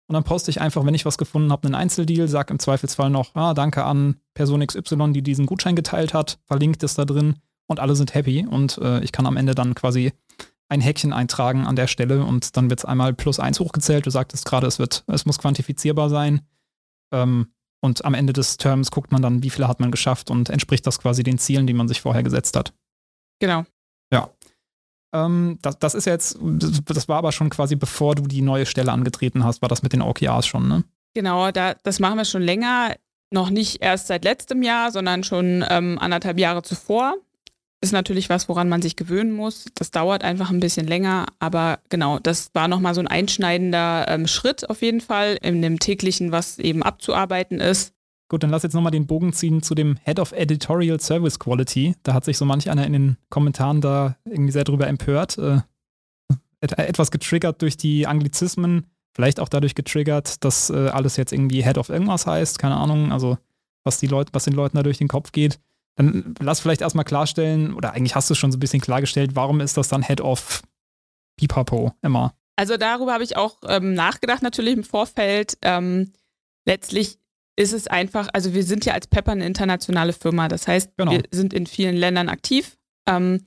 Und 0.07 0.13
dann 0.13 0.23
poste 0.23 0.51
ich 0.51 0.59
einfach, 0.59 0.85
wenn 0.85 0.95
ich 0.95 1.05
was 1.05 1.17
gefunden 1.17 1.51
habe, 1.51 1.65
einen 1.65 1.75
Einzeldeal, 1.75 2.27
sage 2.27 2.51
im 2.51 2.59
Zweifelsfall 2.59 3.09
noch, 3.09 3.35
ah, 3.35 3.53
danke 3.53 3.85
an 3.85 4.17
Person 4.33 4.65
XY, 4.65 5.13
die 5.13 5.21
diesen 5.21 5.45
Gutschein 5.45 5.75
geteilt 5.75 6.13
hat, 6.13 6.39
verlinkt 6.45 6.83
es 6.83 6.95
da 6.95 7.05
drin 7.05 7.35
und 7.67 7.79
alle 7.79 7.95
sind 7.95 8.13
happy 8.13 8.45
und 8.45 8.77
äh, 8.79 9.01
ich 9.01 9.11
kann 9.11 9.25
am 9.25 9.37
Ende 9.37 9.55
dann 9.55 9.75
quasi 9.75 10.11
ein 10.69 10.81
Häkchen 10.81 11.13
eintragen 11.13 11.65
an 11.65 11.75
der 11.75 11.87
Stelle 11.87 12.25
und 12.25 12.57
dann 12.57 12.69
wird 12.69 12.79
es 12.79 12.85
einmal 12.85 13.13
plus 13.13 13.39
eins 13.39 13.59
hochgezählt. 13.59 14.05
Du 14.05 14.09
sagtest 14.09 14.45
gerade, 14.45 14.67
es 14.67 14.79
wird, 14.79 15.03
es 15.07 15.25
muss 15.25 15.37
quantifizierbar 15.37 16.09
sein. 16.09 16.41
Ähm, 17.11 17.47
und 17.83 18.05
am 18.05 18.13
Ende 18.13 18.31
des 18.31 18.55
Terms 18.55 18.91
guckt 18.91 19.11
man 19.11 19.21
dann, 19.21 19.43
wie 19.43 19.49
viele 19.49 19.67
hat 19.67 19.81
man 19.81 19.91
geschafft 19.91 20.31
und 20.31 20.49
entspricht 20.49 20.87
das 20.87 20.99
quasi 20.99 21.21
den 21.21 21.37
Zielen, 21.37 21.67
die 21.67 21.73
man 21.73 21.89
sich 21.89 21.99
vorher 21.99 22.23
gesetzt 22.23 22.55
hat. 22.55 22.73
Genau. 23.39 23.65
Ja. 24.09 24.29
Ähm, 25.13 25.59
das, 25.61 25.79
das 25.79 25.93
ist 25.93 26.05
jetzt, 26.05 26.39
das 26.41 27.09
war 27.09 27.17
aber 27.17 27.33
schon 27.33 27.49
quasi 27.49 27.75
bevor 27.75 28.15
du 28.15 28.23
die 28.23 28.41
neue 28.41 28.65
Stelle 28.65 28.93
angetreten 28.93 29.43
hast, 29.43 29.61
war 29.61 29.67
das 29.67 29.83
mit 29.83 29.91
den 29.91 30.01
OKRs 30.01 30.47
schon, 30.47 30.69
ne? 30.69 30.85
Genau, 31.13 31.51
da, 31.51 31.75
das 31.83 31.99
machen 31.99 32.17
wir 32.17 32.25
schon 32.25 32.41
länger. 32.41 32.95
Noch 33.31 33.49
nicht 33.49 33.81
erst 33.81 34.07
seit 34.07 34.23
letztem 34.23 34.63
Jahr, 34.63 34.91
sondern 34.91 35.23
schon 35.23 35.65
ähm, 35.67 35.99
anderthalb 35.99 36.39
Jahre 36.39 36.61
zuvor 36.61 37.15
ist 37.83 37.91
natürlich 37.91 38.29
was, 38.29 38.47
woran 38.47 38.69
man 38.69 38.81
sich 38.81 38.95
gewöhnen 38.95 39.33
muss. 39.33 39.65
Das 39.75 39.91
dauert 39.91 40.23
einfach 40.23 40.49
ein 40.49 40.61
bisschen 40.61 40.87
länger, 40.87 41.25
aber 41.39 41.79
genau, 41.89 42.17
das 42.17 42.49
war 42.53 42.67
nochmal 42.67 42.95
so 42.95 43.01
ein 43.01 43.07
einschneidender 43.07 44.05
ähm, 44.07 44.25
Schritt 44.25 44.69
auf 44.69 44.81
jeden 44.81 45.01
Fall 45.01 45.37
in 45.41 45.61
dem 45.61 45.79
täglichen, 45.79 46.31
was 46.31 46.57
eben 46.59 46.81
abzuarbeiten 46.81 47.59
ist. 47.59 47.93
Gut, 48.29 48.41
dann 48.41 48.49
lass 48.49 48.63
jetzt 48.63 48.73
nochmal 48.73 48.93
den 48.93 49.05
Bogen 49.05 49.33
ziehen 49.33 49.61
zu 49.61 49.75
dem 49.75 49.97
Head 50.05 50.19
of 50.19 50.31
Editorial 50.31 50.99
Service 50.99 51.37
Quality. 51.37 51.95
Da 52.03 52.13
hat 52.13 52.23
sich 52.23 52.37
so 52.37 52.45
manch 52.45 52.69
einer 52.69 52.87
in 52.87 52.93
den 52.93 53.17
Kommentaren 53.29 53.81
da 53.81 54.15
irgendwie 54.25 54.53
sehr 54.53 54.63
drüber 54.63 54.87
empört. 54.87 55.37
Äh, 55.37 55.59
etwas 56.61 57.11
getriggert 57.11 57.61
durch 57.61 57.75
die 57.75 58.07
Anglizismen, 58.07 58.87
vielleicht 59.13 59.41
auch 59.41 59.49
dadurch 59.49 59.75
getriggert, 59.75 60.43
dass 60.45 60.69
äh, 60.69 60.87
alles 60.87 61.17
jetzt 61.17 61.33
irgendwie 61.33 61.61
Head 61.61 61.77
of 61.77 61.89
irgendwas 61.89 62.25
heißt, 62.25 62.57
keine 62.57 62.77
Ahnung, 62.77 63.11
also 63.11 63.37
was 63.83 63.99
die 63.99 64.07
Leute, 64.07 64.33
was 64.33 64.45
den 64.45 64.53
Leuten 64.53 64.77
da 64.77 64.83
durch 64.83 64.97
den 64.97 65.09
Kopf 65.09 65.33
geht. 65.33 65.59
Dann 65.95 66.35
lass 66.39 66.59
vielleicht 66.59 66.81
erstmal 66.81 67.05
klarstellen, 67.05 67.73
oder 67.73 67.93
eigentlich 67.93 68.15
hast 68.15 68.29
du 68.29 68.33
es 68.33 68.37
schon 68.37 68.51
so 68.51 68.57
ein 68.57 68.59
bisschen 68.59 68.81
klargestellt, 68.81 69.35
warum 69.35 69.61
ist 69.61 69.77
das 69.77 69.87
dann 69.87 70.03
Head 70.03 70.21
of 70.21 70.63
Pipapo 71.37 71.93
immer? 72.01 72.33
Also 72.55 72.77
darüber 72.77 73.13
habe 73.13 73.23
ich 73.23 73.37
auch 73.37 73.57
ähm, 73.67 73.93
nachgedacht, 73.93 74.41
natürlich 74.41 74.73
im 74.73 74.83
Vorfeld. 74.83 75.57
Ähm, 75.61 76.11
letztlich 76.65 77.17
ist 77.55 77.73
es 77.73 77.87
einfach, 77.87 78.29
also 78.33 78.53
wir 78.53 78.63
sind 78.63 78.85
ja 78.85 78.93
als 78.93 79.07
Pepper 79.07 79.31
eine 79.31 79.45
internationale 79.45 80.13
Firma. 80.13 80.47
Das 80.47 80.67
heißt, 80.67 80.97
genau. 80.97 81.11
wir 81.11 81.23
sind 81.31 81.53
in 81.53 81.67
vielen 81.67 81.95
Ländern 81.95 82.29
aktiv. 82.29 82.77
Ähm, 83.07 83.45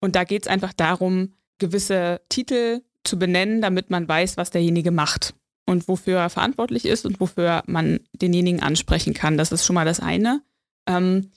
und 0.00 0.16
da 0.16 0.24
geht 0.24 0.42
es 0.42 0.48
einfach 0.48 0.72
darum, 0.72 1.34
gewisse 1.58 2.20
Titel 2.28 2.82
zu 3.04 3.18
benennen, 3.18 3.60
damit 3.60 3.90
man 3.90 4.08
weiß, 4.08 4.36
was 4.36 4.50
derjenige 4.50 4.90
macht 4.90 5.34
und 5.64 5.88
wofür 5.88 6.18
er 6.18 6.30
verantwortlich 6.30 6.84
ist 6.84 7.06
und 7.06 7.20
wofür 7.20 7.62
man 7.66 8.00
denjenigen 8.12 8.62
ansprechen 8.62 9.14
kann. 9.14 9.36
Das 9.36 9.52
ist 9.52 9.64
schon 9.64 9.74
mal 9.74 9.84
das 9.84 10.00
eine. 10.00 10.42
Ähm, 10.88 11.30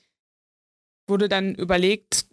wurde 1.10 1.30
dann 1.30 1.56
überlegt, 1.56 2.26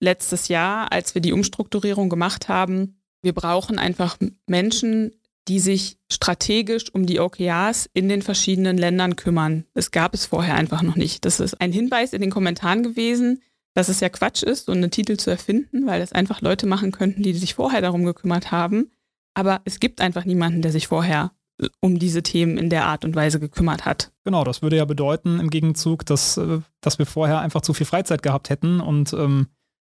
letztes 0.00 0.48
Jahr, 0.48 0.90
als 0.92 1.14
wir 1.14 1.22
die 1.22 1.32
Umstrukturierung 1.32 2.08
gemacht 2.08 2.48
haben, 2.48 3.00
wir 3.22 3.32
brauchen 3.32 3.78
einfach 3.78 4.18
Menschen, 4.46 5.12
die 5.48 5.60
sich 5.60 5.98
strategisch 6.10 6.92
um 6.92 7.06
die 7.06 7.20
OKRs 7.20 7.88
in 7.92 8.08
den 8.08 8.22
verschiedenen 8.22 8.78
Ländern 8.78 9.16
kümmern. 9.16 9.64
Das 9.74 9.90
gab 9.90 10.14
es 10.14 10.26
vorher 10.26 10.54
einfach 10.54 10.82
noch 10.82 10.96
nicht. 10.96 11.24
Das 11.24 11.40
ist 11.40 11.60
ein 11.60 11.72
Hinweis 11.72 12.12
in 12.12 12.20
den 12.20 12.30
Kommentaren 12.30 12.82
gewesen, 12.82 13.42
dass 13.74 13.88
es 13.88 14.00
ja 14.00 14.08
Quatsch 14.08 14.42
ist, 14.42 14.66
so 14.66 14.72
einen 14.72 14.90
Titel 14.90 15.16
zu 15.16 15.30
erfinden, 15.30 15.86
weil 15.86 16.00
das 16.00 16.12
einfach 16.12 16.40
Leute 16.40 16.66
machen 16.66 16.92
könnten, 16.92 17.22
die 17.22 17.32
sich 17.32 17.54
vorher 17.54 17.80
darum 17.80 18.04
gekümmert 18.04 18.52
haben. 18.52 18.90
Aber 19.34 19.62
es 19.64 19.80
gibt 19.80 20.00
einfach 20.00 20.24
niemanden, 20.24 20.62
der 20.62 20.72
sich 20.72 20.88
vorher 20.88 21.32
um 21.80 21.98
diese 21.98 22.22
Themen 22.22 22.58
in 22.58 22.70
der 22.70 22.86
Art 22.86 23.04
und 23.04 23.14
Weise 23.14 23.40
gekümmert 23.40 23.84
hat. 23.84 24.12
Genau, 24.24 24.44
das 24.44 24.62
würde 24.62 24.76
ja 24.76 24.84
bedeuten 24.84 25.40
im 25.40 25.50
Gegenzug, 25.50 26.06
dass, 26.06 26.36
äh, 26.36 26.60
dass 26.80 26.98
wir 26.98 27.06
vorher 27.06 27.40
einfach 27.40 27.62
zu 27.62 27.74
viel 27.74 27.86
Freizeit 27.86 28.22
gehabt 28.22 28.50
hätten 28.50 28.80
und 28.80 29.12
ähm, 29.12 29.48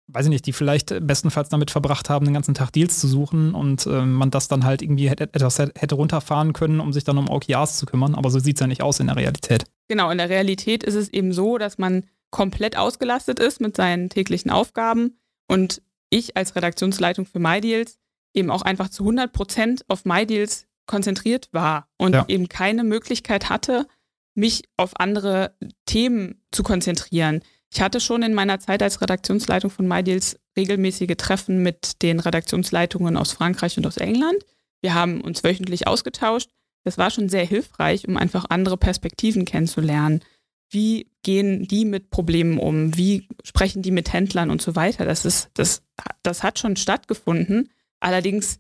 weiß 0.09 0.27
ich 0.27 0.31
nicht, 0.31 0.47
die 0.47 0.53
vielleicht 0.53 1.07
bestenfalls 1.07 1.49
damit 1.49 1.71
verbracht 1.71 2.11
haben, 2.11 2.25
den 2.25 2.35
ganzen 2.35 2.55
Tag 2.55 2.73
Deals 2.73 2.99
zu 2.99 3.09
suchen 3.09 3.55
und 3.55 3.87
äh, 3.87 4.05
man 4.05 4.31
das 4.31 4.49
dann 4.49 4.65
halt 4.65 4.83
irgendwie 4.83 5.09
hätte, 5.09 5.25
etwas 5.25 5.59
hätte 5.59 5.95
runterfahren 5.95 6.53
können, 6.53 6.81
um 6.81 6.93
sich 6.93 7.05
dann 7.05 7.19
um 7.19 7.31
OKRs 7.31 7.79
zu 7.79 7.87
kümmern. 7.87 8.15
Aber 8.15 8.31
so 8.31 8.39
sieht 8.39 8.57
es 8.57 8.61
ja 8.61 8.67
nicht 8.67 8.83
aus 8.83 9.01
in 9.01 9.07
der 9.07 9.17
Realität. 9.17 9.65
Genau, 9.89 10.11
in 10.11 10.19
der 10.19 10.29
Realität 10.29 10.83
ist 10.83 10.95
es 10.95 11.09
eben 11.09 11.33
so, 11.33 11.59
dass 11.59 11.79
man 11.79 12.05
komplett 12.31 12.77
ausgelastet 12.77 13.39
ist 13.39 13.61
mit 13.61 13.77
seinen 13.77 14.09
täglichen 14.09 14.51
Aufgaben 14.51 15.19
und 15.49 15.83
ich 16.11 16.37
als 16.37 16.57
Redaktionsleitung 16.57 17.27
für 17.27 17.39
MyDeals 17.39 17.99
eben 18.35 18.51
auch 18.51 18.63
einfach 18.63 18.89
zu 18.89 19.03
100 19.03 19.33
Prozent 19.33 19.85
auf 19.89 20.05
MyDeals 20.05 20.67
konzentriert 20.87 21.49
war 21.53 21.89
und 21.97 22.15
ja. 22.15 22.25
eben 22.29 22.49
keine 22.49 22.85
Möglichkeit 22.85 23.49
hatte, 23.49 23.87
mich 24.35 24.65
auf 24.77 24.99
andere 24.99 25.55
Themen 25.87 26.43
zu 26.51 26.63
konzentrieren. 26.63 27.43
Ich 27.73 27.81
hatte 27.81 28.01
schon 28.01 28.23
in 28.23 28.35
meiner 28.35 28.61
Zeit 28.61 28.83
als 28.83 29.01
Redaktionsleitung 29.01 29.71
von 29.71 29.89
MyDeals 29.89 30.39
regelmäßige 30.57 31.17
Treffen 31.17 31.63
mit 31.63 32.03
den 32.03 32.21
Redaktionsleitungen 32.21 33.17
aus 33.17 33.33
Frankreich 33.33 33.79
und 33.79 33.87
aus 33.87 33.97
England. 33.97 34.45
Wir 34.83 34.95
haben 34.95 35.21
uns 35.21 35.43
wöchentlich 35.45 35.87
ausgetauscht. 35.87 36.51
Das 36.85 36.99
war 36.99 37.11
schon 37.11 37.29
sehr 37.29 37.47
hilfreich, 37.47 38.07
um 38.09 38.17
einfach 38.17 38.47
andere 38.51 38.77
Perspektiven 38.77 39.45
kennenzulernen. 39.45 40.21
Wie 40.69 41.11
gehen 41.23 41.67
die 41.69 41.85
mit 41.85 42.11
Problemen 42.11 42.59
um? 42.59 42.97
Wie 42.97 43.29
sprechen 43.45 43.83
die 43.83 43.91
mit 43.91 44.13
Händlern 44.13 44.51
und 44.51 44.61
so 44.61 44.75
weiter? 44.75 45.05
Das 45.05 45.25
ist, 45.25 45.51
das, 45.55 45.83
das 46.23 46.43
hat 46.43 46.59
schon 46.59 46.77
stattgefunden. 46.77 47.71
Allerdings 48.01 48.59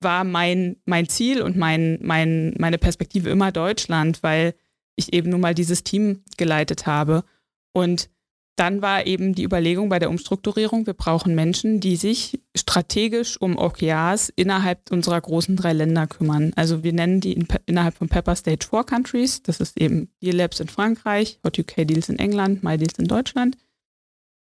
war 0.00 0.24
mein, 0.24 0.76
mein 0.84 1.08
Ziel 1.08 1.42
und 1.42 1.56
mein, 1.56 1.98
mein, 2.02 2.54
meine 2.58 2.78
Perspektive 2.78 3.30
immer 3.30 3.52
Deutschland, 3.52 4.22
weil 4.22 4.54
ich 4.96 5.12
eben 5.12 5.30
nun 5.30 5.40
mal 5.40 5.54
dieses 5.54 5.84
Team 5.84 6.24
geleitet 6.36 6.86
habe. 6.86 7.24
Und 7.72 8.10
dann 8.56 8.82
war 8.82 9.06
eben 9.06 9.34
die 9.34 9.44
Überlegung 9.44 9.88
bei 9.88 9.98
der 9.98 10.10
Umstrukturierung, 10.10 10.86
wir 10.86 10.92
brauchen 10.92 11.34
Menschen, 11.34 11.80
die 11.80 11.96
sich 11.96 12.42
strategisch 12.54 13.40
um 13.40 13.56
OKRs 13.56 14.30
innerhalb 14.36 14.90
unserer 14.90 15.18
großen 15.18 15.56
drei 15.56 15.72
Länder 15.72 16.06
kümmern. 16.06 16.52
Also 16.56 16.82
wir 16.82 16.92
nennen 16.92 17.22
die 17.22 17.32
in, 17.32 17.48
innerhalb 17.64 17.94
von 17.94 18.10
Pepper 18.10 18.36
Stage 18.36 18.66
4 18.68 18.84
Countries. 18.84 19.42
Das 19.42 19.60
ist 19.60 19.80
eben 19.80 20.10
Deal 20.20 20.36
Labs 20.36 20.60
in 20.60 20.68
Frankreich, 20.68 21.38
Hot 21.42 21.58
UK 21.58 21.86
Deals 21.86 22.10
in 22.10 22.18
England, 22.18 22.62
My 22.62 22.76
Deals 22.76 22.98
in 22.98 23.06
Deutschland. 23.06 23.56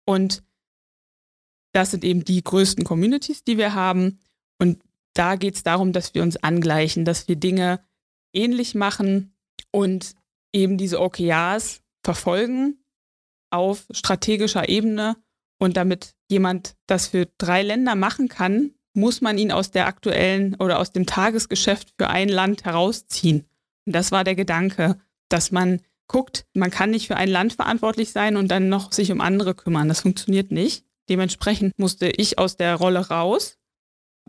Und 0.06 0.44
das 1.72 1.92
sind 1.92 2.04
eben 2.04 2.26
die 2.26 2.44
größten 2.44 2.84
Communities, 2.84 3.46
die 3.46 3.58
wir 3.58 3.74
haben. 3.74 4.20
Und 4.58 4.82
da 5.20 5.36
geht 5.36 5.56
es 5.56 5.64
darum, 5.64 5.92
dass 5.92 6.16
wir 6.16 6.24
uns 6.24 6.38
angleichen, 6.38 7.04
dass 7.04 7.28
wir 7.28 7.36
Dinge 7.36 7.82
ähnlich 8.34 8.74
machen 8.74 9.36
und 9.70 10.16
eben 10.54 10.78
diese 10.78 11.02
OKRs 11.02 11.82
verfolgen 12.06 12.82
auf 13.52 13.86
strategischer 13.92 14.70
Ebene. 14.70 15.18
Und 15.62 15.76
damit 15.76 16.16
jemand 16.30 16.78
das 16.88 17.08
für 17.08 17.28
drei 17.38 17.64
Länder 17.64 17.96
machen 17.96 18.30
kann, 18.30 18.72
muss 18.94 19.20
man 19.20 19.38
ihn 19.38 19.52
aus 19.52 19.72
der 19.72 19.88
aktuellen 19.88 20.56
oder 20.56 20.80
aus 20.80 20.94
dem 20.94 21.06
Tagesgeschäft 21.06 21.94
für 21.98 22.08
ein 22.08 22.30
Land 22.30 22.64
herausziehen. 22.64 23.46
Und 23.86 23.94
das 23.94 24.14
war 24.14 24.24
der 24.24 24.36
Gedanke, 24.36 25.02
dass 25.28 25.52
man 25.52 25.82
guckt, 26.08 26.46
man 26.54 26.72
kann 26.72 26.92
nicht 26.92 27.08
für 27.08 27.18
ein 27.18 27.30
Land 27.30 27.54
verantwortlich 27.54 28.14
sein 28.14 28.38
und 28.38 28.50
dann 28.50 28.70
noch 28.70 28.94
sich 28.94 29.12
um 29.12 29.20
andere 29.20 29.54
kümmern. 29.54 29.90
Das 29.90 30.00
funktioniert 30.00 30.52
nicht. 30.52 30.86
Dementsprechend 31.10 31.78
musste 31.78 32.08
ich 32.08 32.40
aus 32.40 32.56
der 32.56 32.76
Rolle 32.76 33.10
raus 33.10 33.59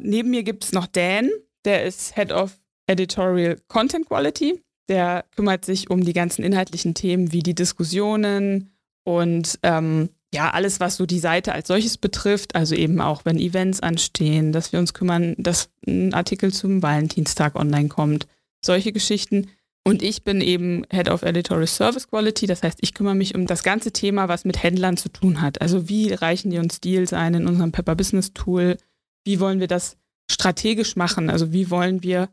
Neben 0.03 0.31
mir 0.31 0.43
gibt 0.43 0.65
es 0.65 0.73
noch 0.73 0.87
Dan, 0.87 1.31
der 1.65 1.85
ist 1.85 2.15
Head 2.15 2.33
of 2.33 2.59
Editorial 2.87 3.59
Content 3.69 4.07
Quality. 4.07 4.63
Der 4.89 5.25
kümmert 5.37 5.65
sich 5.65 5.91
um 5.91 6.05
die 6.05 6.13
ganzen 6.13 6.43
inhaltlichen 6.43 6.95
Themen 6.95 7.33
wie 7.33 7.43
die 7.43 7.55
Diskussionen 7.55 8.73
und 9.05 9.59
ähm, 9.63 10.11
ja, 10.33 10.51
alles, 10.51 10.79
was 10.79 10.97
so 10.97 11.07
die 11.07 11.19
Seite 11.19 11.53
als 11.53 11.69
solches 11.69 11.99
betrifft, 11.99 12.55
also 12.55 12.75
eben 12.75 13.01
auch, 13.01 13.25
wenn 13.25 13.39
Events 13.39 13.81
anstehen, 13.81 14.53
dass 14.53 14.73
wir 14.73 14.79
uns 14.79 14.95
kümmern, 14.95 15.35
dass 15.39 15.71
ein 15.87 16.15
Artikel 16.15 16.53
zum 16.53 16.83
Valentinstag 16.83 17.57
online 17.57 17.89
kommt, 17.89 18.27
solche 18.65 18.93
Geschichten. 18.93 19.49
Und 19.83 20.03
ich 20.03 20.25
bin 20.25 20.41
eben 20.41 20.85
Head 20.91 21.09
of 21.09 21.23
Editorial 21.23 21.67
Service 21.67 22.09
Quality, 22.09 22.47
das 22.47 22.63
heißt, 22.63 22.79
ich 22.83 22.95
kümmere 22.95 23.15
mich 23.15 23.35
um 23.35 23.47
das 23.47 23.63
ganze 23.63 23.93
Thema, 23.93 24.29
was 24.29 24.45
mit 24.45 24.63
Händlern 24.63 24.97
zu 24.97 25.09
tun 25.09 25.41
hat. 25.41 25.61
Also 25.61 25.89
wie 25.89 26.13
reichen 26.13 26.51
die 26.51 26.59
uns 26.59 26.81
Deals 26.81 27.13
ein 27.13 27.35
in 27.35 27.47
unserem 27.49 27.73
Pepper 27.73 27.97
Business 27.97 28.33
Tool? 28.33 28.77
Wie 29.25 29.41
wollen 29.41 29.61
wir 29.61 29.69
das 29.69 29.97
strategisch 30.31 30.97
machen? 30.97 31.31
Also 31.31 31.53
wie 31.53 31.71
wollen 31.71 32.03
wir 32.03 32.29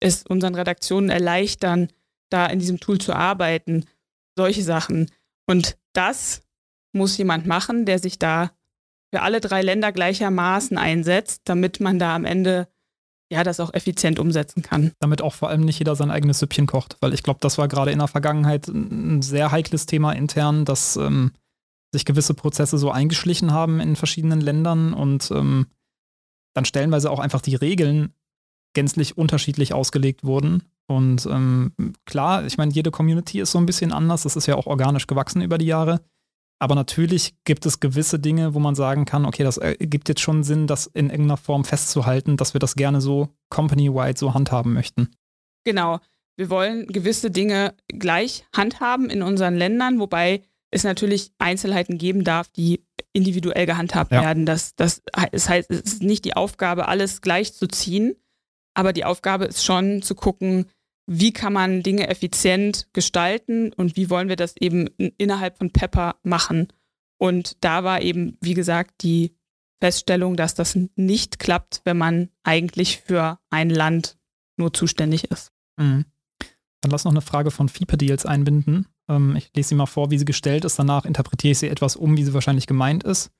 es 0.00 0.24
unseren 0.24 0.54
Redaktionen 0.54 1.10
erleichtern, 1.10 1.88
da 2.30 2.46
in 2.46 2.58
diesem 2.58 2.80
Tool 2.80 2.98
zu 2.98 3.12
arbeiten? 3.14 3.86
Solche 4.36 4.62
Sachen. 4.62 5.10
Und 5.46 5.76
das 5.92 6.42
muss 6.92 7.16
jemand 7.18 7.46
machen, 7.46 7.86
der 7.86 7.98
sich 7.98 8.18
da 8.18 8.52
für 9.12 9.22
alle 9.22 9.40
drei 9.40 9.62
Länder 9.62 9.92
gleichermaßen 9.92 10.78
einsetzt, 10.78 11.42
damit 11.44 11.80
man 11.80 11.98
da 11.98 12.14
am 12.14 12.24
Ende 12.24 12.68
ja 13.32 13.44
das 13.44 13.60
auch 13.60 13.72
effizient 13.74 14.18
umsetzen 14.18 14.62
kann. 14.62 14.92
Damit 15.00 15.22
auch 15.22 15.34
vor 15.34 15.48
allem 15.48 15.64
nicht 15.64 15.78
jeder 15.78 15.94
sein 15.96 16.10
eigenes 16.10 16.40
Süppchen 16.40 16.66
kocht, 16.66 16.96
weil 17.00 17.14
ich 17.14 17.22
glaube, 17.22 17.40
das 17.40 17.58
war 17.58 17.68
gerade 17.68 17.92
in 17.92 17.98
der 17.98 18.08
Vergangenheit 18.08 18.68
ein 18.68 19.22
sehr 19.22 19.50
heikles 19.50 19.86
Thema 19.86 20.12
intern, 20.12 20.64
dass 20.64 20.96
ähm, 20.96 21.32
sich 21.92 22.04
gewisse 22.04 22.34
Prozesse 22.34 22.78
so 22.78 22.90
eingeschlichen 22.90 23.52
haben 23.52 23.80
in 23.80 23.96
verschiedenen 23.96 24.40
Ländern 24.40 24.92
und 24.92 25.30
ähm, 25.30 25.66
dann 26.54 26.64
stellenweise 26.64 27.10
auch 27.10 27.18
einfach 27.18 27.40
die 27.40 27.54
Regeln 27.54 28.14
gänzlich 28.74 29.18
unterschiedlich 29.18 29.74
ausgelegt 29.74 30.24
wurden. 30.24 30.62
Und 30.86 31.26
ähm, 31.26 31.72
klar, 32.04 32.44
ich 32.46 32.58
meine, 32.58 32.72
jede 32.72 32.90
Community 32.90 33.40
ist 33.40 33.52
so 33.52 33.58
ein 33.58 33.66
bisschen 33.66 33.92
anders. 33.92 34.22
Das 34.22 34.36
ist 34.36 34.46
ja 34.46 34.56
auch 34.56 34.66
organisch 34.66 35.06
gewachsen 35.06 35.42
über 35.42 35.58
die 35.58 35.66
Jahre. 35.66 36.00
Aber 36.58 36.74
natürlich 36.74 37.34
gibt 37.44 37.64
es 37.64 37.80
gewisse 37.80 38.18
Dinge, 38.18 38.54
wo 38.54 38.58
man 38.58 38.74
sagen 38.74 39.06
kann, 39.06 39.24
okay, 39.24 39.44
das 39.44 39.56
ergibt 39.56 40.08
jetzt 40.08 40.20
schon 40.20 40.42
Sinn, 40.42 40.66
das 40.66 40.86
in 40.86 41.08
irgendeiner 41.08 41.38
Form 41.38 41.64
festzuhalten, 41.64 42.36
dass 42.36 42.54
wir 42.54 42.58
das 42.58 42.74
gerne 42.74 43.00
so 43.00 43.30
company-wide 43.48 44.18
so 44.18 44.34
handhaben 44.34 44.74
möchten. 44.74 45.08
Genau. 45.64 46.00
Wir 46.36 46.50
wollen 46.50 46.86
gewisse 46.86 47.30
Dinge 47.30 47.74
gleich 47.88 48.44
handhaben 48.54 49.10
in 49.10 49.22
unseren 49.22 49.56
Ländern, 49.56 50.00
wobei 50.00 50.42
es 50.70 50.84
natürlich 50.84 51.32
Einzelheiten 51.38 51.98
geben 51.98 52.24
darf, 52.24 52.48
die 52.48 52.84
individuell 53.12 53.66
gehandhabt 53.66 54.12
ja. 54.12 54.22
werden. 54.22 54.46
Das, 54.46 54.74
das, 54.76 55.02
das 55.32 55.48
heißt, 55.48 55.70
es 55.70 55.80
ist 55.80 56.02
nicht 56.02 56.24
die 56.24 56.34
Aufgabe, 56.34 56.88
alles 56.88 57.20
gleich 57.20 57.52
zu 57.54 57.66
ziehen, 57.66 58.14
aber 58.74 58.92
die 58.92 59.04
Aufgabe 59.04 59.46
ist 59.46 59.64
schon 59.64 60.02
zu 60.02 60.14
gucken, 60.14 60.66
wie 61.06 61.32
kann 61.32 61.52
man 61.52 61.82
Dinge 61.82 62.08
effizient 62.08 62.88
gestalten 62.92 63.72
und 63.72 63.96
wie 63.96 64.10
wollen 64.10 64.28
wir 64.28 64.36
das 64.36 64.56
eben 64.56 64.86
innerhalb 65.18 65.58
von 65.58 65.72
Pepper 65.72 66.16
machen. 66.22 66.68
Und 67.18 67.64
da 67.64 67.82
war 67.82 68.00
eben, 68.00 68.38
wie 68.40 68.54
gesagt, 68.54 69.02
die 69.02 69.34
Feststellung, 69.80 70.36
dass 70.36 70.54
das 70.54 70.78
nicht 70.94 71.38
klappt, 71.38 71.80
wenn 71.84 71.98
man 71.98 72.28
eigentlich 72.44 73.00
für 73.00 73.40
ein 73.50 73.70
Land 73.70 74.18
nur 74.56 74.72
zuständig 74.72 75.24
ist. 75.24 75.52
Mhm. 75.78 76.04
Dann 76.82 76.90
lass 76.90 77.04
noch 77.04 77.12
eine 77.12 77.22
Frage 77.22 77.50
von 77.50 77.68
FIPE-Deals 77.68 78.24
einbinden. 78.24 78.86
Ähm, 79.10 79.36
ich 79.36 79.50
lese 79.54 79.70
sie 79.70 79.74
mal 79.74 79.86
vor, 79.86 80.10
wie 80.10 80.18
sie 80.18 80.24
gestellt 80.24 80.64
ist. 80.64 80.78
Danach 80.78 81.04
interpretiere 81.04 81.52
ich 81.52 81.58
sie 81.58 81.68
etwas 81.68 81.96
um, 81.96 82.16
wie 82.16 82.24
sie 82.24 82.32
wahrscheinlich 82.32 82.66
gemeint 82.66 83.04
ist. 83.04 83.30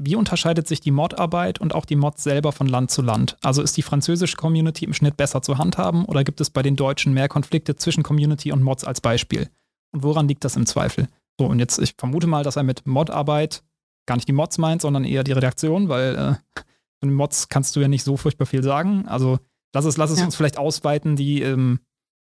Wie 0.00 0.14
unterscheidet 0.14 0.68
sich 0.68 0.80
die 0.80 0.92
Mod-Arbeit 0.92 1.60
und 1.60 1.74
auch 1.74 1.84
die 1.84 1.96
Mods 1.96 2.22
selber 2.22 2.52
von 2.52 2.68
Land 2.68 2.90
zu 2.90 3.02
Land? 3.02 3.36
Also 3.42 3.62
ist 3.62 3.76
die 3.76 3.82
französische 3.82 4.36
Community 4.36 4.84
im 4.84 4.94
Schnitt 4.94 5.16
besser 5.16 5.42
zu 5.42 5.58
handhaben 5.58 6.04
oder 6.04 6.22
gibt 6.22 6.40
es 6.40 6.50
bei 6.50 6.62
den 6.62 6.76
Deutschen 6.76 7.12
mehr 7.12 7.28
Konflikte 7.28 7.74
zwischen 7.74 8.04
Community 8.04 8.52
und 8.52 8.62
Mods 8.62 8.84
als 8.84 9.00
Beispiel? 9.00 9.50
Und 9.92 10.04
woran 10.04 10.28
liegt 10.28 10.44
das 10.44 10.56
im 10.56 10.66
Zweifel? 10.66 11.08
So, 11.38 11.46
und 11.46 11.58
jetzt, 11.58 11.78
ich 11.80 11.94
vermute 11.98 12.28
mal, 12.28 12.44
dass 12.44 12.56
er 12.56 12.62
mit 12.62 12.86
Mod-Arbeit 12.86 13.64
gar 14.06 14.14
nicht 14.14 14.28
die 14.28 14.32
Mods 14.32 14.58
meint, 14.58 14.82
sondern 14.82 15.04
eher 15.04 15.24
die 15.24 15.32
Redaktion, 15.32 15.88
weil 15.88 16.14
äh, 16.14 16.60
von 17.00 17.08
den 17.08 17.14
Mods 17.14 17.48
kannst 17.48 17.74
du 17.74 17.80
ja 17.80 17.88
nicht 17.88 18.04
so 18.04 18.16
furchtbar 18.16 18.46
viel 18.46 18.62
sagen. 18.62 19.06
Also 19.08 19.40
lass 19.74 19.84
es, 19.84 19.96
lass 19.96 20.12
es 20.12 20.20
ja. 20.20 20.26
uns 20.26 20.36
vielleicht 20.36 20.58
ausweiten, 20.58 21.16
die, 21.16 21.42
ähm, 21.42 21.80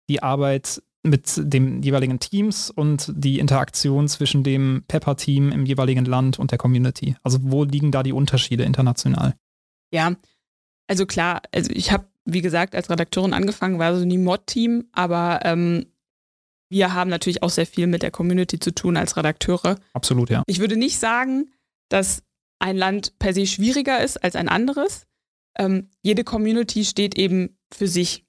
die 0.09 0.24
Arbeit 0.24 0.82
mit 1.03 1.32
den 1.36 1.82
jeweiligen 1.82 2.20
Teams 2.20 2.70
und 2.70 3.11
die 3.14 3.38
Interaktion 3.38 4.09
zwischen 4.09 4.44
dem 4.44 4.84
Pepper-Team 4.86 5.51
im 5.51 5.64
jeweiligen 5.64 6.05
Land 6.05 6.38
und 6.38 6.51
der 6.51 6.59
Community. 6.59 7.16
Also 7.22 7.38
wo 7.42 7.64
liegen 7.64 7.90
da 7.90 8.03
die 8.03 8.12
Unterschiede 8.12 8.64
international? 8.64 9.34
Ja, 9.92 10.14
also 10.86 11.07
klar, 11.07 11.42
also 11.55 11.70
ich 11.72 11.90
habe, 11.90 12.07
wie 12.24 12.42
gesagt, 12.42 12.74
als 12.74 12.90
Redakteurin 12.90 13.32
angefangen, 13.32 13.78
war 13.78 13.96
so 13.98 14.05
nie 14.05 14.18
Mod-Team, 14.18 14.88
aber 14.92 15.40
ähm, 15.44 15.86
wir 16.68 16.94
haben 16.94 17.11
natürlich 17.11 17.42
auch 17.42 17.51
sehr 17.51 17.66
viel 17.66 17.86
mit 17.86 18.03
der 18.03 18.11
Community 18.11 18.59
zu 18.59 18.72
tun 18.72 18.96
als 18.96 19.16
Redakteure. 19.16 19.78
Absolut, 19.92 20.30
ja. 20.30 20.42
Ich 20.46 20.61
würde 20.61 20.76
nicht 20.76 20.98
sagen, 20.98 21.51
dass 21.88 22.22
ein 22.61 22.76
Land 22.76 23.18
per 23.18 23.34
se 23.34 23.46
schwieriger 23.46 24.03
ist 24.03 24.22
als 24.22 24.36
ein 24.36 24.48
anderes. 24.48 25.07
Ähm, 25.57 25.88
jede 26.03 26.24
Community 26.24 26.84
steht 26.84 27.16
eben 27.16 27.59
für 27.72 27.88
sich. 27.88 28.24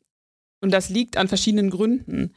Und 0.62 0.72
das 0.72 0.90
liegt 0.90 1.18
an 1.18 1.28
verschiedenen 1.28 1.70
Gründen. 1.70 2.34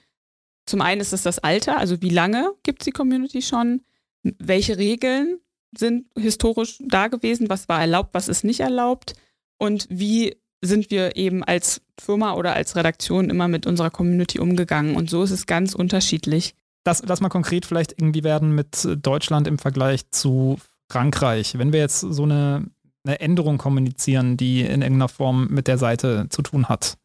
Zum 0.67 0.81
einen 0.81 1.01
ist 1.01 1.13
es 1.13 1.23
das 1.23 1.39
Alter, 1.39 1.79
also 1.79 2.01
wie 2.01 2.11
lange 2.11 2.53
gibt 2.63 2.83
es 2.83 2.85
die 2.87 2.91
Community 2.91 3.43
schon? 3.43 3.83
Welche 4.23 4.79
Regeln 4.79 5.39
sind 5.77 6.07
historisch 6.19 6.79
da 6.81 7.09
gewesen? 7.09 7.51
Was 7.51 7.69
war 7.69 7.81
erlaubt, 7.81 8.11
was 8.15 8.29
ist 8.29 8.45
nicht 8.45 8.61
erlaubt? 8.61 9.15
Und 9.59 9.87
wie 9.91 10.37
sind 10.63 10.91
wir 10.91 11.17
eben 11.17 11.45
als 11.45 11.83
Firma 12.01 12.35
oder 12.35 12.55
als 12.55 12.77
Redaktion 12.77 13.31
immer 13.31 13.49
mit 13.49 13.67
unserer 13.67 13.91
Community 13.91 14.39
umgegangen? 14.39 14.97
Und 14.97 15.11
so 15.11 15.23
ist 15.23 15.31
es 15.31 15.47
ganz 15.47 15.75
unterschiedlich. 15.75 16.55
Lass, 16.87 17.03
lass 17.07 17.21
mal 17.21 17.29
konkret 17.29 17.67
vielleicht 17.67 17.93
irgendwie 17.93 18.25
werden 18.25 18.55
mit 18.55 18.87
Deutschland 19.03 19.47
im 19.47 19.59
Vergleich 19.59 20.11
zu 20.11 20.59
Frankreich. 20.91 21.59
Wenn 21.59 21.73
wir 21.73 21.81
jetzt 21.81 22.01
so 22.01 22.25
eine, 22.25 22.67
eine 23.05 23.21
Änderung 23.21 23.59
kommunizieren, 23.59 24.37
die 24.37 24.61
in 24.61 24.83
irgendeiner 24.83 25.09
Form 25.09 25.49
mit 25.49 25.67
der 25.67 25.79
Seite 25.79 26.27
zu 26.29 26.43
tun 26.43 26.69
hat, 26.69 26.97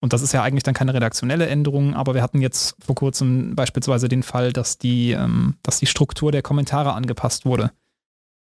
und 0.00 0.12
das 0.12 0.22
ist 0.22 0.32
ja 0.32 0.42
eigentlich 0.42 0.62
dann 0.62 0.74
keine 0.74 0.94
redaktionelle 0.94 1.46
Änderung, 1.46 1.94
aber 1.94 2.14
wir 2.14 2.22
hatten 2.22 2.40
jetzt 2.40 2.74
vor 2.84 2.94
kurzem 2.94 3.54
beispielsweise 3.54 4.08
den 4.08 4.22
Fall, 4.22 4.52
dass 4.52 4.78
die, 4.78 5.12
ähm, 5.12 5.56
dass 5.62 5.78
die 5.78 5.86
Struktur 5.86 6.32
der 6.32 6.42
Kommentare 6.42 6.94
angepasst 6.94 7.44
wurde. 7.44 7.72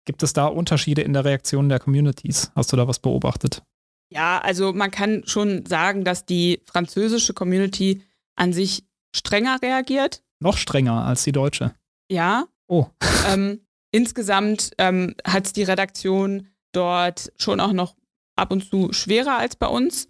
Gibt 0.05 0.23
es 0.23 0.33
da 0.33 0.45
Unterschiede 0.45 1.01
in 1.01 1.13
der 1.13 1.25
Reaktion 1.25 1.69
der 1.69 1.79
Communities? 1.79 2.51
Hast 2.55 2.71
du 2.71 2.77
da 2.77 2.87
was 2.87 2.99
beobachtet? 2.99 3.63
Ja, 4.11 4.39
also 4.39 4.73
man 4.73 4.91
kann 4.91 5.23
schon 5.25 5.65
sagen, 5.65 6.03
dass 6.03 6.25
die 6.25 6.61
französische 6.65 7.33
Community 7.33 8.03
an 8.35 8.53
sich 8.53 8.83
strenger 9.15 9.59
reagiert. 9.61 10.23
Noch 10.39 10.57
strenger 10.57 11.05
als 11.05 11.23
die 11.23 11.31
deutsche. 11.31 11.73
Ja. 12.09 12.45
Oh. 12.67 12.87
Ähm, 13.27 13.59
insgesamt 13.91 14.71
ähm, 14.77 15.13
hat 15.25 15.45
es 15.45 15.53
die 15.53 15.63
Redaktion 15.63 16.47
dort 16.71 17.31
schon 17.37 17.59
auch 17.59 17.73
noch 17.73 17.95
ab 18.37 18.51
und 18.51 18.63
zu 18.63 18.93
schwerer 18.93 19.37
als 19.37 19.57
bei 19.57 19.67
uns. 19.67 20.07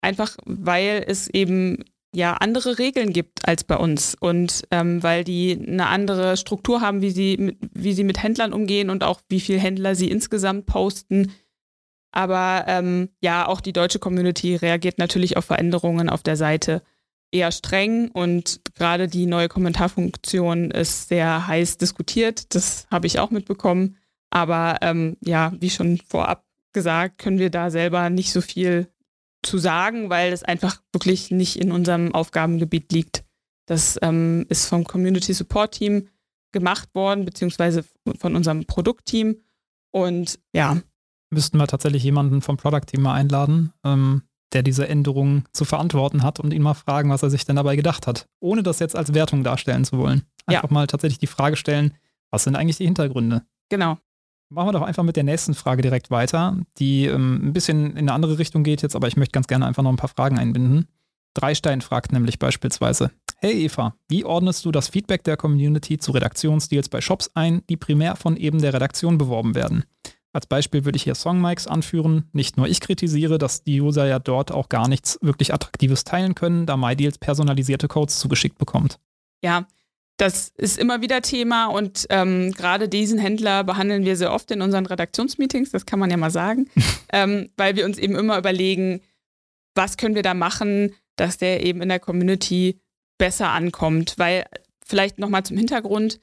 Einfach 0.00 0.36
weil 0.44 1.04
es 1.06 1.28
eben 1.28 1.84
ja 2.14 2.34
andere 2.34 2.78
Regeln 2.78 3.12
gibt 3.12 3.46
als 3.46 3.64
bei 3.64 3.76
uns 3.76 4.16
und 4.18 4.64
ähm, 4.70 5.02
weil 5.02 5.24
die 5.24 5.58
eine 5.60 5.86
andere 5.88 6.36
Struktur 6.36 6.80
haben, 6.80 7.02
wie 7.02 7.10
sie, 7.10 7.36
mit, 7.36 7.58
wie 7.72 7.92
sie 7.92 8.04
mit 8.04 8.22
Händlern 8.22 8.52
umgehen 8.52 8.90
und 8.90 9.04
auch 9.04 9.20
wie 9.28 9.40
viele 9.40 9.58
Händler 9.58 9.94
sie 9.94 10.10
insgesamt 10.10 10.66
posten. 10.66 11.32
Aber 12.10 12.64
ähm, 12.66 13.10
ja, 13.20 13.46
auch 13.46 13.60
die 13.60 13.74
deutsche 13.74 13.98
Community 13.98 14.56
reagiert 14.56 14.98
natürlich 14.98 15.36
auf 15.36 15.44
Veränderungen 15.44 16.08
auf 16.08 16.22
der 16.22 16.36
Seite 16.36 16.82
eher 17.30 17.52
streng 17.52 18.10
und 18.10 18.60
gerade 18.74 19.06
die 19.06 19.26
neue 19.26 19.48
Kommentarfunktion 19.48 20.70
ist 20.70 21.08
sehr 21.08 21.46
heiß 21.46 21.76
diskutiert. 21.76 22.54
Das 22.54 22.86
habe 22.90 23.06
ich 23.06 23.18
auch 23.18 23.30
mitbekommen. 23.30 23.96
Aber 24.30 24.78
ähm, 24.80 25.16
ja, 25.20 25.52
wie 25.60 25.70
schon 25.70 25.98
vorab 25.98 26.44
gesagt, 26.72 27.18
können 27.18 27.38
wir 27.38 27.50
da 27.50 27.70
selber 27.70 28.08
nicht 28.10 28.32
so 28.32 28.40
viel 28.40 28.88
zu 29.48 29.58
sagen, 29.58 30.10
weil 30.10 30.32
es 30.32 30.42
einfach 30.42 30.82
wirklich 30.92 31.30
nicht 31.30 31.56
in 31.56 31.72
unserem 31.72 32.14
Aufgabengebiet 32.14 32.92
liegt. 32.92 33.24
Das 33.66 33.98
ähm, 34.02 34.44
ist 34.48 34.66
vom 34.66 34.84
Community 34.84 35.32
Support 35.32 35.72
Team 35.72 36.08
gemacht 36.52 36.94
worden, 36.94 37.24
beziehungsweise 37.24 37.84
von 38.18 38.36
unserem 38.36 38.66
Produktteam. 38.66 39.36
Und 39.90 40.38
ja. 40.52 40.80
Müssten 41.30 41.58
wir 41.58 41.66
tatsächlich 41.66 42.02
jemanden 42.02 42.40
vom 42.42 42.56
Product 42.56 42.86
Team 42.86 43.02
mal 43.02 43.14
einladen, 43.14 43.72
ähm, 43.84 44.22
der 44.52 44.62
diese 44.62 44.88
Änderungen 44.88 45.44
zu 45.52 45.64
verantworten 45.64 46.22
hat 46.22 46.40
und 46.40 46.52
ihn 46.52 46.62
mal 46.62 46.74
fragen, 46.74 47.10
was 47.10 47.22
er 47.22 47.30
sich 47.30 47.44
denn 47.44 47.56
dabei 47.56 47.76
gedacht 47.76 48.06
hat, 48.06 48.28
ohne 48.40 48.62
das 48.62 48.78
jetzt 48.78 48.96
als 48.96 49.12
Wertung 49.12 49.44
darstellen 49.44 49.84
zu 49.84 49.98
wollen. 49.98 50.22
Einfach 50.46 50.70
ja. 50.70 50.74
mal 50.74 50.86
tatsächlich 50.86 51.18
die 51.18 51.26
Frage 51.26 51.56
stellen, 51.56 51.94
was 52.30 52.44
sind 52.44 52.56
eigentlich 52.56 52.78
die 52.78 52.86
Hintergründe? 52.86 53.42
Genau. 53.68 53.98
Machen 54.50 54.68
wir 54.68 54.72
doch 54.72 54.82
einfach 54.82 55.02
mit 55.02 55.16
der 55.16 55.24
nächsten 55.24 55.54
Frage 55.54 55.82
direkt 55.82 56.10
weiter, 56.10 56.56
die 56.78 57.04
ähm, 57.04 57.48
ein 57.48 57.52
bisschen 57.52 57.90
in 57.92 57.98
eine 57.98 58.12
andere 58.12 58.38
Richtung 58.38 58.62
geht 58.62 58.80
jetzt, 58.80 58.96
aber 58.96 59.06
ich 59.06 59.16
möchte 59.16 59.32
ganz 59.32 59.46
gerne 59.46 59.66
einfach 59.66 59.82
noch 59.82 59.90
ein 59.90 59.96
paar 59.96 60.08
Fragen 60.08 60.38
einbinden. 60.38 60.88
Dreistein 61.34 61.82
fragt 61.82 62.12
nämlich 62.12 62.38
beispielsweise: 62.38 63.10
Hey 63.36 63.64
Eva, 63.64 63.94
wie 64.08 64.24
ordnest 64.24 64.64
du 64.64 64.72
das 64.72 64.88
Feedback 64.88 65.22
der 65.24 65.36
Community 65.36 65.98
zu 65.98 66.12
Redaktionsdeals 66.12 66.88
bei 66.88 67.02
Shops 67.02 67.30
ein, 67.34 67.62
die 67.68 67.76
primär 67.76 68.16
von 68.16 68.36
eben 68.36 68.60
der 68.60 68.72
Redaktion 68.72 69.18
beworben 69.18 69.54
werden? 69.54 69.84
Als 70.32 70.46
Beispiel 70.46 70.84
würde 70.84 70.96
ich 70.96 71.02
hier 71.02 71.14
Songmics 71.14 71.66
anführen. 71.66 72.28
Nicht 72.32 72.56
nur 72.56 72.68
ich 72.68 72.80
kritisiere, 72.80 73.38
dass 73.38 73.64
die 73.64 73.80
User 73.80 74.06
ja 74.06 74.18
dort 74.18 74.50
auch 74.50 74.68
gar 74.68 74.88
nichts 74.88 75.18
wirklich 75.20 75.52
Attraktives 75.52 76.04
teilen 76.04 76.34
können, 76.34 76.64
da 76.64 76.76
MyDeals 76.76 77.18
personalisierte 77.18 77.88
Codes 77.88 78.18
zugeschickt 78.18 78.58
bekommt. 78.58 78.98
Ja, 79.42 79.66
das 80.18 80.52
ist 80.56 80.78
immer 80.78 81.00
wieder 81.00 81.22
Thema 81.22 81.66
und 81.66 82.06
ähm, 82.10 82.52
gerade 82.52 82.88
diesen 82.88 83.18
Händler 83.18 83.64
behandeln 83.64 84.04
wir 84.04 84.16
sehr 84.16 84.32
oft 84.32 84.50
in 84.50 84.60
unseren 84.60 84.84
Redaktionsmeetings, 84.84 85.70
das 85.70 85.86
kann 85.86 85.98
man 85.98 86.10
ja 86.10 86.16
mal 86.16 86.30
sagen, 86.30 86.68
ähm, 87.12 87.50
weil 87.56 87.76
wir 87.76 87.86
uns 87.86 87.98
eben 87.98 88.16
immer 88.16 88.36
überlegen, 88.36 89.00
was 89.74 89.96
können 89.96 90.16
wir 90.16 90.22
da 90.22 90.34
machen, 90.34 90.92
dass 91.16 91.38
der 91.38 91.64
eben 91.64 91.80
in 91.82 91.88
der 91.88 92.00
Community 92.00 92.80
besser 93.16 93.50
ankommt. 93.50 94.14
Weil 94.18 94.44
vielleicht 94.84 95.18
nochmal 95.18 95.44
zum 95.44 95.56
Hintergrund, 95.56 96.20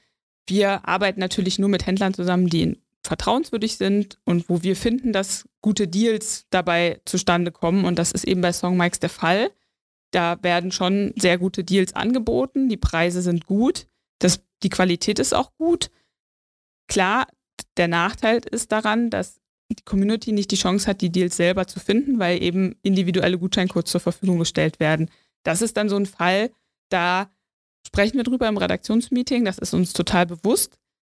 wir 0.47 0.87
arbeiten 0.87 1.19
natürlich 1.19 1.57
nur 1.57 1.69
mit 1.69 1.85
Händlern 1.85 2.13
zusammen, 2.13 2.47
die 2.47 2.77
vertrauenswürdig 3.03 3.77
sind 3.77 4.17
und 4.25 4.49
wo 4.49 4.63
wir 4.63 4.75
finden, 4.75 5.13
dass 5.13 5.47
gute 5.61 5.87
Deals 5.87 6.47
dabei 6.49 6.99
zustande 7.05 7.51
kommen. 7.51 7.85
Und 7.85 7.99
das 7.99 8.11
ist 8.11 8.25
eben 8.25 8.41
bei 8.41 8.51
Songmikes 8.51 8.99
der 8.99 9.09
Fall. 9.09 9.51
Da 10.11 10.41
werden 10.41 10.71
schon 10.71 11.13
sehr 11.17 11.37
gute 11.37 11.63
Deals 11.63 11.93
angeboten, 11.93 12.69
die 12.69 12.77
Preise 12.77 13.21
sind 13.21 13.45
gut, 13.45 13.87
das, 14.19 14.41
die 14.63 14.69
Qualität 14.69 15.19
ist 15.19 15.33
auch 15.33 15.51
gut. 15.57 15.89
Klar, 16.87 17.27
der 17.77 17.87
Nachteil 17.87 18.41
ist 18.49 18.71
daran, 18.71 19.09
dass 19.09 19.41
die 19.71 19.83
Community 19.83 20.31
nicht 20.31 20.51
die 20.51 20.57
Chance 20.57 20.87
hat, 20.87 21.01
die 21.01 21.11
Deals 21.11 21.35
selber 21.35 21.67
zu 21.67 21.79
finden, 21.79 22.19
weil 22.19 22.41
eben 22.41 22.75
individuelle 22.83 23.37
Gutscheincodes 23.37 23.91
zur 23.91 24.01
Verfügung 24.01 24.39
gestellt 24.39 24.79
werden. 24.79 25.09
Das 25.43 25.61
ist 25.61 25.75
dann 25.77 25.89
so 25.89 25.95
ein 25.95 26.05
Fall, 26.05 26.51
da 26.89 27.29
sprechen 27.85 28.17
wir 28.17 28.23
drüber 28.23 28.47
im 28.47 28.57
Redaktionsmeeting, 28.57 29.45
das 29.45 29.57
ist 29.57 29.73
uns 29.73 29.93
total 29.93 30.25
bewusst. 30.25 30.77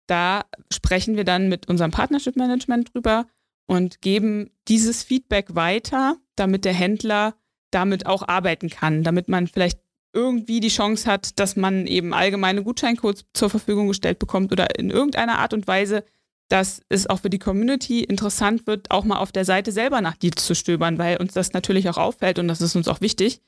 Da 0.09 0.45
sprechen 0.73 1.17
wir 1.17 1.25
dann 1.25 1.49
mit 1.49 1.69
unserem 1.69 1.91
Partnership 1.91 2.37
Management 2.37 2.95
drüber 2.95 3.27
und 3.67 4.01
geben 4.01 4.51
dieses 4.69 5.03
Feedback 5.03 5.55
weiter, 5.55 6.17
damit 6.37 6.65
der 6.65 6.75
Händler 6.75 7.35
damit 7.71 8.07
auch 8.07 8.27
arbeiten 8.27 8.71
kann, 8.71 9.03
damit 9.03 9.29
man 9.29 9.47
vielleicht 9.47 9.81
irgendwie 10.13 10.61
die 10.61 10.69
Chance 10.69 11.11
hat, 11.11 11.39
dass 11.39 11.57
man 11.57 11.87
eben 11.87 12.15
allgemeine 12.15 12.63
Gutscheincodes 12.63 13.27
zur 13.35 13.51
Verfügung 13.51 13.89
gestellt 13.89 14.19
bekommt 14.19 14.51
oder 14.51 14.79
in 14.79 14.91
irgendeiner 14.91 15.39
Art 15.39 15.53
und 15.53 15.67
Weise, 15.67 16.05
dass 16.49 16.81
es 16.89 17.07
auch 17.07 17.21
für 17.21 17.31
die 17.31 17.39
Community 17.39 18.03
interessant 18.03 18.67
wird, 18.67 18.91
auch 18.91 19.05
mal 19.05 19.19
auf 19.19 19.33
der 19.33 19.45
Seite 19.45 19.73
selber 19.73 20.01
nach 20.01 20.17
Deals 20.17 20.47
zu 20.47 20.55
stöbern, 20.55 20.97
weil 20.99 21.19
uns 21.19 21.35
das 21.35 21.53
natürlich 21.53 21.89
auch 21.91 21.99
auffällt 21.99 22.39
und 22.39 22.49
das 22.49 22.61
ist 22.61 22.77
uns 22.77 22.89
auch 22.89 23.01
wichtig, 23.01 23.43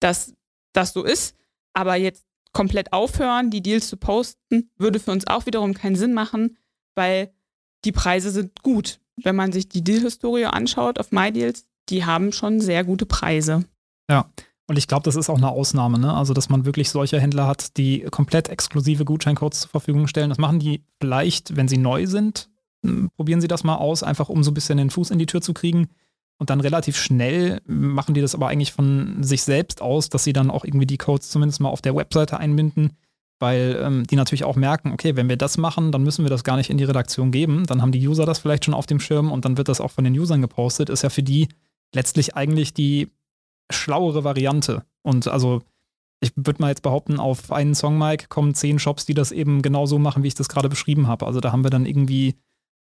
dass 0.00 0.34
das 0.72 0.92
so 0.92 1.04
ist. 1.04 1.34
Aber 1.72 1.96
jetzt 1.96 2.24
komplett 2.52 2.92
aufhören, 2.92 3.50
die 3.50 3.62
Deals 3.62 3.88
zu 3.88 3.96
posten, 3.96 4.70
würde 4.76 5.00
für 5.00 5.10
uns 5.10 5.26
auch 5.26 5.46
wiederum 5.46 5.74
keinen 5.74 5.96
Sinn 5.96 6.12
machen, 6.12 6.56
weil 6.94 7.32
die 7.84 7.92
Preise 7.92 8.30
sind 8.30 8.62
gut. 8.62 9.00
Wenn 9.16 9.36
man 9.36 9.52
sich 9.52 9.68
die 9.68 9.82
Deal-Historie 9.82 10.46
anschaut 10.46 10.98
auf 10.98 11.12
MyDeals, 11.12 11.66
die 11.88 12.04
haben 12.04 12.32
schon 12.32 12.60
sehr 12.60 12.84
gute 12.84 13.06
Preise. 13.06 13.64
Ja, 14.10 14.26
Und 14.66 14.78
ich 14.78 14.88
glaube, 14.88 15.04
das 15.04 15.16
ist 15.16 15.28
auch 15.28 15.36
eine 15.36 15.50
Ausnahme, 15.50 15.98
ne? 15.98 16.14
Also, 16.14 16.32
dass 16.32 16.48
man 16.48 16.64
wirklich 16.64 16.90
solche 16.90 17.20
Händler 17.20 17.46
hat, 17.46 17.76
die 17.76 18.00
komplett 18.10 18.48
exklusive 18.48 19.04
Gutscheincodes 19.04 19.60
zur 19.60 19.70
Verfügung 19.70 20.06
stellen. 20.06 20.30
Das 20.30 20.38
machen 20.38 20.58
die 20.58 20.82
vielleicht, 21.00 21.56
wenn 21.56 21.68
sie 21.68 21.76
neu 21.76 22.06
sind. 22.06 22.48
Hm, 22.84 23.10
probieren 23.16 23.40
sie 23.40 23.48
das 23.48 23.64
mal 23.64 23.76
aus, 23.76 24.02
einfach 24.02 24.28
um 24.28 24.42
so 24.42 24.50
ein 24.50 24.54
bisschen 24.54 24.78
den 24.78 24.90
Fuß 24.90 25.10
in 25.10 25.18
die 25.18 25.26
Tür 25.26 25.42
zu 25.42 25.52
kriegen. 25.52 25.88
Und 26.38 26.50
dann 26.50 26.60
relativ 26.60 26.96
schnell 26.96 27.60
machen 27.66 28.14
die 28.14 28.20
das 28.20 28.34
aber 28.34 28.48
eigentlich 28.48 28.72
von 28.72 29.22
sich 29.22 29.42
selbst 29.42 29.80
aus, 29.80 30.08
dass 30.08 30.24
sie 30.24 30.32
dann 30.32 30.50
auch 30.50 30.64
irgendwie 30.64 30.86
die 30.86 30.98
Codes 30.98 31.30
zumindest 31.30 31.60
mal 31.60 31.68
auf 31.68 31.80
der 31.80 31.94
Webseite 31.94 32.38
einbinden, 32.38 32.96
weil 33.38 33.78
ähm, 33.80 34.06
die 34.06 34.16
natürlich 34.16 34.44
auch 34.44 34.56
merken, 34.56 34.92
okay, 34.92 35.14
wenn 35.14 35.28
wir 35.28 35.36
das 35.36 35.58
machen, 35.58 35.92
dann 35.92 36.02
müssen 36.02 36.24
wir 36.24 36.30
das 36.30 36.42
gar 36.42 36.56
nicht 36.56 36.70
in 36.70 36.78
die 36.78 36.84
Redaktion 36.84 37.30
geben. 37.30 37.66
Dann 37.66 37.82
haben 37.82 37.92
die 37.92 38.06
User 38.06 38.26
das 38.26 38.40
vielleicht 38.40 38.64
schon 38.64 38.74
auf 38.74 38.86
dem 38.86 38.98
Schirm 38.98 39.30
und 39.30 39.44
dann 39.44 39.56
wird 39.58 39.68
das 39.68 39.80
auch 39.80 39.92
von 39.92 40.04
den 40.04 40.18
Usern 40.18 40.42
gepostet. 40.42 40.88
Ist 40.90 41.02
ja 41.02 41.10
für 41.10 41.22
die 41.22 41.48
letztlich 41.94 42.36
eigentlich 42.36 42.74
die 42.74 43.10
schlauere 43.70 44.24
Variante. 44.24 44.84
Und 45.02 45.28
also 45.28 45.62
ich 46.20 46.32
würde 46.36 46.60
mal 46.60 46.68
jetzt 46.68 46.82
behaupten, 46.82 47.20
auf 47.20 47.52
einen 47.52 47.74
Song, 47.74 47.98
Mike, 47.98 48.26
kommen 48.28 48.54
zehn 48.54 48.78
Shops, 48.78 49.04
die 49.04 49.14
das 49.14 49.32
eben 49.32 49.62
genauso 49.62 49.98
machen, 49.98 50.22
wie 50.22 50.28
ich 50.28 50.34
das 50.34 50.48
gerade 50.48 50.68
beschrieben 50.68 51.06
habe. 51.06 51.26
Also 51.26 51.40
da 51.40 51.52
haben 51.52 51.64
wir 51.64 51.70
dann 51.70 51.86
irgendwie 51.86 52.34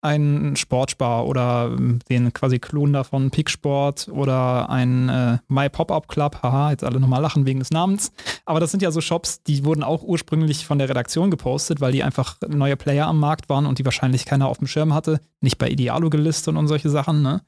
einen 0.02 0.56
Sportspar 0.56 1.26
oder 1.26 1.72
ähm, 1.76 2.00
den 2.10 2.32
quasi 2.32 2.60
Klon 2.60 2.94
davon 2.94 3.32
Picksport 3.32 4.08
oder 4.10 4.70
ein 4.70 5.10
äh, 5.10 5.40
My 5.48 5.68
Pop-Up 5.68 6.08
Club. 6.08 6.44
Haha, 6.44 6.72
jetzt 6.72 6.84
alle 6.84 7.00
nochmal 7.00 7.22
lachen 7.22 7.48
wegen 7.48 7.60
des 7.60 7.72
Namens. 7.72 8.12
Aber 8.46 8.60
das 8.60 8.70
sind 8.70 8.84
ja 8.84 8.92
so 8.92 9.02
Shops, 9.02 9.42
die 9.42 9.66
wurden 9.66 9.84
auch 9.84 10.04
ursprünglich 10.04 10.68
von 10.68 10.78
der 10.78 10.90
Redaktion 10.90 11.32
gepostet, 11.32 11.82
weil 11.82 11.92
die 11.92 12.04
einfach 12.04 12.38
neue 12.48 12.78
Player 12.78 13.08
am 13.08 13.20
Markt 13.20 13.50
waren 13.50 13.66
und 13.66 13.80
die 13.80 13.86
wahrscheinlich 13.86 14.26
keiner 14.26 14.48
auf 14.48 14.60
dem 14.60 14.68
Schirm 14.68 14.94
hatte. 14.94 15.20
Nicht 15.42 15.58
bei 15.58 15.70
Idealo 15.70 16.12
gelistet 16.12 16.56
und 16.56 16.68
solche 16.68 16.92
Sachen, 16.92 17.24
ne? 17.24 17.42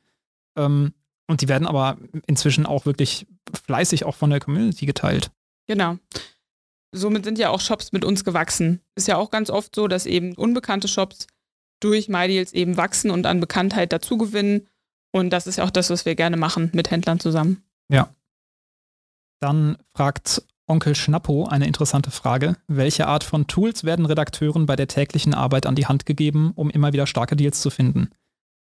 Ähm, 0.57 0.93
und 1.28 1.41
die 1.41 1.47
werden 1.47 1.67
aber 1.67 1.97
inzwischen 2.25 2.65
auch 2.65 2.86
wirklich 2.86 3.28
fleißig 3.65 4.05
auch 4.05 4.15
von 4.15 4.30
der 4.30 4.39
Community 4.39 4.86
geteilt. 4.86 5.32
Genau. 5.67 5.97
Somit 6.93 7.25
sind 7.25 7.38
ja 7.38 7.49
auch 7.49 7.59
Shops 7.59 7.91
mit 7.91 8.05
uns 8.05 8.23
gewachsen. 8.23 8.82
Ist 8.95 9.07
ja 9.07 9.17
auch 9.17 9.30
ganz 9.30 9.49
oft 9.49 9.75
so, 9.75 9.88
dass 9.88 10.05
eben 10.05 10.34
unbekannte 10.34 10.88
Shops 10.88 11.28
durch 11.82 12.07
MyDeals 12.07 12.53
eben 12.53 12.78
wachsen 12.78 13.11
und 13.11 13.25
an 13.25 13.39
Bekanntheit 13.39 13.91
dazugewinnen. 13.91 14.67
Und 15.11 15.32
das 15.32 15.47
ist 15.47 15.57
ja 15.57 15.65
auch 15.65 15.69
das, 15.69 15.89
was 15.89 16.05
wir 16.05 16.15
gerne 16.15 16.38
machen 16.38 16.71
mit 16.73 16.89
Händlern 16.89 17.19
zusammen. 17.19 17.63
Ja. 17.89 18.09
Dann 19.41 19.78
fragt 19.93 20.43
Onkel 20.65 20.95
Schnappo 20.95 21.47
eine 21.47 21.67
interessante 21.67 22.11
Frage. 22.11 22.57
Welche 22.67 23.07
Art 23.07 23.23
von 23.23 23.47
Tools 23.47 23.84
werden 23.84 24.05
Redakteuren 24.05 24.65
bei 24.65 24.75
der 24.75 24.88
täglichen 24.88 25.34
Arbeit 25.34 25.65
an 25.65 25.75
die 25.75 25.88
Hand 25.88 26.05
gegeben, 26.05 26.51
um 26.55 26.69
immer 26.69 26.93
wieder 26.93 27.07
starke 27.07 27.36
Deals 27.36 27.61
zu 27.61 27.69
finden? 27.69 28.09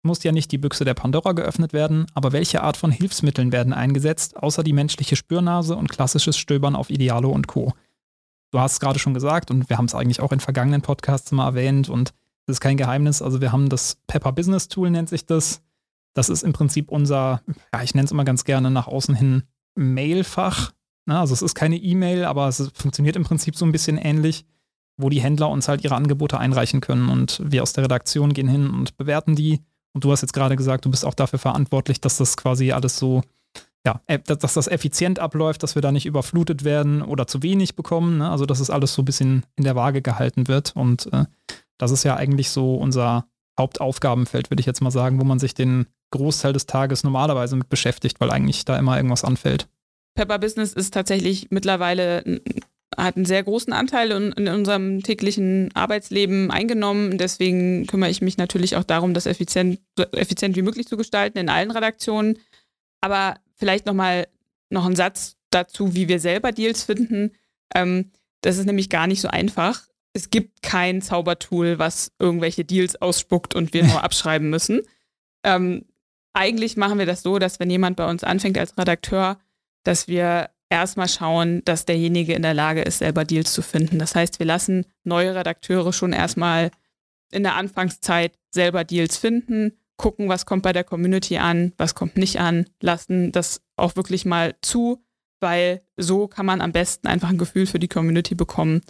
Muss 0.03 0.23
ja 0.23 0.31
nicht 0.31 0.51
die 0.51 0.57
Büchse 0.57 0.85
der 0.85 0.93
Pandora 0.93 1.33
geöffnet 1.33 1.73
werden, 1.73 2.05
aber 2.13 2.31
welche 2.31 2.63
Art 2.63 2.77
von 2.77 2.91
Hilfsmitteln 2.91 3.51
werden 3.51 3.73
eingesetzt, 3.73 4.37
außer 4.37 4.63
die 4.63 4.73
menschliche 4.73 5.15
Spürnase 5.15 5.75
und 5.75 5.89
klassisches 5.89 6.37
Stöbern 6.37 6.75
auf 6.75 6.89
Idealo 6.89 7.29
und 7.29 7.47
Co. 7.47 7.73
Du 8.51 8.59
hast 8.59 8.73
es 8.73 8.79
gerade 8.79 8.99
schon 8.99 9.13
gesagt 9.13 9.51
und 9.51 9.69
wir 9.69 9.77
haben 9.77 9.85
es 9.85 9.95
eigentlich 9.95 10.21
auch 10.21 10.31
in 10.31 10.39
vergangenen 10.39 10.81
Podcasts 10.81 11.31
mal 11.31 11.47
erwähnt 11.47 11.89
und 11.89 12.13
das 12.45 12.55
ist 12.55 12.61
kein 12.61 12.77
Geheimnis. 12.77 13.21
Also 13.21 13.41
wir 13.41 13.51
haben 13.51 13.67
das 13.67 13.97
Pepper 14.07 14.31
Business 14.31 14.69
Tool, 14.69 14.89
nennt 14.89 15.09
sich 15.09 15.25
das. 15.25 15.61
Das 16.13 16.29
ist 16.29 16.43
im 16.43 16.53
Prinzip 16.53 16.89
unser, 16.89 17.41
ja, 17.73 17.83
ich 17.83 17.93
nenne 17.93 18.05
es 18.05 18.11
immer 18.11 18.23
ganz 18.23 18.45
gerne 18.45 18.71
nach 18.71 18.87
außen 18.87 19.15
hin 19.15 19.43
Mailfach. 19.75 20.71
Also 21.05 21.33
es 21.33 21.41
ist 21.41 21.55
keine 21.55 21.77
E-Mail, 21.77 22.25
aber 22.25 22.47
es 22.47 22.71
funktioniert 22.73 23.15
im 23.15 23.23
Prinzip 23.23 23.55
so 23.55 23.65
ein 23.65 23.71
bisschen 23.71 23.97
ähnlich, 23.97 24.45
wo 24.97 25.09
die 25.09 25.21
Händler 25.21 25.49
uns 25.49 25.67
halt 25.67 25.83
ihre 25.83 25.95
Angebote 25.95 26.39
einreichen 26.39 26.81
können 26.81 27.09
und 27.09 27.41
wir 27.43 27.63
aus 27.63 27.73
der 27.73 27.83
Redaktion 27.83 28.33
gehen 28.33 28.47
hin 28.47 28.69
und 28.69 28.97
bewerten 28.97 29.35
die 29.35 29.61
und 29.97 30.03
du 30.03 30.11
hast 30.11 30.21
jetzt 30.21 30.33
gerade 30.33 30.55
gesagt, 30.55 30.85
du 30.85 30.91
bist 30.91 31.03
auch 31.03 31.15
dafür 31.15 31.39
verantwortlich, 31.39 31.99
dass 31.99 32.17
das 32.17 32.37
quasi 32.37 32.71
alles 32.71 32.99
so, 32.99 33.23
ja, 33.83 33.99
äh, 34.05 34.19
dass 34.19 34.53
das 34.53 34.67
effizient 34.67 35.17
abläuft, 35.17 35.63
dass 35.63 35.73
wir 35.73 35.81
da 35.81 35.91
nicht 35.91 36.05
überflutet 36.05 36.63
werden 36.63 37.01
oder 37.01 37.25
zu 37.25 37.41
wenig 37.41 37.75
bekommen. 37.75 38.19
Ne? 38.19 38.29
Also, 38.29 38.45
dass 38.45 38.59
es 38.59 38.69
alles 38.69 38.93
so 38.93 39.01
ein 39.01 39.05
bisschen 39.05 39.43
in 39.55 39.63
der 39.63 39.75
Waage 39.75 40.03
gehalten 40.03 40.47
wird. 40.47 40.75
Und 40.75 41.11
äh, 41.13 41.25
das 41.79 41.89
ist 41.89 42.03
ja 42.03 42.15
eigentlich 42.15 42.51
so 42.51 42.75
unser 42.75 43.25
Hauptaufgabenfeld, 43.59 44.51
würde 44.51 44.61
ich 44.61 44.67
jetzt 44.67 44.81
mal 44.81 44.91
sagen, 44.91 45.19
wo 45.19 45.23
man 45.23 45.39
sich 45.39 45.55
den 45.55 45.87
Großteil 46.11 46.53
des 46.53 46.67
Tages 46.67 47.03
normalerweise 47.03 47.55
mit 47.55 47.69
beschäftigt, 47.69 48.19
weil 48.19 48.29
eigentlich 48.29 48.65
da 48.65 48.77
immer 48.77 48.97
irgendwas 48.97 49.23
anfällt. 49.23 49.67
Pepper 50.13 50.37
Business 50.37 50.73
ist 50.73 50.93
tatsächlich 50.93 51.47
mittlerweile 51.49 52.39
hat 52.97 53.15
einen 53.15 53.25
sehr 53.25 53.43
großen 53.43 53.73
Anteil 53.73 54.11
in, 54.11 54.31
in, 54.31 54.47
unserem 54.47 55.03
täglichen 55.03 55.69
Arbeitsleben 55.75 56.49
eingenommen. 56.49 57.19
Deswegen 57.19 57.85
kümmere 57.85 58.09
ich 58.09 58.21
mich 58.21 58.37
natürlich 58.37 58.75
auch 58.75 58.83
darum, 58.83 59.13
das 59.13 59.27
effizient, 59.27 59.79
so 59.95 60.03
effizient 60.13 60.55
wie 60.55 60.63
möglich 60.63 60.87
zu 60.87 60.97
gestalten 60.97 61.37
in 61.37 61.49
allen 61.49 61.69
Redaktionen. 61.69 62.39
Aber 62.99 63.35
vielleicht 63.55 63.85
nochmal 63.85 64.27
noch 64.69 64.85
ein 64.85 64.95
Satz 64.95 65.37
dazu, 65.51 65.93
wie 65.93 66.07
wir 66.07 66.19
selber 66.19 66.51
Deals 66.51 66.83
finden. 66.83 67.31
Ähm, 67.73 68.11
das 68.41 68.57
ist 68.57 68.65
nämlich 68.65 68.89
gar 68.89 69.05
nicht 69.05 69.21
so 69.21 69.27
einfach. 69.27 69.83
Es 70.13 70.31
gibt 70.31 70.63
kein 70.63 71.03
Zaubertool, 71.03 71.77
was 71.77 72.11
irgendwelche 72.17 72.65
Deals 72.65 72.99
ausspuckt 72.99 73.53
und 73.53 73.73
wir 73.73 73.83
nur 73.83 74.03
abschreiben 74.03 74.49
müssen. 74.49 74.81
Ähm, 75.43 75.85
eigentlich 76.33 76.77
machen 76.77 76.97
wir 76.97 77.05
das 77.05 77.21
so, 77.21 77.37
dass 77.37 77.59
wenn 77.59 77.69
jemand 77.69 77.95
bei 77.97 78.09
uns 78.09 78.23
anfängt 78.23 78.57
als 78.57 78.77
Redakteur, 78.77 79.37
dass 79.83 80.07
wir 80.07 80.49
erstmal 80.69 81.07
schauen, 81.07 81.63
dass 81.65 81.85
derjenige 81.85 82.33
in 82.33 82.41
der 82.41 82.53
Lage 82.53 82.81
ist, 82.81 82.99
selber 82.99 83.25
Deals 83.25 83.53
zu 83.53 83.61
finden. 83.61 83.99
Das 83.99 84.15
heißt, 84.15 84.39
wir 84.39 84.45
lassen 84.45 84.85
neue 85.03 85.35
Redakteure 85.35 85.93
schon 85.93 86.13
erstmal 86.13 86.71
in 87.31 87.43
der 87.43 87.55
Anfangszeit 87.55 88.37
selber 88.51 88.83
Deals 88.83 89.17
finden, 89.17 89.73
gucken, 89.97 90.29
was 90.29 90.45
kommt 90.45 90.63
bei 90.63 90.73
der 90.73 90.83
Community 90.83 91.37
an, 91.37 91.73
was 91.77 91.95
kommt 91.95 92.17
nicht 92.17 92.39
an, 92.39 92.65
lassen 92.81 93.31
das 93.31 93.61
auch 93.75 93.95
wirklich 93.95 94.25
mal 94.25 94.55
zu, 94.61 95.03
weil 95.39 95.81
so 95.97 96.27
kann 96.27 96.45
man 96.45 96.61
am 96.61 96.71
besten 96.71 97.07
einfach 97.07 97.29
ein 97.29 97.37
Gefühl 97.37 97.65
für 97.65 97.79
die 97.79 97.87
Community 97.87 98.35
bekommen. 98.35 98.81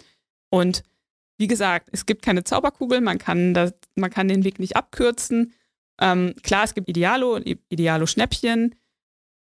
Und 0.50 0.82
wie 1.38 1.46
gesagt, 1.46 1.88
es 1.92 2.06
gibt 2.06 2.22
keine 2.22 2.44
Zauberkugel, 2.44 3.00
man 3.00 3.18
kann, 3.18 3.54
das, 3.54 3.72
man 3.94 4.10
kann 4.10 4.28
den 4.28 4.44
Weg 4.44 4.58
nicht 4.58 4.76
abkürzen. 4.76 5.52
Ähm, 6.00 6.34
klar, 6.42 6.64
es 6.64 6.74
gibt 6.74 6.88
Idealo 6.88 7.38
Idealo-Schnäppchen, 7.68 8.74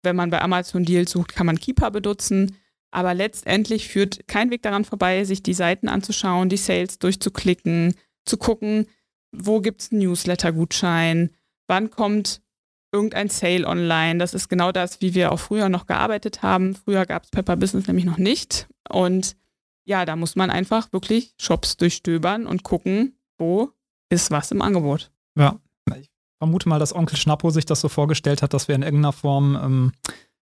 wenn 0.04 0.16
man 0.16 0.30
bei 0.30 0.42
Amazon 0.42 0.84
Deals 0.84 1.12
sucht, 1.12 1.36
kann 1.36 1.46
man 1.46 1.60
Keeper 1.60 1.92
benutzen. 1.92 2.58
Aber 2.92 3.14
letztendlich 3.14 3.88
führt 3.88 4.28
kein 4.28 4.52
Weg 4.52 4.62
daran 4.62 4.86
vorbei, 4.86 5.24
sich 5.24 5.42
die 5.42 5.56
Seiten 5.56 5.88
anzuschauen, 5.90 6.50
die 6.50 6.58
Sales 6.58 7.00
durchzuklicken, 7.00 7.96
zu 8.26 8.38
gucken, 8.38 8.88
wo 9.32 9.62
gibt 9.62 9.82
es 9.82 9.92
einen 9.92 10.02
Newsletter-Gutschein, 10.02 11.32
wann 11.68 11.90
kommt 11.90 12.42
irgendein 12.92 13.30
Sale 13.30 13.68
online. 13.68 14.20
Das 14.20 14.36
ist 14.36 14.48
genau 14.48 14.72
das, 14.72 15.02
wie 15.02 15.16
wir 15.16 15.32
auch 15.32 15.40
früher 15.40 15.68
noch 15.68 15.88
gearbeitet 15.88 16.44
haben. 16.44 16.76
Früher 16.76 17.06
gab 17.06 17.24
es 17.24 17.32
Pepper 17.32 17.58
Business 17.58 17.88
nämlich 17.88 18.06
noch 18.06 18.20
nicht. 18.20 18.68
Und 18.88 19.36
ja, 19.86 20.06
da 20.06 20.16
muss 20.16 20.36
man 20.36 20.52
einfach 20.52 20.94
wirklich 20.94 21.34
Shops 21.38 21.76
durchstöbern 21.78 22.46
und 22.46 22.64
gucken, 22.64 23.18
wo 23.40 23.72
ist 24.10 24.30
was 24.30 24.52
im 24.52 24.62
Angebot. 24.62 25.12
Ja, 25.36 25.60
vermute 26.44 26.68
mal, 26.68 26.80
dass 26.80 26.94
Onkel 26.94 27.18
Schnappo 27.18 27.52
sich 27.52 27.66
das 27.66 27.80
so 27.80 27.88
vorgestellt 27.88 28.42
hat, 28.42 28.54
dass 28.54 28.68
wir 28.68 28.76
in 28.76 28.84
irgendeiner 28.84 29.14
Form 29.14 29.56
ähm, 29.56 29.92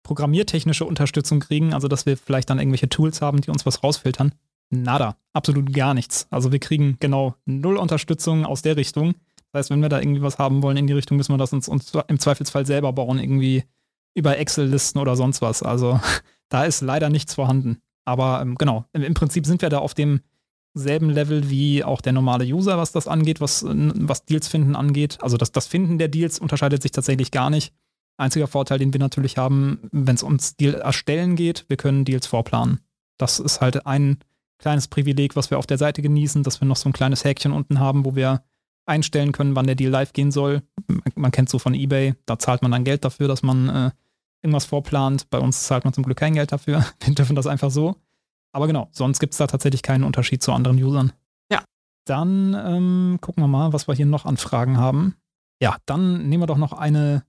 programmiertechnische 0.02 0.84
Unterstützung 0.84 1.38
kriegen, 1.38 1.72
also 1.72 1.86
dass 1.86 2.04
wir 2.04 2.16
vielleicht 2.16 2.50
dann 2.50 2.58
irgendwelche 2.58 2.88
Tools 2.88 3.22
haben, 3.22 3.40
die 3.40 3.50
uns 3.50 3.64
was 3.64 3.84
rausfiltern. 3.84 4.34
Nada, 4.70 5.16
absolut 5.32 5.72
gar 5.72 5.94
nichts. 5.94 6.26
Also 6.30 6.50
wir 6.50 6.58
kriegen 6.58 6.96
genau 6.98 7.36
null 7.44 7.76
Unterstützung 7.76 8.44
aus 8.44 8.62
der 8.62 8.76
Richtung. 8.76 9.14
Das 9.52 9.60
heißt, 9.60 9.70
wenn 9.70 9.82
wir 9.82 9.88
da 9.88 10.00
irgendwie 10.00 10.22
was 10.22 10.38
haben 10.38 10.64
wollen 10.64 10.76
in 10.76 10.88
die 10.88 10.92
Richtung, 10.92 11.16
müssen 11.16 11.32
wir 11.32 11.38
das 11.38 11.52
uns, 11.52 11.68
uns 11.68 11.92
im 12.08 12.18
Zweifelsfall 12.18 12.66
selber 12.66 12.92
bauen, 12.92 13.20
irgendwie 13.20 13.62
über 14.14 14.36
Excel-Listen 14.36 14.98
oder 14.98 15.14
sonst 15.14 15.42
was. 15.42 15.62
Also 15.62 16.00
da 16.48 16.64
ist 16.64 16.80
leider 16.80 17.08
nichts 17.08 17.34
vorhanden. 17.34 17.78
Aber 18.04 18.40
ähm, 18.42 18.56
genau, 18.56 18.84
im, 18.92 19.04
im 19.04 19.14
Prinzip 19.14 19.46
sind 19.46 19.62
wir 19.62 19.68
da 19.68 19.78
auf 19.78 19.94
dem 19.94 20.22
selben 20.74 21.08
Level 21.08 21.48
wie 21.48 21.84
auch 21.84 22.00
der 22.00 22.12
normale 22.12 22.44
User, 22.44 22.76
was 22.76 22.92
das 22.92 23.08
angeht, 23.08 23.40
was, 23.40 23.64
was 23.64 24.24
Deals 24.24 24.48
finden 24.48 24.74
angeht. 24.76 25.18
Also 25.20 25.36
das, 25.36 25.52
das 25.52 25.68
Finden 25.68 25.98
der 25.98 26.08
Deals 26.08 26.40
unterscheidet 26.40 26.82
sich 26.82 26.90
tatsächlich 26.90 27.30
gar 27.30 27.48
nicht. 27.48 27.72
Einziger 28.16 28.46
Vorteil, 28.46 28.78
den 28.78 28.92
wir 28.92 29.00
natürlich 29.00 29.38
haben, 29.38 29.88
wenn 29.92 30.14
es 30.14 30.22
ums 30.22 30.56
Deal 30.56 30.74
erstellen 30.74 31.36
geht, 31.36 31.64
wir 31.68 31.76
können 31.76 32.04
Deals 32.04 32.26
vorplanen. 32.26 32.80
Das 33.18 33.38
ist 33.38 33.60
halt 33.60 33.86
ein 33.86 34.18
kleines 34.58 34.88
Privileg, 34.88 35.36
was 35.36 35.50
wir 35.50 35.58
auf 35.58 35.66
der 35.66 35.78
Seite 35.78 36.02
genießen, 36.02 36.42
dass 36.42 36.60
wir 36.60 36.66
noch 36.66 36.76
so 36.76 36.88
ein 36.88 36.92
kleines 36.92 37.24
Häkchen 37.24 37.52
unten 37.52 37.78
haben, 37.78 38.04
wo 38.04 38.14
wir 38.14 38.42
einstellen 38.86 39.32
können, 39.32 39.56
wann 39.56 39.66
der 39.66 39.74
Deal 39.76 39.90
live 39.90 40.12
gehen 40.12 40.30
soll. 40.30 40.62
Man 41.14 41.30
kennt 41.30 41.48
so 41.48 41.58
von 41.58 41.74
eBay, 41.74 42.14
da 42.26 42.38
zahlt 42.38 42.62
man 42.62 42.70
dann 42.70 42.84
Geld 42.84 43.04
dafür, 43.04 43.28
dass 43.28 43.42
man 43.42 43.68
äh, 43.68 43.90
irgendwas 44.42 44.66
vorplant. 44.66 45.30
Bei 45.30 45.38
uns 45.38 45.64
zahlt 45.64 45.84
man 45.84 45.94
zum 45.94 46.04
Glück 46.04 46.18
kein 46.18 46.34
Geld 46.34 46.52
dafür. 46.52 46.84
Wir 47.00 47.14
dürfen 47.14 47.36
das 47.36 47.46
einfach 47.46 47.70
so. 47.70 47.96
Aber 48.54 48.68
genau, 48.68 48.88
sonst 48.92 49.18
gibt 49.18 49.34
es 49.34 49.38
da 49.38 49.48
tatsächlich 49.48 49.82
keinen 49.82 50.04
Unterschied 50.04 50.40
zu 50.40 50.52
anderen 50.52 50.80
Usern. 50.80 51.12
Ja. 51.50 51.64
Dann 52.04 52.54
ähm, 52.54 53.18
gucken 53.20 53.42
wir 53.42 53.48
mal, 53.48 53.72
was 53.72 53.88
wir 53.88 53.96
hier 53.96 54.06
noch 54.06 54.26
an 54.26 54.36
Fragen 54.36 54.78
haben. 54.78 55.16
Ja, 55.60 55.76
dann 55.86 56.28
nehmen 56.28 56.44
wir 56.44 56.46
doch 56.46 56.56
noch 56.56 56.72
eine 56.72 57.24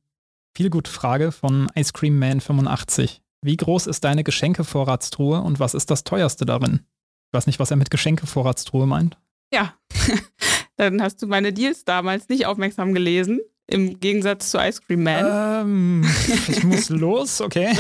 viel 0.55 0.69
gute 0.69 0.91
Frage 0.91 1.32
von 1.32 1.71
Ice 1.76 1.93
Cream 1.93 2.19
Man 2.19 2.41
85. 2.41 3.23
Wie 3.41 3.57
groß 3.57 3.88
ist 3.88 4.03
deine 4.03 4.23
Geschenkevorratstruhe 4.23 5.41
und 5.41 5.59
was 5.59 5.73
ist 5.73 5.89
das 5.89 6.03
teuerste 6.03 6.45
darin? 6.45 6.82
Ich 7.28 7.34
weiß 7.34 7.47
nicht, 7.47 7.59
was 7.59 7.71
er 7.71 7.78
mit 7.78 7.89
Geschenkevorratstruhe 7.89 8.86
meint. 8.86 9.17
Ja, 9.51 9.73
dann 10.78 11.01
hast 11.01 11.23
du 11.23 11.28
meine 11.28 11.53
Deals 11.53 11.86
damals 11.86 12.30
nicht 12.30 12.45
aufmerksam 12.45 12.93
gelesen, 12.93 13.41
im 13.65 13.99
Gegensatz 13.99 14.51
zu 14.51 14.59
Ice 14.59 14.82
Cream 14.86 15.01
Man. 15.01 15.26
Ähm, 15.26 16.11
ich 16.49 16.63
muss 16.63 16.89
los, 16.89 17.41
okay. 17.41 17.76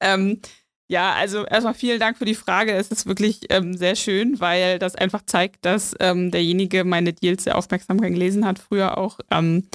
ähm, 0.00 0.40
ja, 0.88 1.14
also 1.14 1.46
erstmal 1.46 1.74
vielen 1.74 1.98
Dank 1.98 2.18
für 2.18 2.26
die 2.26 2.34
Frage. 2.34 2.72
Es 2.72 2.88
ist 2.88 3.06
wirklich 3.06 3.40
ähm, 3.48 3.76
sehr 3.76 3.96
schön, 3.96 4.38
weil 4.40 4.78
das 4.78 4.94
einfach 4.94 5.22
zeigt, 5.24 5.64
dass 5.64 5.94
ähm, 5.98 6.30
derjenige 6.30 6.84
meine 6.84 7.12
Deals 7.12 7.44
sehr 7.44 7.56
aufmerksam 7.56 8.00
gelesen 8.00 8.44
hat, 8.44 8.58
früher 8.58 8.98
auch. 8.98 9.18
Ähm, 9.30 9.66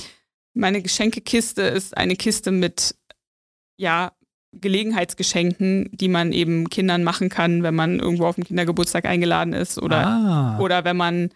meine 0.53 0.81
Geschenkekiste 0.81 1.63
ist 1.63 1.97
eine 1.97 2.15
Kiste 2.15 2.51
mit, 2.51 2.95
ja, 3.77 4.11
Gelegenheitsgeschenken, 4.51 5.89
die 5.91 6.07
man 6.07 6.31
eben 6.31 6.69
Kindern 6.69 7.03
machen 7.03 7.29
kann, 7.29 7.61
wenn 7.61 7.75
man 7.75 7.99
irgendwo 7.99 8.25
auf 8.25 8.35
den 8.35 8.45
Kindergeburtstag 8.45 9.05
eingeladen 9.05 9.53
ist 9.53 9.79
oder, 9.79 10.07
ah. 10.07 10.59
oder 10.59 10.83
wenn 10.85 10.97
man 10.97 11.29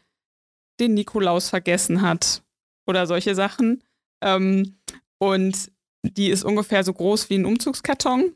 den 0.80 0.95
Nikolaus 0.95 1.49
vergessen 1.49 2.01
hat 2.01 2.41
oder 2.88 3.05
solche 3.05 3.36
Sachen. 3.36 3.84
Ähm, 4.24 4.78
und 5.19 5.71
die 6.03 6.30
ist 6.30 6.43
ungefähr 6.43 6.84
so 6.84 6.91
groß 6.91 7.30
wie 7.30 7.36
ein 7.36 7.45
Umzugskarton 7.45 8.34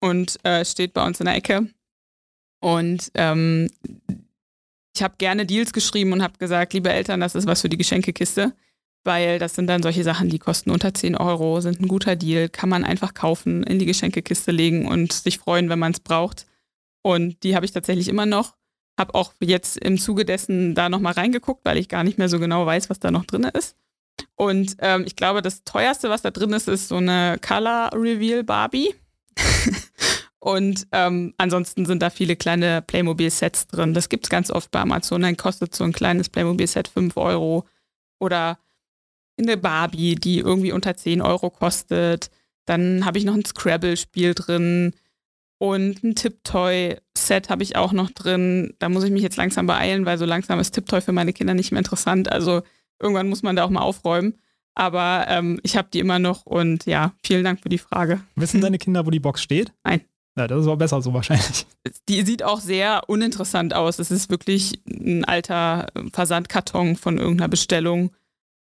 und 0.00 0.42
äh, 0.44 0.64
steht 0.64 0.94
bei 0.94 1.06
uns 1.06 1.20
in 1.20 1.26
der 1.26 1.36
Ecke. 1.36 1.68
Und 2.60 3.10
ähm, 3.14 3.68
ich 4.94 5.02
habe 5.02 5.14
gerne 5.18 5.46
Deals 5.46 5.72
geschrieben 5.72 6.12
und 6.12 6.22
habe 6.22 6.38
gesagt, 6.38 6.72
liebe 6.72 6.90
Eltern, 6.90 7.20
das 7.20 7.34
ist 7.34 7.46
was 7.46 7.60
für 7.62 7.68
die 7.68 7.78
Geschenkekiste, 7.78 8.52
weil 9.04 9.38
das 9.38 9.54
sind 9.54 9.66
dann 9.66 9.82
solche 9.82 10.04
Sachen, 10.04 10.28
die 10.28 10.38
kosten 10.38 10.70
unter 10.70 10.92
10 10.92 11.16
Euro, 11.16 11.60
sind 11.60 11.80
ein 11.80 11.88
guter 11.88 12.16
Deal, 12.16 12.48
kann 12.48 12.68
man 12.68 12.84
einfach 12.84 13.14
kaufen, 13.14 13.62
in 13.62 13.78
die 13.78 13.86
Geschenkekiste 13.86 14.50
legen 14.50 14.86
und 14.86 15.12
sich 15.12 15.38
freuen, 15.38 15.68
wenn 15.68 15.78
man 15.78 15.92
es 15.92 16.00
braucht. 16.00 16.46
Und 17.02 17.42
die 17.44 17.54
habe 17.54 17.64
ich 17.64 17.72
tatsächlich 17.72 18.08
immer 18.08 18.26
noch. 18.26 18.56
Habe 18.98 19.14
auch 19.14 19.32
jetzt 19.40 19.78
im 19.78 19.96
Zuge 19.96 20.26
dessen 20.26 20.74
da 20.74 20.90
nochmal 20.90 21.14
reingeguckt, 21.14 21.64
weil 21.64 21.78
ich 21.78 21.88
gar 21.88 22.04
nicht 22.04 22.18
mehr 22.18 22.28
so 22.28 22.38
genau 22.38 22.66
weiß, 22.66 22.90
was 22.90 23.00
da 23.00 23.10
noch 23.10 23.24
drin 23.24 23.44
ist. 23.44 23.76
Und 24.34 24.76
ähm, 24.80 25.04
ich 25.06 25.16
glaube, 25.16 25.40
das 25.40 25.64
teuerste, 25.64 26.10
was 26.10 26.20
da 26.20 26.30
drin 26.30 26.52
ist, 26.52 26.68
ist 26.68 26.88
so 26.88 26.96
eine 26.96 27.38
Color 27.40 27.90
Reveal 27.94 28.44
Barbie. 28.44 28.94
Und 30.40 30.86
ähm, 30.92 31.34
ansonsten 31.36 31.84
sind 31.84 32.00
da 32.02 32.08
viele 32.08 32.34
kleine 32.34 32.80
Playmobil-Sets 32.82 33.66
drin. 33.68 33.92
Das 33.92 34.08
gibt 34.08 34.24
es 34.24 34.30
ganz 34.30 34.50
oft 34.50 34.70
bei 34.70 34.80
Amazon. 34.80 35.20
Dann 35.20 35.36
kostet 35.36 35.74
so 35.74 35.84
ein 35.84 35.92
kleines 35.92 36.30
Playmobil-Set 36.30 36.88
5 36.88 37.16
Euro. 37.18 37.66
Oder 38.18 38.58
eine 39.38 39.58
Barbie, 39.58 40.14
die 40.14 40.38
irgendwie 40.38 40.72
unter 40.72 40.96
10 40.96 41.20
Euro 41.20 41.50
kostet. 41.50 42.30
Dann 42.64 43.04
habe 43.04 43.18
ich 43.18 43.24
noch 43.24 43.34
ein 43.34 43.44
Scrabble-Spiel 43.44 44.34
drin. 44.34 44.94
Und 45.58 46.02
ein 46.02 46.14
Tiptoy-Set 46.14 47.50
habe 47.50 47.62
ich 47.62 47.76
auch 47.76 47.92
noch 47.92 48.10
drin. 48.10 48.74
Da 48.78 48.88
muss 48.88 49.04
ich 49.04 49.10
mich 49.10 49.22
jetzt 49.22 49.36
langsam 49.36 49.66
beeilen, 49.66 50.06
weil 50.06 50.16
so 50.16 50.24
langsam 50.24 50.58
ist 50.58 50.70
Tiptoy 50.70 51.02
für 51.02 51.12
meine 51.12 51.34
Kinder 51.34 51.52
nicht 51.52 51.70
mehr 51.70 51.80
interessant. 51.80 52.32
Also 52.32 52.62
irgendwann 52.98 53.28
muss 53.28 53.42
man 53.42 53.56
da 53.56 53.64
auch 53.64 53.70
mal 53.70 53.82
aufräumen. 53.82 54.38
Aber 54.74 55.26
ähm, 55.28 55.60
ich 55.62 55.76
habe 55.76 55.88
die 55.92 55.98
immer 55.98 56.18
noch 56.18 56.46
und 56.46 56.86
ja, 56.86 57.12
vielen 57.22 57.44
Dank 57.44 57.60
für 57.60 57.68
die 57.68 57.76
Frage. 57.76 58.22
Wissen 58.36 58.60
deine 58.62 58.78
Kinder, 58.78 59.04
wo 59.04 59.10
die 59.10 59.20
Box 59.20 59.42
steht? 59.42 59.72
Nein. 59.84 60.00
Ja, 60.36 60.46
das 60.46 60.62
ist 60.62 60.68
auch 60.68 60.76
besser 60.76 61.02
so 61.02 61.12
wahrscheinlich. 61.12 61.66
Die 62.08 62.22
sieht 62.22 62.42
auch 62.42 62.60
sehr 62.60 63.08
uninteressant 63.08 63.74
aus. 63.74 63.98
Es 63.98 64.10
ist 64.10 64.30
wirklich 64.30 64.80
ein 64.86 65.24
alter 65.24 65.88
Versandkarton 66.12 66.96
von 66.96 67.18
irgendeiner 67.18 67.48
Bestellung 67.48 68.12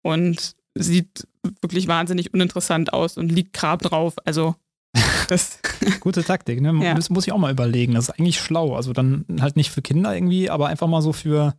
und 0.03 0.57
sieht 0.75 1.27
wirklich 1.61 1.89
wahnsinnig 1.89 2.33
uninteressant 2.33 2.93
aus 2.93 3.16
und 3.16 3.31
liegt 3.31 3.53
Grab 3.53 3.83
drauf. 3.83 4.14
Also 4.25 4.55
das 5.29 5.61
Gute 6.01 6.25
Taktik, 6.25 6.61
ne? 6.61 6.73
Ja. 6.83 6.95
Das 6.95 7.11
muss 7.11 7.27
ich 7.27 7.33
auch 7.33 7.39
mal 7.39 7.53
überlegen. 7.53 7.95
Das 7.95 8.09
ist 8.09 8.19
eigentlich 8.19 8.41
schlau. 8.41 8.75
Also 8.75 8.93
dann 8.93 9.25
halt 9.41 9.57
nicht 9.57 9.71
für 9.71 9.83
Kinder 9.83 10.14
irgendwie, 10.14 10.51
aber 10.51 10.69
einfach 10.69 10.87
mal 10.87 11.03
so 11.03 11.12
für 11.12 11.55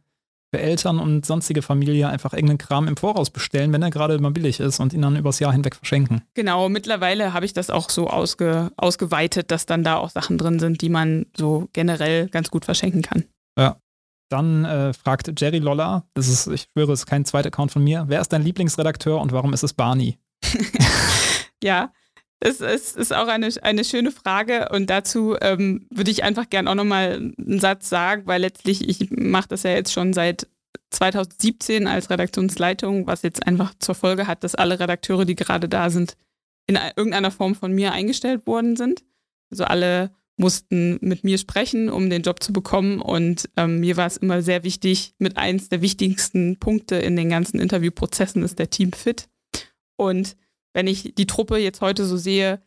für 0.51 0.59
Eltern 0.59 0.99
und 0.99 1.25
sonstige 1.25 1.61
Familie 1.61 2.09
einfach 2.09 2.33
irgendeinen 2.33 2.57
Kram 2.57 2.87
im 2.87 2.97
Voraus 2.97 3.29
bestellen, 3.29 3.71
wenn 3.71 3.81
er 3.81 3.91
gerade 3.91 4.17
mal 4.19 4.31
billig 4.31 4.59
ist 4.59 4.79
und 4.79 4.93
ihn 4.93 5.01
dann 5.01 5.15
übers 5.15 5.39
Jahr 5.39 5.53
hinweg 5.53 5.75
verschenken. 5.75 6.21
Genau, 6.33 6.69
mittlerweile 6.69 7.33
habe 7.33 7.45
ich 7.45 7.53
das 7.53 7.69
auch 7.69 7.89
so 7.89 8.07
ausge, 8.07 8.71
ausgeweitet, 8.77 9.51
dass 9.51 9.65
dann 9.65 9.83
da 9.83 9.97
auch 9.97 10.09
Sachen 10.09 10.37
drin 10.37 10.59
sind, 10.59 10.81
die 10.81 10.89
man 10.89 11.27
so 11.37 11.67
generell 11.73 12.29
ganz 12.29 12.49
gut 12.49 12.65
verschenken 12.65 13.01
kann. 13.01 13.25
Ja. 13.57 13.77
Dann 14.31 14.63
äh, 14.63 14.93
fragt 14.93 15.39
Jerry 15.39 15.57
Lolla, 15.57 16.03
das 16.13 16.27
ist, 16.27 16.45
ich 16.47 16.67
schwöre, 16.71 16.93
es 16.93 16.99
ist 16.99 17.05
kein 17.07 17.25
zweiter 17.25 17.47
Account 17.47 17.71
von 17.71 17.83
mir, 17.83 18.05
wer 18.07 18.21
ist 18.21 18.31
dein 18.31 18.43
Lieblingsredakteur 18.43 19.19
und 19.19 19.31
warum 19.31 19.53
ist 19.53 19.63
es 19.63 19.73
Barney? 19.73 20.19
ja, 21.63 21.91
es, 22.39 22.61
es 22.61 22.95
ist 22.95 23.13
auch 23.13 23.27
eine, 23.27 23.49
eine 23.61 23.83
schöne 23.83 24.11
Frage 24.11 24.69
und 24.69 24.89
dazu 24.89 25.35
ähm, 25.41 25.87
würde 25.89 26.11
ich 26.11 26.23
einfach 26.23 26.49
gern 26.49 26.67
auch 26.67 26.75
nochmal 26.75 27.15
einen 27.15 27.59
Satz 27.59 27.89
sagen, 27.89 28.23
weil 28.25 28.41
letztlich, 28.41 28.87
ich 28.87 29.11
mache 29.11 29.49
das 29.49 29.63
ja 29.63 29.71
jetzt 29.71 29.91
schon 29.91 30.13
seit 30.13 30.47
2017 30.91 31.87
als 31.87 32.09
Redaktionsleitung, 32.09 33.07
was 33.07 33.21
jetzt 33.21 33.45
einfach 33.45 33.73
zur 33.79 33.95
Folge 33.95 34.27
hat, 34.27 34.43
dass 34.43 34.55
alle 34.55 34.79
Redakteure, 34.79 35.25
die 35.25 35.35
gerade 35.35 35.67
da 35.67 35.89
sind, 35.89 36.15
in 36.67 36.77
irgendeiner 36.95 37.31
Form 37.31 37.55
von 37.55 37.73
mir 37.73 37.91
eingestellt 37.91 38.47
worden 38.47 38.75
sind. 38.75 39.03
Also 39.51 39.65
alle 39.65 40.11
mussten 40.37 40.97
mit 41.01 41.23
mir 41.23 41.37
sprechen, 41.37 41.89
um 41.89 42.09
den 42.09 42.21
Job 42.21 42.41
zu 42.41 42.53
bekommen. 42.53 43.01
Und 43.01 43.49
ähm, 43.57 43.79
mir 43.79 43.97
war 43.97 44.07
es 44.07 44.17
immer 44.17 44.41
sehr 44.41 44.63
wichtig, 44.63 45.13
mit 45.17 45.37
eins 45.37 45.69
der 45.69 45.81
wichtigsten 45.81 46.57
Punkte 46.59 46.95
in 46.95 47.15
den 47.15 47.29
ganzen 47.29 47.59
Interviewprozessen 47.59 48.43
ist 48.43 48.57
der 48.57 48.69
Team 48.69 48.93
fit. 48.93 49.27
Und 49.97 50.37
wenn 50.73 50.87
ich 50.87 51.13
die 51.15 51.27
Truppe 51.27 51.57
jetzt 51.57 51.81
heute 51.81 52.05
so 52.05 52.17
sehe, 52.17 52.61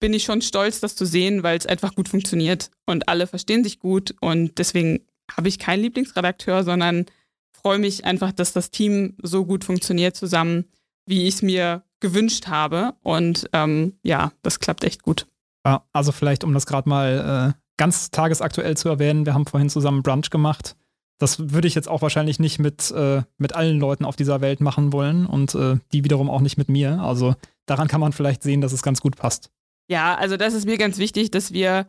bin 0.00 0.12
ich 0.12 0.24
schon 0.24 0.42
stolz, 0.42 0.80
das 0.80 0.96
zu 0.96 1.06
sehen, 1.06 1.42
weil 1.42 1.56
es 1.56 1.66
einfach 1.66 1.94
gut 1.94 2.08
funktioniert 2.08 2.70
und 2.86 3.08
alle 3.08 3.26
verstehen 3.26 3.62
sich 3.62 3.78
gut 3.78 4.14
und 4.20 4.58
deswegen 4.58 5.06
habe 5.36 5.48
ich 5.48 5.58
keinen 5.58 5.82
Lieblingsredakteur, 5.82 6.64
sondern 6.64 7.06
freue 7.52 7.78
mich 7.78 8.04
einfach, 8.04 8.32
dass 8.32 8.52
das 8.52 8.70
Team 8.70 9.16
so 9.22 9.44
gut 9.44 9.64
funktioniert 9.64 10.16
zusammen, 10.16 10.64
wie 11.06 11.28
ich 11.28 11.36
es 11.36 11.42
mir 11.42 11.84
gewünscht 12.00 12.48
habe 12.48 12.94
und 13.02 13.48
ähm, 13.52 13.98
ja, 14.02 14.32
das 14.42 14.58
klappt 14.58 14.82
echt 14.82 15.02
gut. 15.02 15.28
Ja, 15.64 15.86
also 15.92 16.10
vielleicht, 16.10 16.42
um 16.42 16.52
das 16.52 16.66
gerade 16.66 16.88
mal 16.88 17.54
äh, 17.54 17.60
ganz 17.76 18.10
tagesaktuell 18.10 18.76
zu 18.76 18.88
erwähnen, 18.88 19.24
wir 19.24 19.34
haben 19.34 19.46
vorhin 19.46 19.70
zusammen 19.70 20.02
Brunch 20.02 20.30
gemacht 20.30 20.74
das 21.22 21.52
würde 21.52 21.68
ich 21.68 21.76
jetzt 21.76 21.88
auch 21.88 22.02
wahrscheinlich 22.02 22.40
nicht 22.40 22.58
mit, 22.58 22.90
äh, 22.90 23.22
mit 23.38 23.54
allen 23.54 23.78
Leuten 23.78 24.04
auf 24.04 24.16
dieser 24.16 24.40
Welt 24.40 24.60
machen 24.60 24.92
wollen 24.92 25.24
und 25.24 25.54
äh, 25.54 25.76
die 25.92 26.02
wiederum 26.02 26.28
auch 26.28 26.40
nicht 26.40 26.58
mit 26.58 26.68
mir. 26.68 27.00
Also 27.00 27.36
daran 27.64 27.86
kann 27.86 28.00
man 28.00 28.12
vielleicht 28.12 28.42
sehen, 28.42 28.60
dass 28.60 28.72
es 28.72 28.82
ganz 28.82 29.00
gut 29.00 29.16
passt. 29.16 29.48
Ja, 29.88 30.16
also 30.16 30.36
das 30.36 30.52
ist 30.52 30.66
mir 30.66 30.78
ganz 30.78 30.98
wichtig, 30.98 31.30
dass 31.30 31.52
wir 31.52 31.86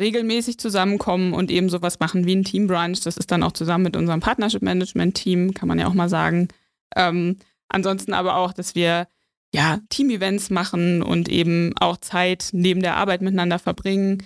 regelmäßig 0.00 0.58
zusammenkommen 0.58 1.32
und 1.32 1.50
eben 1.50 1.68
sowas 1.68 1.98
machen 1.98 2.26
wie 2.26 2.36
ein 2.36 2.44
Team 2.44 2.68
Brunch. 2.68 3.00
Das 3.00 3.16
ist 3.16 3.32
dann 3.32 3.42
auch 3.42 3.52
zusammen 3.52 3.82
mit 3.82 3.96
unserem 3.96 4.20
Partnership 4.20 4.62
Management 4.62 5.16
Team, 5.16 5.52
kann 5.52 5.66
man 5.68 5.80
ja 5.80 5.88
auch 5.88 5.94
mal 5.94 6.08
sagen. 6.08 6.46
Ähm, 6.94 7.38
ansonsten 7.68 8.12
aber 8.12 8.36
auch, 8.36 8.52
dass 8.52 8.76
wir 8.76 9.08
ja 9.52 9.80
Team-Events 9.88 10.50
machen 10.50 11.02
und 11.02 11.28
eben 11.28 11.72
auch 11.80 11.96
Zeit 11.96 12.50
neben 12.52 12.82
der 12.82 12.96
Arbeit 12.96 13.20
miteinander 13.20 13.58
verbringen 13.58 14.22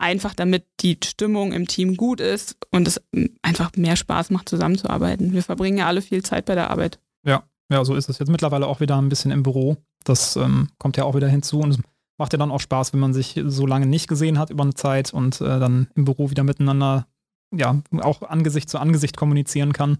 einfach 0.00 0.34
damit 0.34 0.64
die 0.80 0.98
Stimmung 1.04 1.52
im 1.52 1.68
Team 1.68 1.96
gut 1.96 2.20
ist 2.20 2.56
und 2.70 2.88
es 2.88 3.00
einfach 3.42 3.72
mehr 3.76 3.96
Spaß 3.96 4.30
macht, 4.30 4.48
zusammenzuarbeiten. 4.48 5.32
Wir 5.32 5.42
verbringen 5.42 5.78
ja 5.78 5.86
alle 5.86 6.02
viel 6.02 6.22
Zeit 6.22 6.46
bei 6.46 6.54
der 6.54 6.70
Arbeit. 6.70 6.98
Ja, 7.24 7.44
ja, 7.70 7.84
so 7.84 7.94
ist 7.94 8.08
es 8.08 8.18
jetzt 8.18 8.30
mittlerweile 8.30 8.66
auch 8.66 8.80
wieder 8.80 8.96
ein 8.96 9.08
bisschen 9.08 9.30
im 9.30 9.42
Büro. 9.42 9.76
Das 10.04 10.36
ähm, 10.36 10.68
kommt 10.78 10.96
ja 10.96 11.04
auch 11.04 11.14
wieder 11.14 11.28
hinzu 11.28 11.60
und 11.60 11.70
es 11.70 11.78
macht 12.18 12.32
ja 12.32 12.38
dann 12.38 12.50
auch 12.50 12.60
Spaß, 12.60 12.92
wenn 12.92 13.00
man 13.00 13.14
sich 13.14 13.40
so 13.46 13.66
lange 13.66 13.86
nicht 13.86 14.08
gesehen 14.08 14.38
hat 14.38 14.50
über 14.50 14.62
eine 14.62 14.74
Zeit 14.74 15.12
und 15.12 15.40
äh, 15.40 15.60
dann 15.60 15.88
im 15.94 16.04
Büro 16.04 16.30
wieder 16.30 16.44
miteinander, 16.44 17.06
ja, 17.54 17.80
auch 18.00 18.22
Angesicht 18.22 18.68
zu 18.70 18.78
Angesicht 18.78 19.16
kommunizieren 19.16 19.72
kann. 19.72 19.98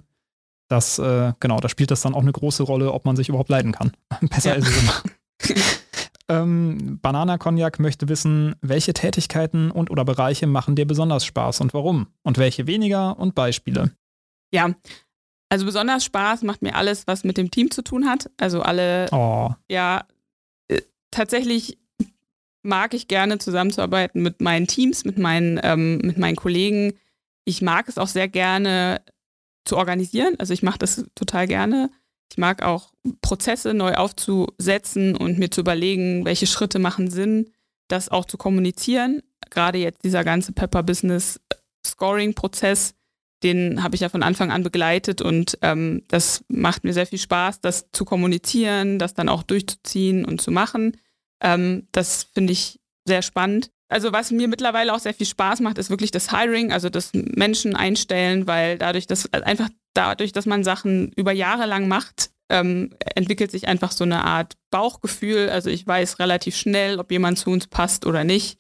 Das, 0.69 0.99
äh, 0.99 1.33
genau, 1.41 1.59
da 1.59 1.69
spielt 1.69 1.91
das 1.91 2.03
dann 2.03 2.15
auch 2.15 2.23
eine 2.23 2.33
große 2.33 2.63
Rolle, 2.63 2.93
ob 2.93 3.05
man 3.05 3.17
sich 3.17 3.29
überhaupt 3.29 3.51
leiden 3.51 3.73
kann. 3.73 3.93
Besser 4.21 4.51
ja. 4.51 4.55
ist 4.57 4.69
es 4.69 4.83
immer. 4.83 5.03
Ähm, 6.31 7.01
Banana 7.03 7.39
Cognac 7.39 7.81
möchte 7.81 8.09
wissen, 8.09 8.55
welche 8.61 8.93
Tätigkeiten 8.93 9.73
und 9.73 9.91
oder 9.91 10.05
Bereiche 10.05 10.47
machen 10.47 10.77
dir 10.77 10.87
besonders 10.87 11.25
Spaß 11.25 11.61
und 11.61 11.75
warum? 11.75 12.07
Und 12.23 12.39
welche 12.39 12.69
weniger 12.69 13.19
und 13.19 13.35
Beispiele? 13.35 13.91
Ja, 14.53 14.73
also 15.49 15.67
besonders 15.67 16.05
Spaß 16.05 16.43
macht 16.43 16.63
mir 16.63 16.77
alles, 16.77 17.09
was 17.09 17.25
mit 17.25 17.37
dem 17.37 17.51
Team 17.51 17.73
zu 17.73 17.83
tun 17.83 18.07
hat. 18.07 18.31
Also 18.37 18.63
alle, 18.63 19.09
oh. 19.11 19.51
ja, 19.69 20.07
äh, 20.69 20.83
tatsächlich 21.11 21.79
mag 22.63 22.95
ich 22.95 23.09
gerne 23.09 23.39
zusammenzuarbeiten 23.39 24.23
mit 24.23 24.41
meinen 24.41 24.69
Teams, 24.69 25.05
mit 25.05 25.19
meinen, 25.19 25.59
ähm, 25.65 25.99
mit 25.99 26.17
meinen 26.17 26.37
Kollegen. 26.37 26.93
Ich 27.45 27.61
mag 27.61 27.89
es 27.89 27.99
auch 27.99 28.07
sehr 28.07 28.29
gerne 28.29 29.03
zu 29.65 29.77
organisieren. 29.77 30.37
Also 30.39 30.55
ich 30.55 30.63
mache 30.63 30.79
das 30.79 31.05
total 31.17 31.49
gerne. 31.49 31.91
Ich 32.31 32.39
mag 32.39 32.63
auch 32.63 32.93
Prozesse 33.23 33.75
neu 33.75 33.95
aufzusetzen 33.95 35.17
und 35.17 35.39
mir 35.39 35.51
zu 35.51 35.61
überlegen, 35.61 36.25
welche 36.25 36.47
Schritte 36.47 36.79
machen 36.79 37.11
Sinn, 37.11 37.51
das 37.89 38.09
auch 38.09 38.25
zu 38.25 38.39
kommunizieren. 38.39 39.23
Gerade 39.51 39.79
jetzt 39.79 40.05
dieser 40.05 40.23
ganze 40.23 40.53
Pepper 40.53 40.83
Business 40.83 41.41
Scoring 41.85 42.35
Prozess, 42.35 42.95
den 43.43 43.83
habe 43.83 43.95
ich 43.95 44.03
ja 44.03 44.09
von 44.09 44.23
Anfang 44.23 44.53
an 44.53 44.63
begleitet 44.63 45.23
und 45.23 45.59
ähm, 45.63 46.03
das 46.09 46.45
macht 46.49 46.85
mir 46.85 46.93
sehr 46.93 47.07
viel 47.07 47.19
Spaß, 47.19 47.61
das 47.61 47.91
zu 47.91 48.05
kommunizieren, 48.05 48.99
das 48.99 49.15
dann 49.15 49.29
auch 49.29 49.43
durchzuziehen 49.43 50.25
und 50.25 50.41
zu 50.41 50.51
machen. 50.51 50.97
Ähm, 51.43 51.89
das 51.91 52.25
finde 52.35 52.53
ich 52.53 52.79
sehr 53.07 53.23
spannend. 53.23 53.71
Also 53.89 54.13
was 54.13 54.31
mir 54.31 54.47
mittlerweile 54.47 54.95
auch 54.95 55.01
sehr 55.01 55.15
viel 55.15 55.27
Spaß 55.27 55.61
macht, 55.61 55.79
ist 55.79 55.91
wirklich 55.91 56.13
das 56.13 56.31
Hiring, 56.31 56.71
also 56.71 56.91
das 56.91 57.11
Menschen 57.13 57.75
einstellen, 57.75 58.47
weil 58.47 58.79
dadurch, 58.79 59.09
dass 59.09 59.33
einfach 59.33 59.69
dadurch, 59.95 60.33
dass 60.33 60.47
man 60.47 60.65
Sachen 60.65 61.13
über 61.13 61.33
Jahre 61.33 61.67
lang 61.67 61.89
macht, 61.89 62.31
ähm, 62.49 62.91
entwickelt 63.15 63.51
sich 63.51 63.69
einfach 63.69 63.93
so 63.93 64.05
eine 64.05 64.25
Art 64.25 64.57
Bauchgefühl. 64.71 65.49
Also 65.49 65.71
ich 65.71 65.87
weiß 65.87 66.19
relativ 66.19 66.57
schnell, 66.57 66.99
ob 66.99 67.11
jemand 67.11 67.39
zu 67.39 67.51
uns 67.51 67.67
passt 67.67 68.07
oder 68.07 68.25
nicht 68.25 68.59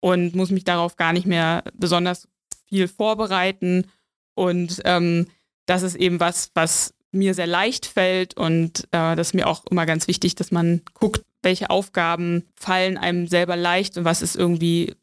und 0.00 0.34
muss 0.34 0.50
mich 0.50 0.64
darauf 0.64 0.96
gar 0.96 1.12
nicht 1.12 1.26
mehr 1.26 1.64
besonders 1.74 2.28
viel 2.68 2.88
vorbereiten. 2.88 3.86
Und 4.34 4.80
ähm, 4.84 5.26
das 5.66 5.82
ist 5.82 5.96
eben 5.96 6.20
was, 6.20 6.50
was 6.54 6.94
mir 7.12 7.34
sehr 7.34 7.46
leicht 7.46 7.84
fällt 7.86 8.34
und 8.34 8.84
äh, 8.90 9.14
das 9.16 9.28
ist 9.28 9.34
mir 9.34 9.46
auch 9.46 9.66
immer 9.66 9.84
ganz 9.84 10.08
wichtig, 10.08 10.34
dass 10.34 10.50
man 10.50 10.80
guckt, 10.94 11.22
welche 11.42 11.68
Aufgaben 11.68 12.44
fallen 12.54 12.96
einem 12.96 13.26
selber 13.26 13.56
leicht 13.56 13.98
und 13.98 14.04
was 14.04 14.22
ist 14.22 14.34
irgendwie, 14.34 14.94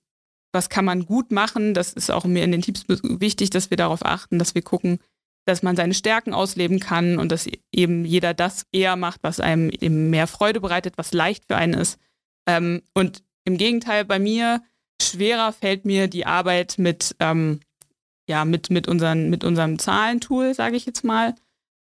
was 0.51 0.69
kann 0.69 0.85
man 0.85 1.05
gut 1.05 1.31
machen. 1.31 1.73
Das 1.73 1.93
ist 1.93 2.09
auch 2.09 2.25
mir 2.25 2.43
in 2.43 2.51
den 2.51 2.63
Tipps 2.63 2.85
wichtig, 2.87 3.51
dass 3.51 3.69
wir 3.69 3.77
darauf 3.77 4.03
achten, 4.03 4.39
dass 4.39 4.55
wir 4.55 4.63
gucken, 4.63 4.99
dass 5.49 5.63
man 5.63 5.75
seine 5.75 5.95
Stärken 5.95 6.33
ausleben 6.33 6.79
kann 6.79 7.17
und 7.17 7.31
dass 7.31 7.49
eben 7.71 8.05
jeder 8.05 8.33
das 8.33 8.67
eher 8.71 8.95
macht, 8.95 9.21
was 9.23 9.39
einem 9.39 9.69
eben 9.69 10.09
mehr 10.11 10.27
Freude 10.27 10.61
bereitet, 10.61 10.97
was 10.97 11.11
leicht 11.11 11.45
für 11.45 11.57
einen 11.57 11.73
ist. 11.73 11.99
Ähm, 12.47 12.83
und 12.93 13.23
im 13.45 13.57
Gegenteil, 13.57 14.05
bei 14.05 14.19
mir 14.19 14.61
schwerer 15.01 15.51
fällt 15.51 15.85
mir 15.85 16.07
die 16.07 16.27
Arbeit 16.27 16.75
mit, 16.77 17.15
ähm, 17.19 17.61
ja, 18.27 18.45
mit, 18.45 18.69
mit, 18.69 18.87
unseren, 18.87 19.29
mit 19.31 19.43
unserem 19.43 19.79
Zahlentool, 19.79 20.53
sage 20.53 20.77
ich 20.77 20.85
jetzt 20.85 21.03
mal. 21.03 21.33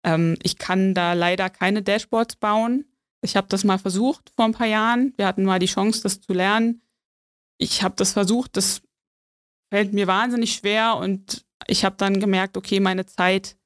Ähm, 0.05 0.37
ich 0.43 0.59
kann 0.59 0.93
da 0.93 1.13
leider 1.13 1.49
keine 1.49 1.83
Dashboards 1.83 2.37
bauen. 2.37 2.85
Ich 3.23 3.37
habe 3.37 3.47
das 3.49 3.63
mal 3.63 3.79
versucht 3.79 4.33
vor 4.35 4.45
ein 4.45 4.53
paar 4.53 4.67
Jahren. 4.67 5.15
Wir 5.17 5.27
hatten 5.27 5.45
mal 5.45 5.61
die 5.61 5.67
Chance, 5.67 6.03
das 6.03 6.21
zu 6.21 6.33
lernen. 6.33 6.83
Ich 7.59 7.85
habe 7.85 7.95
das 7.97 8.13
versucht, 8.13 8.57
das 8.57 8.83
fällt 9.71 9.93
mir 9.93 10.09
wahnsinnig 10.09 10.55
schwer 10.55 10.97
und 10.97 11.45
ich 11.67 11.85
habe 11.85 11.97
dann 11.97 12.21
gemerkt, 12.21 12.57
okay, 12.57 12.81
meine 12.81 13.07
Zeit 13.07 13.57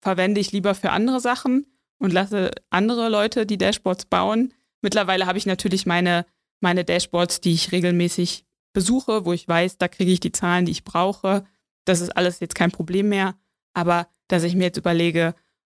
verwende 0.00 0.40
ich 0.40 0.52
lieber 0.52 0.74
für 0.74 0.90
andere 0.90 1.20
Sachen 1.20 1.66
und 1.98 2.12
lasse 2.12 2.50
andere 2.70 3.08
Leute 3.08 3.46
die 3.46 3.58
Dashboards 3.58 4.06
bauen. 4.06 4.52
Mittlerweile 4.82 5.26
habe 5.26 5.38
ich 5.38 5.46
natürlich 5.46 5.86
meine, 5.86 6.26
meine 6.60 6.84
Dashboards, 6.84 7.40
die 7.40 7.54
ich 7.54 7.72
regelmäßig 7.72 8.44
besuche, 8.72 9.24
wo 9.24 9.32
ich 9.32 9.48
weiß, 9.48 9.78
da 9.78 9.88
kriege 9.88 10.12
ich 10.12 10.20
die 10.20 10.32
Zahlen, 10.32 10.66
die 10.66 10.72
ich 10.72 10.84
brauche. 10.84 11.44
Das 11.84 12.00
ist 12.00 12.16
alles 12.16 12.40
jetzt 12.40 12.54
kein 12.54 12.70
Problem 12.70 13.08
mehr. 13.08 13.34
Aber 13.72 14.08
dass 14.28 14.42
ich 14.42 14.54
mir 14.54 14.64
jetzt 14.64 14.76
überlege, 14.76 15.34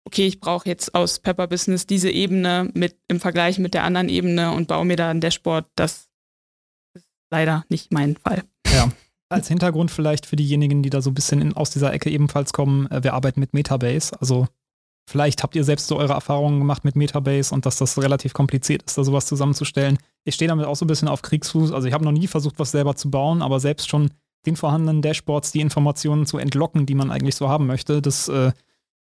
okay, 0.05 0.27
ich 0.27 0.41
brauche 0.41 0.69
jetzt 0.69 0.95
aus 0.95 1.19
Pepper 1.19 1.47
Business 1.47 1.87
diese 1.87 2.11
Ebene 2.11 2.71
mit 2.75 2.97
im 3.09 3.21
Vergleich 3.21 3.59
mit 3.59 3.75
der 3.75 3.85
anderen 3.85 4.09
Ebene 4.09 4.53
und 4.53 4.69
baue 4.69 4.85
mir 4.85 4.97
da 4.97 5.11
ein 5.11 5.21
Dashboard, 5.21 5.67
das 5.77 6.09
ist 6.95 7.07
leider 7.31 7.65
nicht 7.69 7.93
mein 7.93 8.17
Fall. 8.17 8.45
Ja. 8.69 8.91
Als 9.29 9.49
Hintergrund 9.49 9.91
vielleicht 9.91 10.27
für 10.27 10.37
diejenigen, 10.37 10.83
die 10.83 10.91
da 10.91 11.01
so 11.01 11.11
ein 11.11 11.15
bisschen 11.15 11.41
in, 11.41 11.55
aus 11.55 11.71
dieser 11.71 11.93
Ecke 11.93 12.11
ebenfalls 12.11 12.53
kommen, 12.53 12.91
äh, 12.91 13.03
wir 13.03 13.15
arbeiten 13.15 13.41
mit 13.41 13.55
Metabase. 13.55 14.19
Also 14.21 14.47
vielleicht 15.09 15.43
habt 15.43 15.57
ihr 15.57 15.65
selbst 15.65 15.87
so 15.87 15.97
eure 15.97 16.13
Erfahrungen 16.13 16.59
gemacht 16.59 16.85
mit 16.85 16.97
Metabase 16.97 17.55
und 17.55 17.67
dass 17.67 17.77
das 17.77 18.01
relativ 18.01 18.33
kompliziert 18.33 18.83
ist, 18.83 18.99
da 18.99 19.05
sowas 19.05 19.27
zusammenzustellen. 19.27 19.99
Ich 20.25 20.35
stehe 20.35 20.49
damit 20.49 20.67
auch 20.67 20.77
so 20.77 20.85
ein 20.85 20.89
bisschen 20.89 21.09
auf 21.09 21.23
Kriegsfuß. 21.23 21.73
Also 21.73 21.89
ich 21.89 21.95
habe 21.95 22.05
noch 22.05 22.13
nie 22.13 22.27
versucht, 22.27 22.59
was 22.59 22.71
selber 22.71 22.97
zu 22.97 23.11
bauen, 23.11 23.43
aber 23.43 23.61
selbst 23.61 23.89
schon 23.89 24.11
den 24.47 24.57
vorhandenen 24.57 25.03
Dashboards 25.03 25.53
die 25.53 25.61
Informationen 25.61 26.27
zu 26.27 26.39
entlocken, 26.39 26.87
die 26.87 26.95
man 26.95 27.11
eigentlich 27.11 27.35
so 27.35 27.49
haben 27.49 27.67
möchte, 27.67 28.03
das 28.03 28.29
äh, 28.29 28.53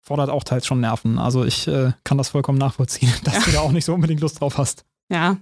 fordert 0.01 0.29
auch 0.29 0.43
teils 0.43 0.65
schon 0.65 0.81
Nerven. 0.81 1.17
Also 1.17 1.45
ich 1.45 1.67
äh, 1.67 1.93
kann 2.03 2.17
das 2.17 2.29
vollkommen 2.29 2.57
nachvollziehen, 2.57 3.13
dass 3.23 3.35
ja. 3.35 3.41
du 3.41 3.51
da 3.51 3.59
auch 3.61 3.71
nicht 3.71 3.85
so 3.85 3.93
unbedingt 3.93 4.21
Lust 4.21 4.41
drauf 4.41 4.57
hast. 4.57 4.85
Ja. 5.09 5.37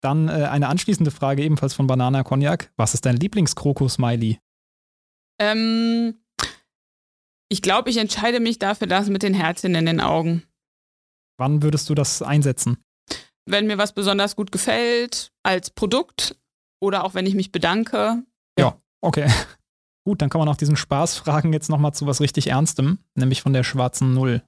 Dann 0.00 0.28
äh, 0.28 0.44
eine 0.44 0.68
anschließende 0.68 1.10
Frage 1.10 1.42
ebenfalls 1.42 1.74
von 1.74 1.86
Banana 1.86 2.22
Cognac. 2.22 2.72
Was 2.76 2.94
ist 2.94 3.04
dein 3.04 3.16
Lieblingskrokus-Smiley? 3.16 4.38
Ähm, 5.40 6.14
ich 7.48 7.62
glaube, 7.62 7.90
ich 7.90 7.96
entscheide 7.96 8.40
mich 8.40 8.58
dafür 8.58 8.86
das 8.86 9.08
mit 9.08 9.22
den 9.22 9.34
Herzchen 9.34 9.74
in 9.74 9.86
den 9.86 10.00
Augen. 10.00 10.42
Wann 11.38 11.62
würdest 11.62 11.88
du 11.88 11.94
das 11.94 12.22
einsetzen? 12.22 12.78
Wenn 13.46 13.66
mir 13.66 13.78
was 13.78 13.92
besonders 13.92 14.36
gut 14.36 14.52
gefällt 14.52 15.32
als 15.42 15.70
Produkt 15.70 16.36
oder 16.80 17.04
auch 17.04 17.14
wenn 17.14 17.26
ich 17.26 17.34
mich 17.34 17.50
bedanke. 17.50 18.22
Ja, 18.58 18.80
okay. 19.00 19.28
Gut, 20.04 20.22
dann 20.22 20.30
kommen 20.30 20.42
wir 20.42 20.50
nach 20.50 20.56
diesen 20.56 20.76
Spaßfragen 20.76 21.52
jetzt 21.52 21.68
nochmal 21.68 21.92
zu 21.92 22.06
was 22.06 22.22
richtig 22.22 22.48
Ernstem, 22.48 22.98
nämlich 23.14 23.42
von 23.42 23.52
der 23.52 23.62
schwarzen 23.62 24.14
Null. 24.14 24.42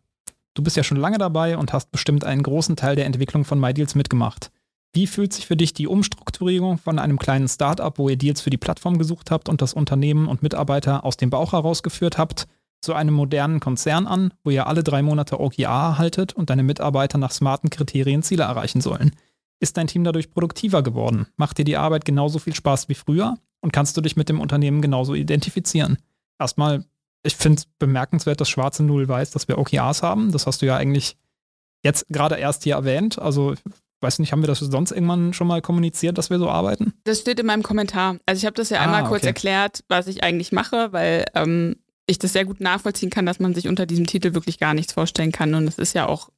Du 0.55 0.62
bist 0.62 0.76
ja 0.76 0.82
schon 0.82 0.96
lange 0.96 1.18
dabei 1.18 1.59
und 1.59 1.72
hast 1.72 1.90
bestimmt 1.90 2.24
einen 2.24 2.42
großen 2.42 2.76
Teil 2.76 2.96
der 2.96 3.05
Entwicklung 3.05 3.44
von 3.44 3.61
MyDeals 3.61 3.94
mitgemacht. 3.94 4.51
Wie 4.93 5.07
fühlt 5.07 5.32
sich 5.32 5.47
für 5.47 5.57
dich 5.57 5.72
die 5.72 5.86
Umstrukturierung 5.86 6.78
von 6.78 6.99
einem 6.99 7.18
kleinen 7.18 7.49
Startup, 7.49 7.97
wo 7.99 8.09
ihr 8.09 8.16
Deals 8.16 8.41
für 8.41 8.51
die 8.51 8.59
Plattform 8.59 8.99
gesucht 8.99 9.30
habt 9.30 9.49
und 9.49 9.62
das 9.62 9.72
Unternehmen 9.72 10.26
und 10.26 10.43
Mitarbeiter 10.43 11.05
aus 11.05 11.16
dem 11.16 11.30
Bauch 11.30 11.53
herausgeführt 11.53 12.18
habt, 12.18 12.49
zu 12.80 12.95
einem 12.95 13.14
modernen 13.14 13.61
Konzern 13.61 14.07
an, 14.07 14.32
wo 14.43 14.51
ihr 14.51 14.66
alle 14.66 14.82
drei 14.82 15.03
Monate 15.03 15.38
OKR 15.38 15.68
erhaltet 15.68 16.32
und 16.32 16.51
deine 16.51 16.62
Mitarbeiter 16.62 17.18
nach 17.18 17.30
smarten 17.30 17.70
Kriterien 17.70 18.22
Ziele 18.22 18.45
erreichen 18.45 18.80
sollen? 18.80 19.14
Ist 19.61 19.76
dein 19.76 19.86
Team 19.86 20.03
dadurch 20.03 20.30
produktiver 20.30 20.82
geworden? 20.82 21.26
Macht 21.36 21.59
dir 21.59 21.64
die 21.64 21.76
Arbeit 21.76 22.05
genauso 22.05 22.38
viel 22.38 22.55
Spaß 22.55 22.88
wie 22.88 22.95
früher? 22.95 23.36
und 23.61 23.72
kannst 23.72 23.97
du 23.97 24.01
dich 24.01 24.16
mit 24.16 24.28
dem 24.28 24.41
Unternehmen 24.41 24.82
genauso 24.82 25.14
identifizieren. 25.14 25.99
Erstmal, 26.38 26.84
ich 27.22 27.36
finde 27.36 27.61
es 27.61 27.66
bemerkenswert, 27.78 28.41
dass 28.41 28.49
Schwarze 28.49 28.82
Null 28.82 29.09
weiß, 29.09 29.30
dass 29.30 29.49
wir 29.49 29.59
OKRs 29.59 30.03
haben. 30.03 30.32
Das 30.32 30.47
hast 30.47 30.62
du 30.62 30.66
ja 30.66 30.76
eigentlich 30.76 31.16
jetzt 31.82 32.07
gerade 32.09 32.36
erst 32.36 32.64
hier 32.64 32.74
erwähnt. 32.74 33.18
Also, 33.18 33.55
weiß 34.01 34.18
nicht, 34.18 34.32
haben 34.32 34.42
wir 34.42 34.46
das 34.46 34.59
sonst 34.61 34.92
irgendwann 34.92 35.32
schon 35.32 35.46
mal 35.46 35.61
kommuniziert, 35.62 36.18
dass 36.18 36.30
wir 36.30 36.38
so 36.38 36.48
arbeiten? 36.48 36.94
Das 37.05 37.20
steht 37.20 37.40
in 37.40 37.46
meinem 37.46 37.62
Kommentar. 37.62 38.18
Also, 38.26 38.38
ich 38.38 38.46
habe 38.46 38.55
das 38.55 38.70
ja 38.70 38.78
ah, 38.78 38.84
einmal 38.84 39.05
kurz 39.05 39.22
okay. 39.22 39.28
erklärt, 39.28 39.84
was 39.88 40.07
ich 40.07 40.22
eigentlich 40.22 40.53
mache, 40.53 40.92
weil 40.92 41.26
ähm, 41.34 41.76
ich 42.07 42.18
das 42.18 42.32
sehr 42.32 42.44
gut 42.44 42.61
nachvollziehen 42.61 43.11
kann, 43.11 43.26
dass 43.26 43.40
man 43.40 43.55
sich 43.55 43.68
unter 43.68 43.86
diesem 43.86 44.07
Titel 44.07 44.34
wirklich 44.34 44.59
gar 44.59 44.74
nichts 44.74 44.92
vorstellen 44.92 45.32
kann. 45.32 45.55
Und 45.55 45.68
es 45.68 45.78
ist 45.78 45.94
ja 45.94 46.07
auch 46.07 46.30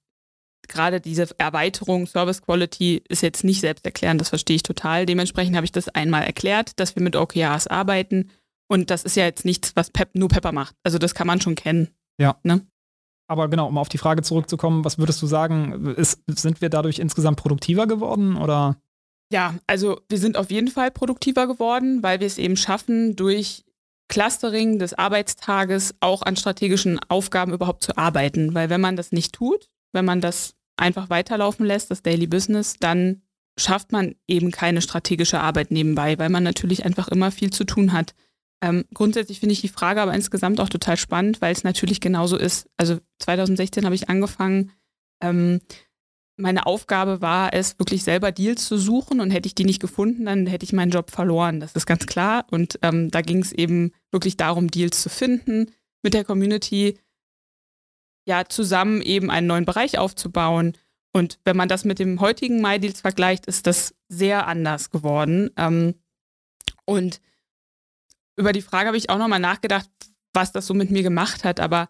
gerade 0.68 1.00
diese 1.00 1.28
Erweiterung 1.38 2.06
Service 2.06 2.42
Quality 2.42 3.02
ist 3.08 3.22
jetzt 3.22 3.44
nicht 3.44 3.60
selbsterklärend, 3.60 4.20
das 4.20 4.28
verstehe 4.28 4.56
ich 4.56 4.62
total. 4.62 5.06
Dementsprechend 5.06 5.56
habe 5.56 5.64
ich 5.64 5.72
das 5.72 5.88
einmal 5.88 6.22
erklärt, 6.22 6.78
dass 6.78 6.94
wir 6.96 7.02
mit 7.02 7.16
OKRs 7.16 7.66
arbeiten. 7.66 8.30
Und 8.68 8.90
das 8.90 9.04
ist 9.04 9.16
ja 9.16 9.24
jetzt 9.24 9.44
nichts, 9.44 9.72
was 9.74 9.90
Pep, 9.90 10.14
nur 10.14 10.28
Pepper 10.28 10.52
macht. 10.52 10.74
Also 10.82 10.98
das 10.98 11.14
kann 11.14 11.26
man 11.26 11.40
schon 11.40 11.54
kennen. 11.54 11.88
Ja. 12.18 12.36
Ne? 12.42 12.66
Aber 13.28 13.48
genau, 13.48 13.68
um 13.68 13.78
auf 13.78 13.88
die 13.88 13.98
Frage 13.98 14.22
zurückzukommen, 14.22 14.84
was 14.84 14.98
würdest 14.98 15.22
du 15.22 15.26
sagen, 15.26 15.94
ist, 15.96 16.20
sind 16.26 16.60
wir 16.60 16.68
dadurch 16.68 16.98
insgesamt 16.98 17.38
produktiver 17.38 17.86
geworden 17.86 18.36
oder? 18.36 18.76
Ja, 19.32 19.54
also 19.66 20.00
wir 20.08 20.18
sind 20.18 20.36
auf 20.36 20.50
jeden 20.50 20.68
Fall 20.68 20.90
produktiver 20.90 21.46
geworden, 21.46 22.02
weil 22.02 22.20
wir 22.20 22.26
es 22.26 22.36
eben 22.36 22.56
schaffen, 22.56 23.16
durch 23.16 23.64
Clustering 24.08 24.78
des 24.78 24.92
Arbeitstages 24.92 25.94
auch 26.00 26.20
an 26.20 26.36
strategischen 26.36 27.00
Aufgaben 27.08 27.54
überhaupt 27.54 27.82
zu 27.82 27.96
arbeiten. 27.96 28.54
Weil 28.54 28.68
wenn 28.68 28.82
man 28.82 28.96
das 28.96 29.10
nicht 29.10 29.32
tut, 29.32 29.70
wenn 29.92 30.04
man 30.04 30.20
das 30.20 30.54
einfach 30.76 31.08
weiterlaufen 31.08 31.64
lässt, 31.64 31.90
das 31.90 32.02
Daily 32.02 32.26
Business, 32.26 32.76
dann 32.78 33.22
schafft 33.58 33.92
man 33.92 34.14
eben 34.26 34.50
keine 34.50 34.82
strategische 34.82 35.40
Arbeit 35.40 35.70
nebenbei, 35.70 36.18
weil 36.18 36.28
man 36.28 36.42
natürlich 36.42 36.84
einfach 36.84 37.08
immer 37.08 37.30
viel 37.30 37.50
zu 37.50 37.64
tun 37.64 37.92
hat. 37.92 38.14
Ähm, 38.62 38.84
grundsätzlich 38.94 39.40
finde 39.40 39.54
ich 39.54 39.60
die 39.60 39.68
Frage 39.68 40.00
aber 40.00 40.14
insgesamt 40.14 40.60
auch 40.60 40.68
total 40.68 40.96
spannend, 40.96 41.42
weil 41.42 41.52
es 41.52 41.64
natürlich 41.64 42.00
genauso 42.00 42.36
ist. 42.36 42.68
Also 42.76 42.98
2016 43.18 43.84
habe 43.84 43.96
ich 43.96 44.08
angefangen, 44.08 44.70
ähm, 45.20 45.60
meine 46.36 46.66
Aufgabe 46.66 47.20
war 47.20 47.52
es, 47.52 47.78
wirklich 47.78 48.04
selber 48.04 48.32
Deals 48.32 48.66
zu 48.66 48.78
suchen 48.78 49.20
und 49.20 49.30
hätte 49.30 49.46
ich 49.46 49.54
die 49.54 49.64
nicht 49.64 49.80
gefunden, 49.80 50.24
dann 50.24 50.46
hätte 50.46 50.64
ich 50.64 50.72
meinen 50.72 50.90
Job 50.90 51.10
verloren. 51.10 51.60
Das 51.60 51.74
ist 51.74 51.86
ganz 51.86 52.06
klar. 52.06 52.46
Und 52.50 52.78
ähm, 52.82 53.10
da 53.10 53.20
ging 53.20 53.42
es 53.42 53.52
eben 53.52 53.92
wirklich 54.10 54.36
darum, 54.36 54.70
Deals 54.70 55.02
zu 55.02 55.08
finden, 55.08 55.66
mit 56.02 56.14
der 56.14 56.24
Community 56.24 56.98
ja 58.26 58.44
zusammen 58.48 59.02
eben 59.02 59.30
einen 59.30 59.46
neuen 59.46 59.64
Bereich 59.64 59.98
aufzubauen. 59.98 60.76
Und 61.12 61.38
wenn 61.44 61.56
man 61.56 61.68
das 61.68 61.84
mit 61.84 61.98
dem 61.98 62.20
heutigen 62.20 62.62
MyDeals 62.62 63.00
vergleicht, 63.00 63.46
ist 63.46 63.66
das 63.66 63.94
sehr 64.08 64.46
anders 64.46 64.90
geworden. 64.90 65.50
Ähm, 65.56 65.94
und 66.84 67.20
über 68.36 68.52
die 68.52 68.62
Frage 68.62 68.88
habe 68.88 68.96
ich 68.96 69.10
auch 69.10 69.18
nochmal 69.18 69.40
nachgedacht, 69.40 69.88
was 70.32 70.52
das 70.52 70.66
so 70.66 70.74
mit 70.74 70.90
mir 70.90 71.02
gemacht 71.02 71.44
hat. 71.44 71.60
Aber 71.60 71.88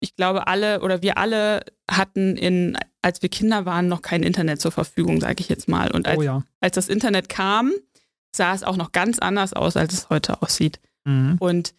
ich 0.00 0.16
glaube, 0.16 0.46
alle 0.46 0.80
oder 0.80 1.02
wir 1.02 1.18
alle 1.18 1.64
hatten 1.90 2.36
in, 2.36 2.78
als 3.02 3.22
wir 3.22 3.28
Kinder 3.28 3.66
waren, 3.66 3.88
noch 3.88 4.02
kein 4.02 4.22
Internet 4.22 4.60
zur 4.60 4.72
Verfügung, 4.72 5.20
sage 5.20 5.36
ich 5.40 5.48
jetzt 5.48 5.68
mal. 5.68 5.90
Und 5.90 6.06
als, 6.06 6.18
oh 6.18 6.22
ja. 6.22 6.42
als 6.60 6.74
das 6.74 6.88
Internet 6.88 7.28
kam, 7.28 7.72
sah 8.34 8.54
es 8.54 8.62
auch 8.62 8.76
noch 8.76 8.92
ganz 8.92 9.18
anders 9.18 9.52
aus, 9.52 9.76
als 9.76 9.92
es 9.92 10.10
heute 10.10 10.42
aussieht. 10.42 10.80
Mhm. 11.04 11.36
Und 11.38 11.74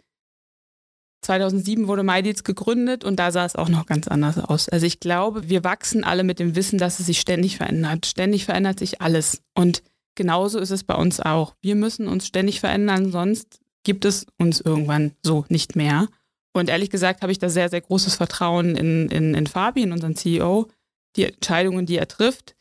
2007 1.22 1.88
wurde 1.88 2.04
MyDeals 2.04 2.44
gegründet 2.44 3.04
und 3.04 3.18
da 3.18 3.32
sah 3.32 3.46
es 3.46 3.56
auch 3.56 3.68
noch 3.68 3.86
ganz 3.86 4.08
anders 4.08 4.38
aus. 4.38 4.70
Also 4.70 4.86
ich 4.86 5.00
glaube, 5.00 5.50
wir 5.50 5.64
wachsen 5.64 6.04
alle 6.04 6.24
mit 6.24 6.40
dem 6.40 6.56
Wissen, 6.56 6.80
dass 6.80 7.00
es 7.00 7.08
sich 7.08 7.20
ständig 7.20 7.58
verändert. 7.58 8.06
Ständig 8.06 8.46
verändert 8.46 8.80
sich 8.80 9.02
alles. 9.02 9.42
Und 9.54 9.84
genauso 10.16 10.60
ist 10.60 10.72
es 10.72 10.84
bei 10.84 10.96
uns 10.96 11.20
auch. 11.20 11.56
Wir 11.62 11.76
müssen 11.76 12.08
uns 12.08 12.26
ständig 12.26 12.62
verändern, 12.62 13.12
sonst 13.12 13.60
gibt 13.84 14.06
es 14.06 14.26
uns 14.38 14.62
irgendwann 14.62 15.14
so 15.24 15.46
nicht 15.50 15.76
mehr. 15.76 16.08
Und 16.54 16.70
ehrlich 16.70 16.90
gesagt 16.90 17.22
habe 17.22 17.32
ich 17.32 17.40
da 17.40 17.50
sehr, 17.50 17.70
sehr 17.70 17.82
großes 17.82 18.16
Vertrauen 18.16 18.76
in, 18.76 19.10
in, 19.10 19.34
in 19.34 19.48
Fabi, 19.48 19.84
in 19.84 19.92
unseren 19.92 20.16
CEO, 20.16 20.68
die 21.16 21.26
Entscheidungen, 21.26 21.86
die 21.86 21.98
er 21.98 22.08
trifft. 22.08 22.56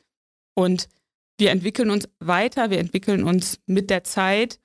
Und 0.54 0.88
wir 1.38 1.50
entwickeln 1.50 1.90
uns 1.90 2.08
weiter, 2.20 2.70
wir 2.70 2.78
entwickeln 2.78 3.24
uns 3.24 3.60
mit 3.66 3.90
der 3.90 4.04
Zeit 4.04 4.58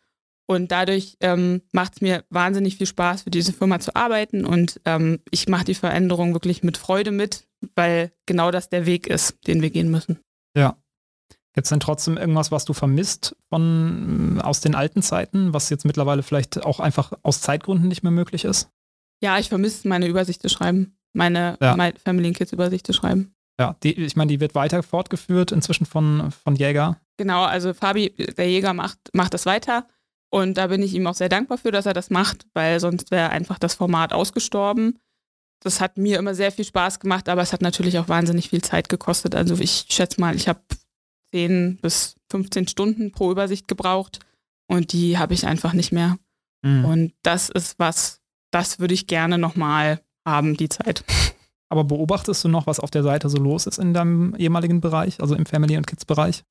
Und 0.45 0.71
dadurch 0.71 1.17
ähm, 1.21 1.61
macht 1.71 1.93
es 1.95 2.01
mir 2.01 2.25
wahnsinnig 2.29 2.77
viel 2.77 2.87
Spaß, 2.87 3.23
für 3.23 3.29
diese 3.29 3.53
Firma 3.53 3.79
zu 3.79 3.95
arbeiten. 3.95 4.45
Und 4.45 4.81
ähm, 4.85 5.19
ich 5.31 5.47
mache 5.47 5.65
die 5.65 5.75
Veränderung 5.75 6.33
wirklich 6.33 6.63
mit 6.63 6.77
Freude 6.77 7.11
mit, 7.11 7.47
weil 7.75 8.11
genau 8.25 8.51
das 8.51 8.69
der 8.69 8.85
Weg 8.85 9.07
ist, 9.07 9.37
den 9.47 9.61
wir 9.61 9.69
gehen 9.69 9.89
müssen. 9.89 10.19
Ja. 10.55 10.77
Gibt 11.53 11.65
es 11.65 11.69
denn 11.69 11.79
trotzdem 11.79 12.17
irgendwas, 12.17 12.51
was 12.51 12.65
du 12.65 12.73
vermisst 12.73 13.35
von 13.49 14.41
aus 14.41 14.59
den 14.59 14.73
alten 14.73 15.03
Zeiten, 15.03 15.53
was 15.53 15.69
jetzt 15.69 15.85
mittlerweile 15.85 16.23
vielleicht 16.23 16.63
auch 16.63 16.79
einfach 16.79 17.13
aus 17.21 17.41
Zeitgründen 17.41 17.87
nicht 17.87 18.01
mehr 18.01 18.11
möglich 18.11 18.43
ist? 18.43 18.69
Ja, 19.21 19.37
ich 19.37 19.49
vermisse 19.49 19.87
meine 19.87 20.07
Übersicht 20.07 20.41
zu 20.41 20.49
schreiben, 20.49 20.97
meine 21.13 21.57
Ja. 21.61 21.75
My 21.75 21.93
Family 22.03 22.29
and 22.29 22.37
Kids 22.37 22.53
Übersicht 22.53 22.87
zu 22.87 22.93
schreiben. 22.93 23.35
Ja, 23.59 23.75
die, 23.83 23.93
ich 23.93 24.15
meine, 24.15 24.29
die 24.29 24.39
wird 24.39 24.55
weiter 24.55 24.81
fortgeführt 24.81 25.51
inzwischen 25.51 25.85
von, 25.85 26.31
von 26.31 26.55
Jäger. 26.55 26.99
Genau, 27.17 27.43
also 27.43 27.75
Fabi, 27.75 28.09
der 28.09 28.49
Jäger, 28.49 28.73
macht, 28.73 28.97
macht 29.13 29.35
das 29.35 29.45
weiter. 29.45 29.87
Und 30.31 30.57
da 30.57 30.67
bin 30.67 30.81
ich 30.81 30.95
ihm 30.95 31.05
auch 31.05 31.13
sehr 31.13 31.29
dankbar 31.29 31.59
für, 31.59 31.69
dass 31.69 31.85
er 31.85 31.93
das 31.93 32.09
macht, 32.09 32.47
weil 32.55 32.79
sonst 32.79 33.11
wäre 33.11 33.29
einfach 33.29 33.59
das 33.59 33.75
Format 33.75 34.11
ausgestorben. 34.11 34.97
Das 35.61 35.79
hat 35.79 35.97
mir 35.97 36.17
immer 36.17 36.33
sehr 36.33 36.51
viel 36.51 36.65
Spaß 36.65 36.99
gemacht, 36.99 37.29
aber 37.29 37.43
es 37.43 37.53
hat 37.53 37.61
natürlich 37.61 37.99
auch 37.99 38.09
wahnsinnig 38.09 38.49
viel 38.49 38.63
Zeit 38.63 38.89
gekostet. 38.89 39.35
Also 39.35 39.55
ich 39.59 39.85
schätze 39.89 40.19
mal, 40.19 40.35
ich 40.35 40.47
habe 40.47 40.59
10 41.33 41.79
bis 41.81 42.15
15 42.29 42.67
Stunden 42.67 43.11
pro 43.11 43.31
Übersicht 43.31 43.67
gebraucht 43.67 44.19
und 44.67 44.93
die 44.93 45.17
habe 45.17 45.33
ich 45.33 45.47
einfach 45.47 45.73
nicht 45.73 45.91
mehr. 45.91 46.17
Mhm. 46.63 46.85
Und 46.85 47.13
das 47.23 47.49
ist 47.49 47.79
was, 47.79 48.21
das 48.51 48.79
würde 48.79 48.93
ich 48.93 49.07
gerne 49.07 49.37
nochmal 49.37 50.01
haben, 50.25 50.55
die 50.55 50.69
Zeit. 50.69 51.03
Aber 51.69 51.85
beobachtest 51.85 52.43
du 52.43 52.49
noch, 52.49 52.67
was 52.67 52.79
auf 52.79 52.91
der 52.91 53.01
Seite 53.01 53.29
so 53.29 53.37
los 53.37 53.65
ist 53.65 53.79
in 53.79 53.95
deinem 53.95 54.35
ehemaligen 54.35 54.79
Bereich, 54.79 55.19
also 55.19 55.33
im 55.33 55.47
Family- 55.47 55.75
und 55.75 55.87
Kids-Bereich? 55.87 56.43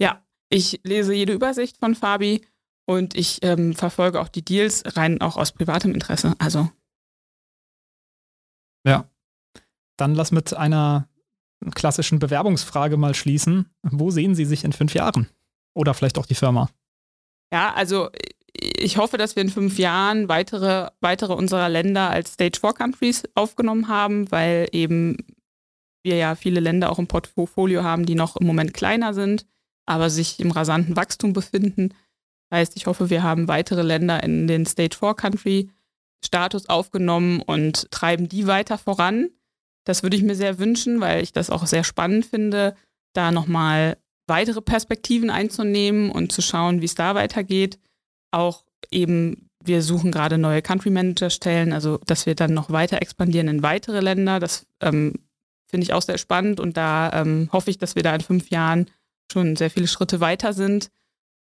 Ich 0.50 0.80
lese 0.82 1.14
jede 1.14 1.32
Übersicht 1.32 1.78
von 1.78 1.94
Fabi 1.94 2.44
und 2.86 3.14
ich 3.14 3.38
ähm, 3.42 3.74
verfolge 3.74 4.20
auch 4.20 4.28
die 4.28 4.44
Deals 4.44 4.82
rein 4.96 5.20
auch 5.20 5.36
aus 5.36 5.52
privatem 5.52 5.94
Interesse. 5.94 6.34
Also 6.38 6.68
Dann 9.96 10.16
lass 10.16 10.32
mit 10.32 10.54
einer 10.54 11.08
klassischen 11.70 12.18
Bewerbungsfrage 12.18 12.96
mal 12.96 13.14
schließen. 13.14 13.70
Wo 13.82 14.10
sehen 14.10 14.34
Sie 14.34 14.44
sich 14.44 14.64
in 14.64 14.72
fünf 14.72 14.94
Jahren? 14.94 15.28
Oder 15.74 15.94
vielleicht 15.94 16.18
auch 16.18 16.26
die 16.26 16.34
Firma? 16.34 16.68
ja, 17.52 17.72
also 17.74 18.08
ich 18.54 18.96
hoffe, 18.96 19.18
dass 19.18 19.36
wir 19.36 19.42
in 19.42 19.50
fünf 19.50 19.78
Jahren 19.78 20.28
weitere, 20.28 20.88
weitere 21.00 21.34
unserer 21.34 21.68
Länder 21.68 22.10
als 22.10 22.34
Stage 22.34 22.58
4 22.60 22.72
Countries 22.72 23.22
aufgenommen 23.34 23.88
haben, 23.88 24.30
weil 24.32 24.68
eben 24.72 25.18
wir 26.02 26.16
ja 26.16 26.34
viele 26.34 26.60
Länder 26.60 26.90
auch 26.90 26.98
im 26.98 27.06
Portfolio 27.06 27.84
haben, 27.84 28.06
die 28.06 28.14
noch 28.14 28.36
im 28.36 28.46
Moment 28.46 28.74
kleiner 28.74 29.14
sind, 29.14 29.46
aber 29.86 30.10
sich 30.10 30.40
im 30.40 30.50
rasanten 30.50 30.96
Wachstum 30.96 31.32
befinden. 31.32 31.90
Das 32.48 32.60
heißt, 32.60 32.76
ich 32.76 32.86
hoffe, 32.86 33.10
wir 33.10 33.22
haben 33.22 33.48
weitere 33.48 33.82
Länder 33.82 34.22
in 34.22 34.46
den 34.46 34.66
Stage 34.66 34.96
4 34.98 35.14
Country 35.14 35.70
Status 36.24 36.68
aufgenommen 36.68 37.40
und 37.40 37.90
treiben 37.90 38.28
die 38.28 38.46
weiter 38.46 38.78
voran. 38.78 39.28
Das 39.84 40.02
würde 40.02 40.16
ich 40.16 40.22
mir 40.22 40.34
sehr 40.34 40.58
wünschen, 40.58 41.00
weil 41.00 41.22
ich 41.22 41.32
das 41.32 41.50
auch 41.50 41.66
sehr 41.66 41.84
spannend 41.84 42.26
finde, 42.26 42.74
da 43.14 43.32
nochmal 43.32 43.96
weitere 44.26 44.60
Perspektiven 44.60 45.30
einzunehmen 45.30 46.10
und 46.10 46.32
zu 46.32 46.42
schauen, 46.42 46.80
wie 46.80 46.86
es 46.86 46.94
da 46.94 47.14
weitergeht. 47.14 47.78
Auch 48.30 48.64
eben, 48.90 49.48
wir 49.62 49.82
suchen 49.82 50.12
gerade 50.12 50.38
neue 50.38 50.62
Country 50.62 50.90
Manager 50.90 51.30
Stellen, 51.30 51.72
also 51.72 51.98
dass 52.06 52.26
wir 52.26 52.34
dann 52.34 52.54
noch 52.54 52.70
weiter 52.70 53.02
expandieren 53.02 53.48
in 53.48 53.62
weitere 53.62 54.00
Länder. 54.00 54.40
Das 54.40 54.66
ähm, 54.80 55.14
finde 55.66 55.84
ich 55.84 55.92
auch 55.92 56.02
sehr 56.02 56.18
spannend 56.18 56.60
und 56.60 56.76
da 56.76 57.12
ähm, 57.12 57.48
hoffe 57.52 57.70
ich, 57.70 57.78
dass 57.78 57.94
wir 57.96 58.02
da 58.02 58.14
in 58.14 58.20
fünf 58.20 58.50
Jahren 58.50 58.90
schon 59.30 59.56
sehr 59.56 59.70
viele 59.70 59.88
Schritte 59.88 60.20
weiter 60.20 60.52
sind. 60.52 60.90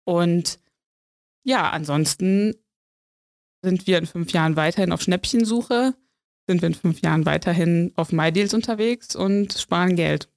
Und 0.05 0.61
ja, 1.45 1.71
ansonsten 1.71 2.55
sind 3.63 3.87
wir 3.87 3.99
in 3.99 4.07
fünf 4.07 4.33
Jahren 4.33 4.57
weiterhin 4.57 4.93
auf 4.93 5.03
Schnäppchensuche, 5.03 5.95
sind 6.49 6.63
wir 6.63 6.69
in 6.69 6.75
fünf 6.75 7.03
Jahren 7.03 7.27
weiterhin 7.27 7.93
auf 7.95 8.11
MyDeals 8.11 8.55
unterwegs 8.55 9.15
und 9.15 9.53
sparen 9.53 9.95
Geld. 9.95 10.29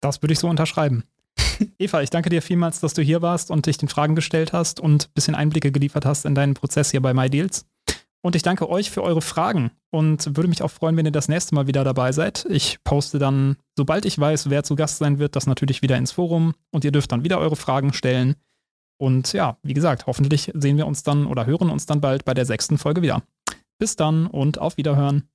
Das 0.00 0.22
würde 0.22 0.32
ich 0.32 0.38
so 0.38 0.48
unterschreiben. 0.48 1.04
Eva, 1.78 2.02
ich 2.02 2.10
danke 2.10 2.30
dir 2.30 2.42
vielmals, 2.42 2.80
dass 2.80 2.94
du 2.94 3.02
hier 3.02 3.22
warst 3.22 3.50
und 3.50 3.66
dich 3.66 3.76
den 3.76 3.88
Fragen 3.88 4.14
gestellt 4.14 4.52
hast 4.52 4.80
und 4.80 5.04
ein 5.04 5.14
bisschen 5.14 5.34
Einblicke 5.34 5.70
geliefert 5.70 6.04
hast 6.04 6.24
in 6.24 6.34
deinen 6.34 6.54
Prozess 6.54 6.90
hier 6.90 7.02
bei 7.02 7.14
MyDeals. 7.14 7.66
Und 8.22 8.34
ich 8.34 8.42
danke 8.42 8.68
euch 8.68 8.90
für 8.90 9.02
eure 9.02 9.22
Fragen 9.22 9.70
und 9.90 10.36
würde 10.36 10.48
mich 10.48 10.62
auch 10.62 10.70
freuen, 10.70 10.96
wenn 10.96 11.06
ihr 11.06 11.12
das 11.12 11.28
nächste 11.28 11.54
Mal 11.54 11.68
wieder 11.68 11.84
dabei 11.84 12.10
seid. 12.12 12.46
Ich 12.50 12.78
poste 12.82 13.18
dann, 13.18 13.56
sobald 13.76 14.04
ich 14.04 14.18
weiß, 14.18 14.50
wer 14.50 14.64
zu 14.64 14.74
Gast 14.74 14.98
sein 14.98 15.18
wird, 15.18 15.36
das 15.36 15.46
natürlich 15.46 15.82
wieder 15.82 15.96
ins 15.96 16.12
Forum 16.12 16.54
und 16.72 16.84
ihr 16.84 16.92
dürft 16.92 17.12
dann 17.12 17.24
wieder 17.24 17.38
eure 17.38 17.56
Fragen 17.56 17.92
stellen. 17.92 18.34
Und 18.98 19.32
ja, 19.32 19.58
wie 19.62 19.74
gesagt, 19.74 20.06
hoffentlich 20.06 20.50
sehen 20.54 20.78
wir 20.78 20.86
uns 20.86 21.02
dann 21.02 21.26
oder 21.26 21.46
hören 21.46 21.70
uns 21.70 21.86
dann 21.86 22.00
bald 22.00 22.24
bei 22.24 22.34
der 22.34 22.46
sechsten 22.46 22.78
Folge 22.78 23.02
wieder. 23.02 23.22
Bis 23.78 23.96
dann 23.96 24.26
und 24.26 24.58
auf 24.58 24.76
Wiederhören. 24.76 25.28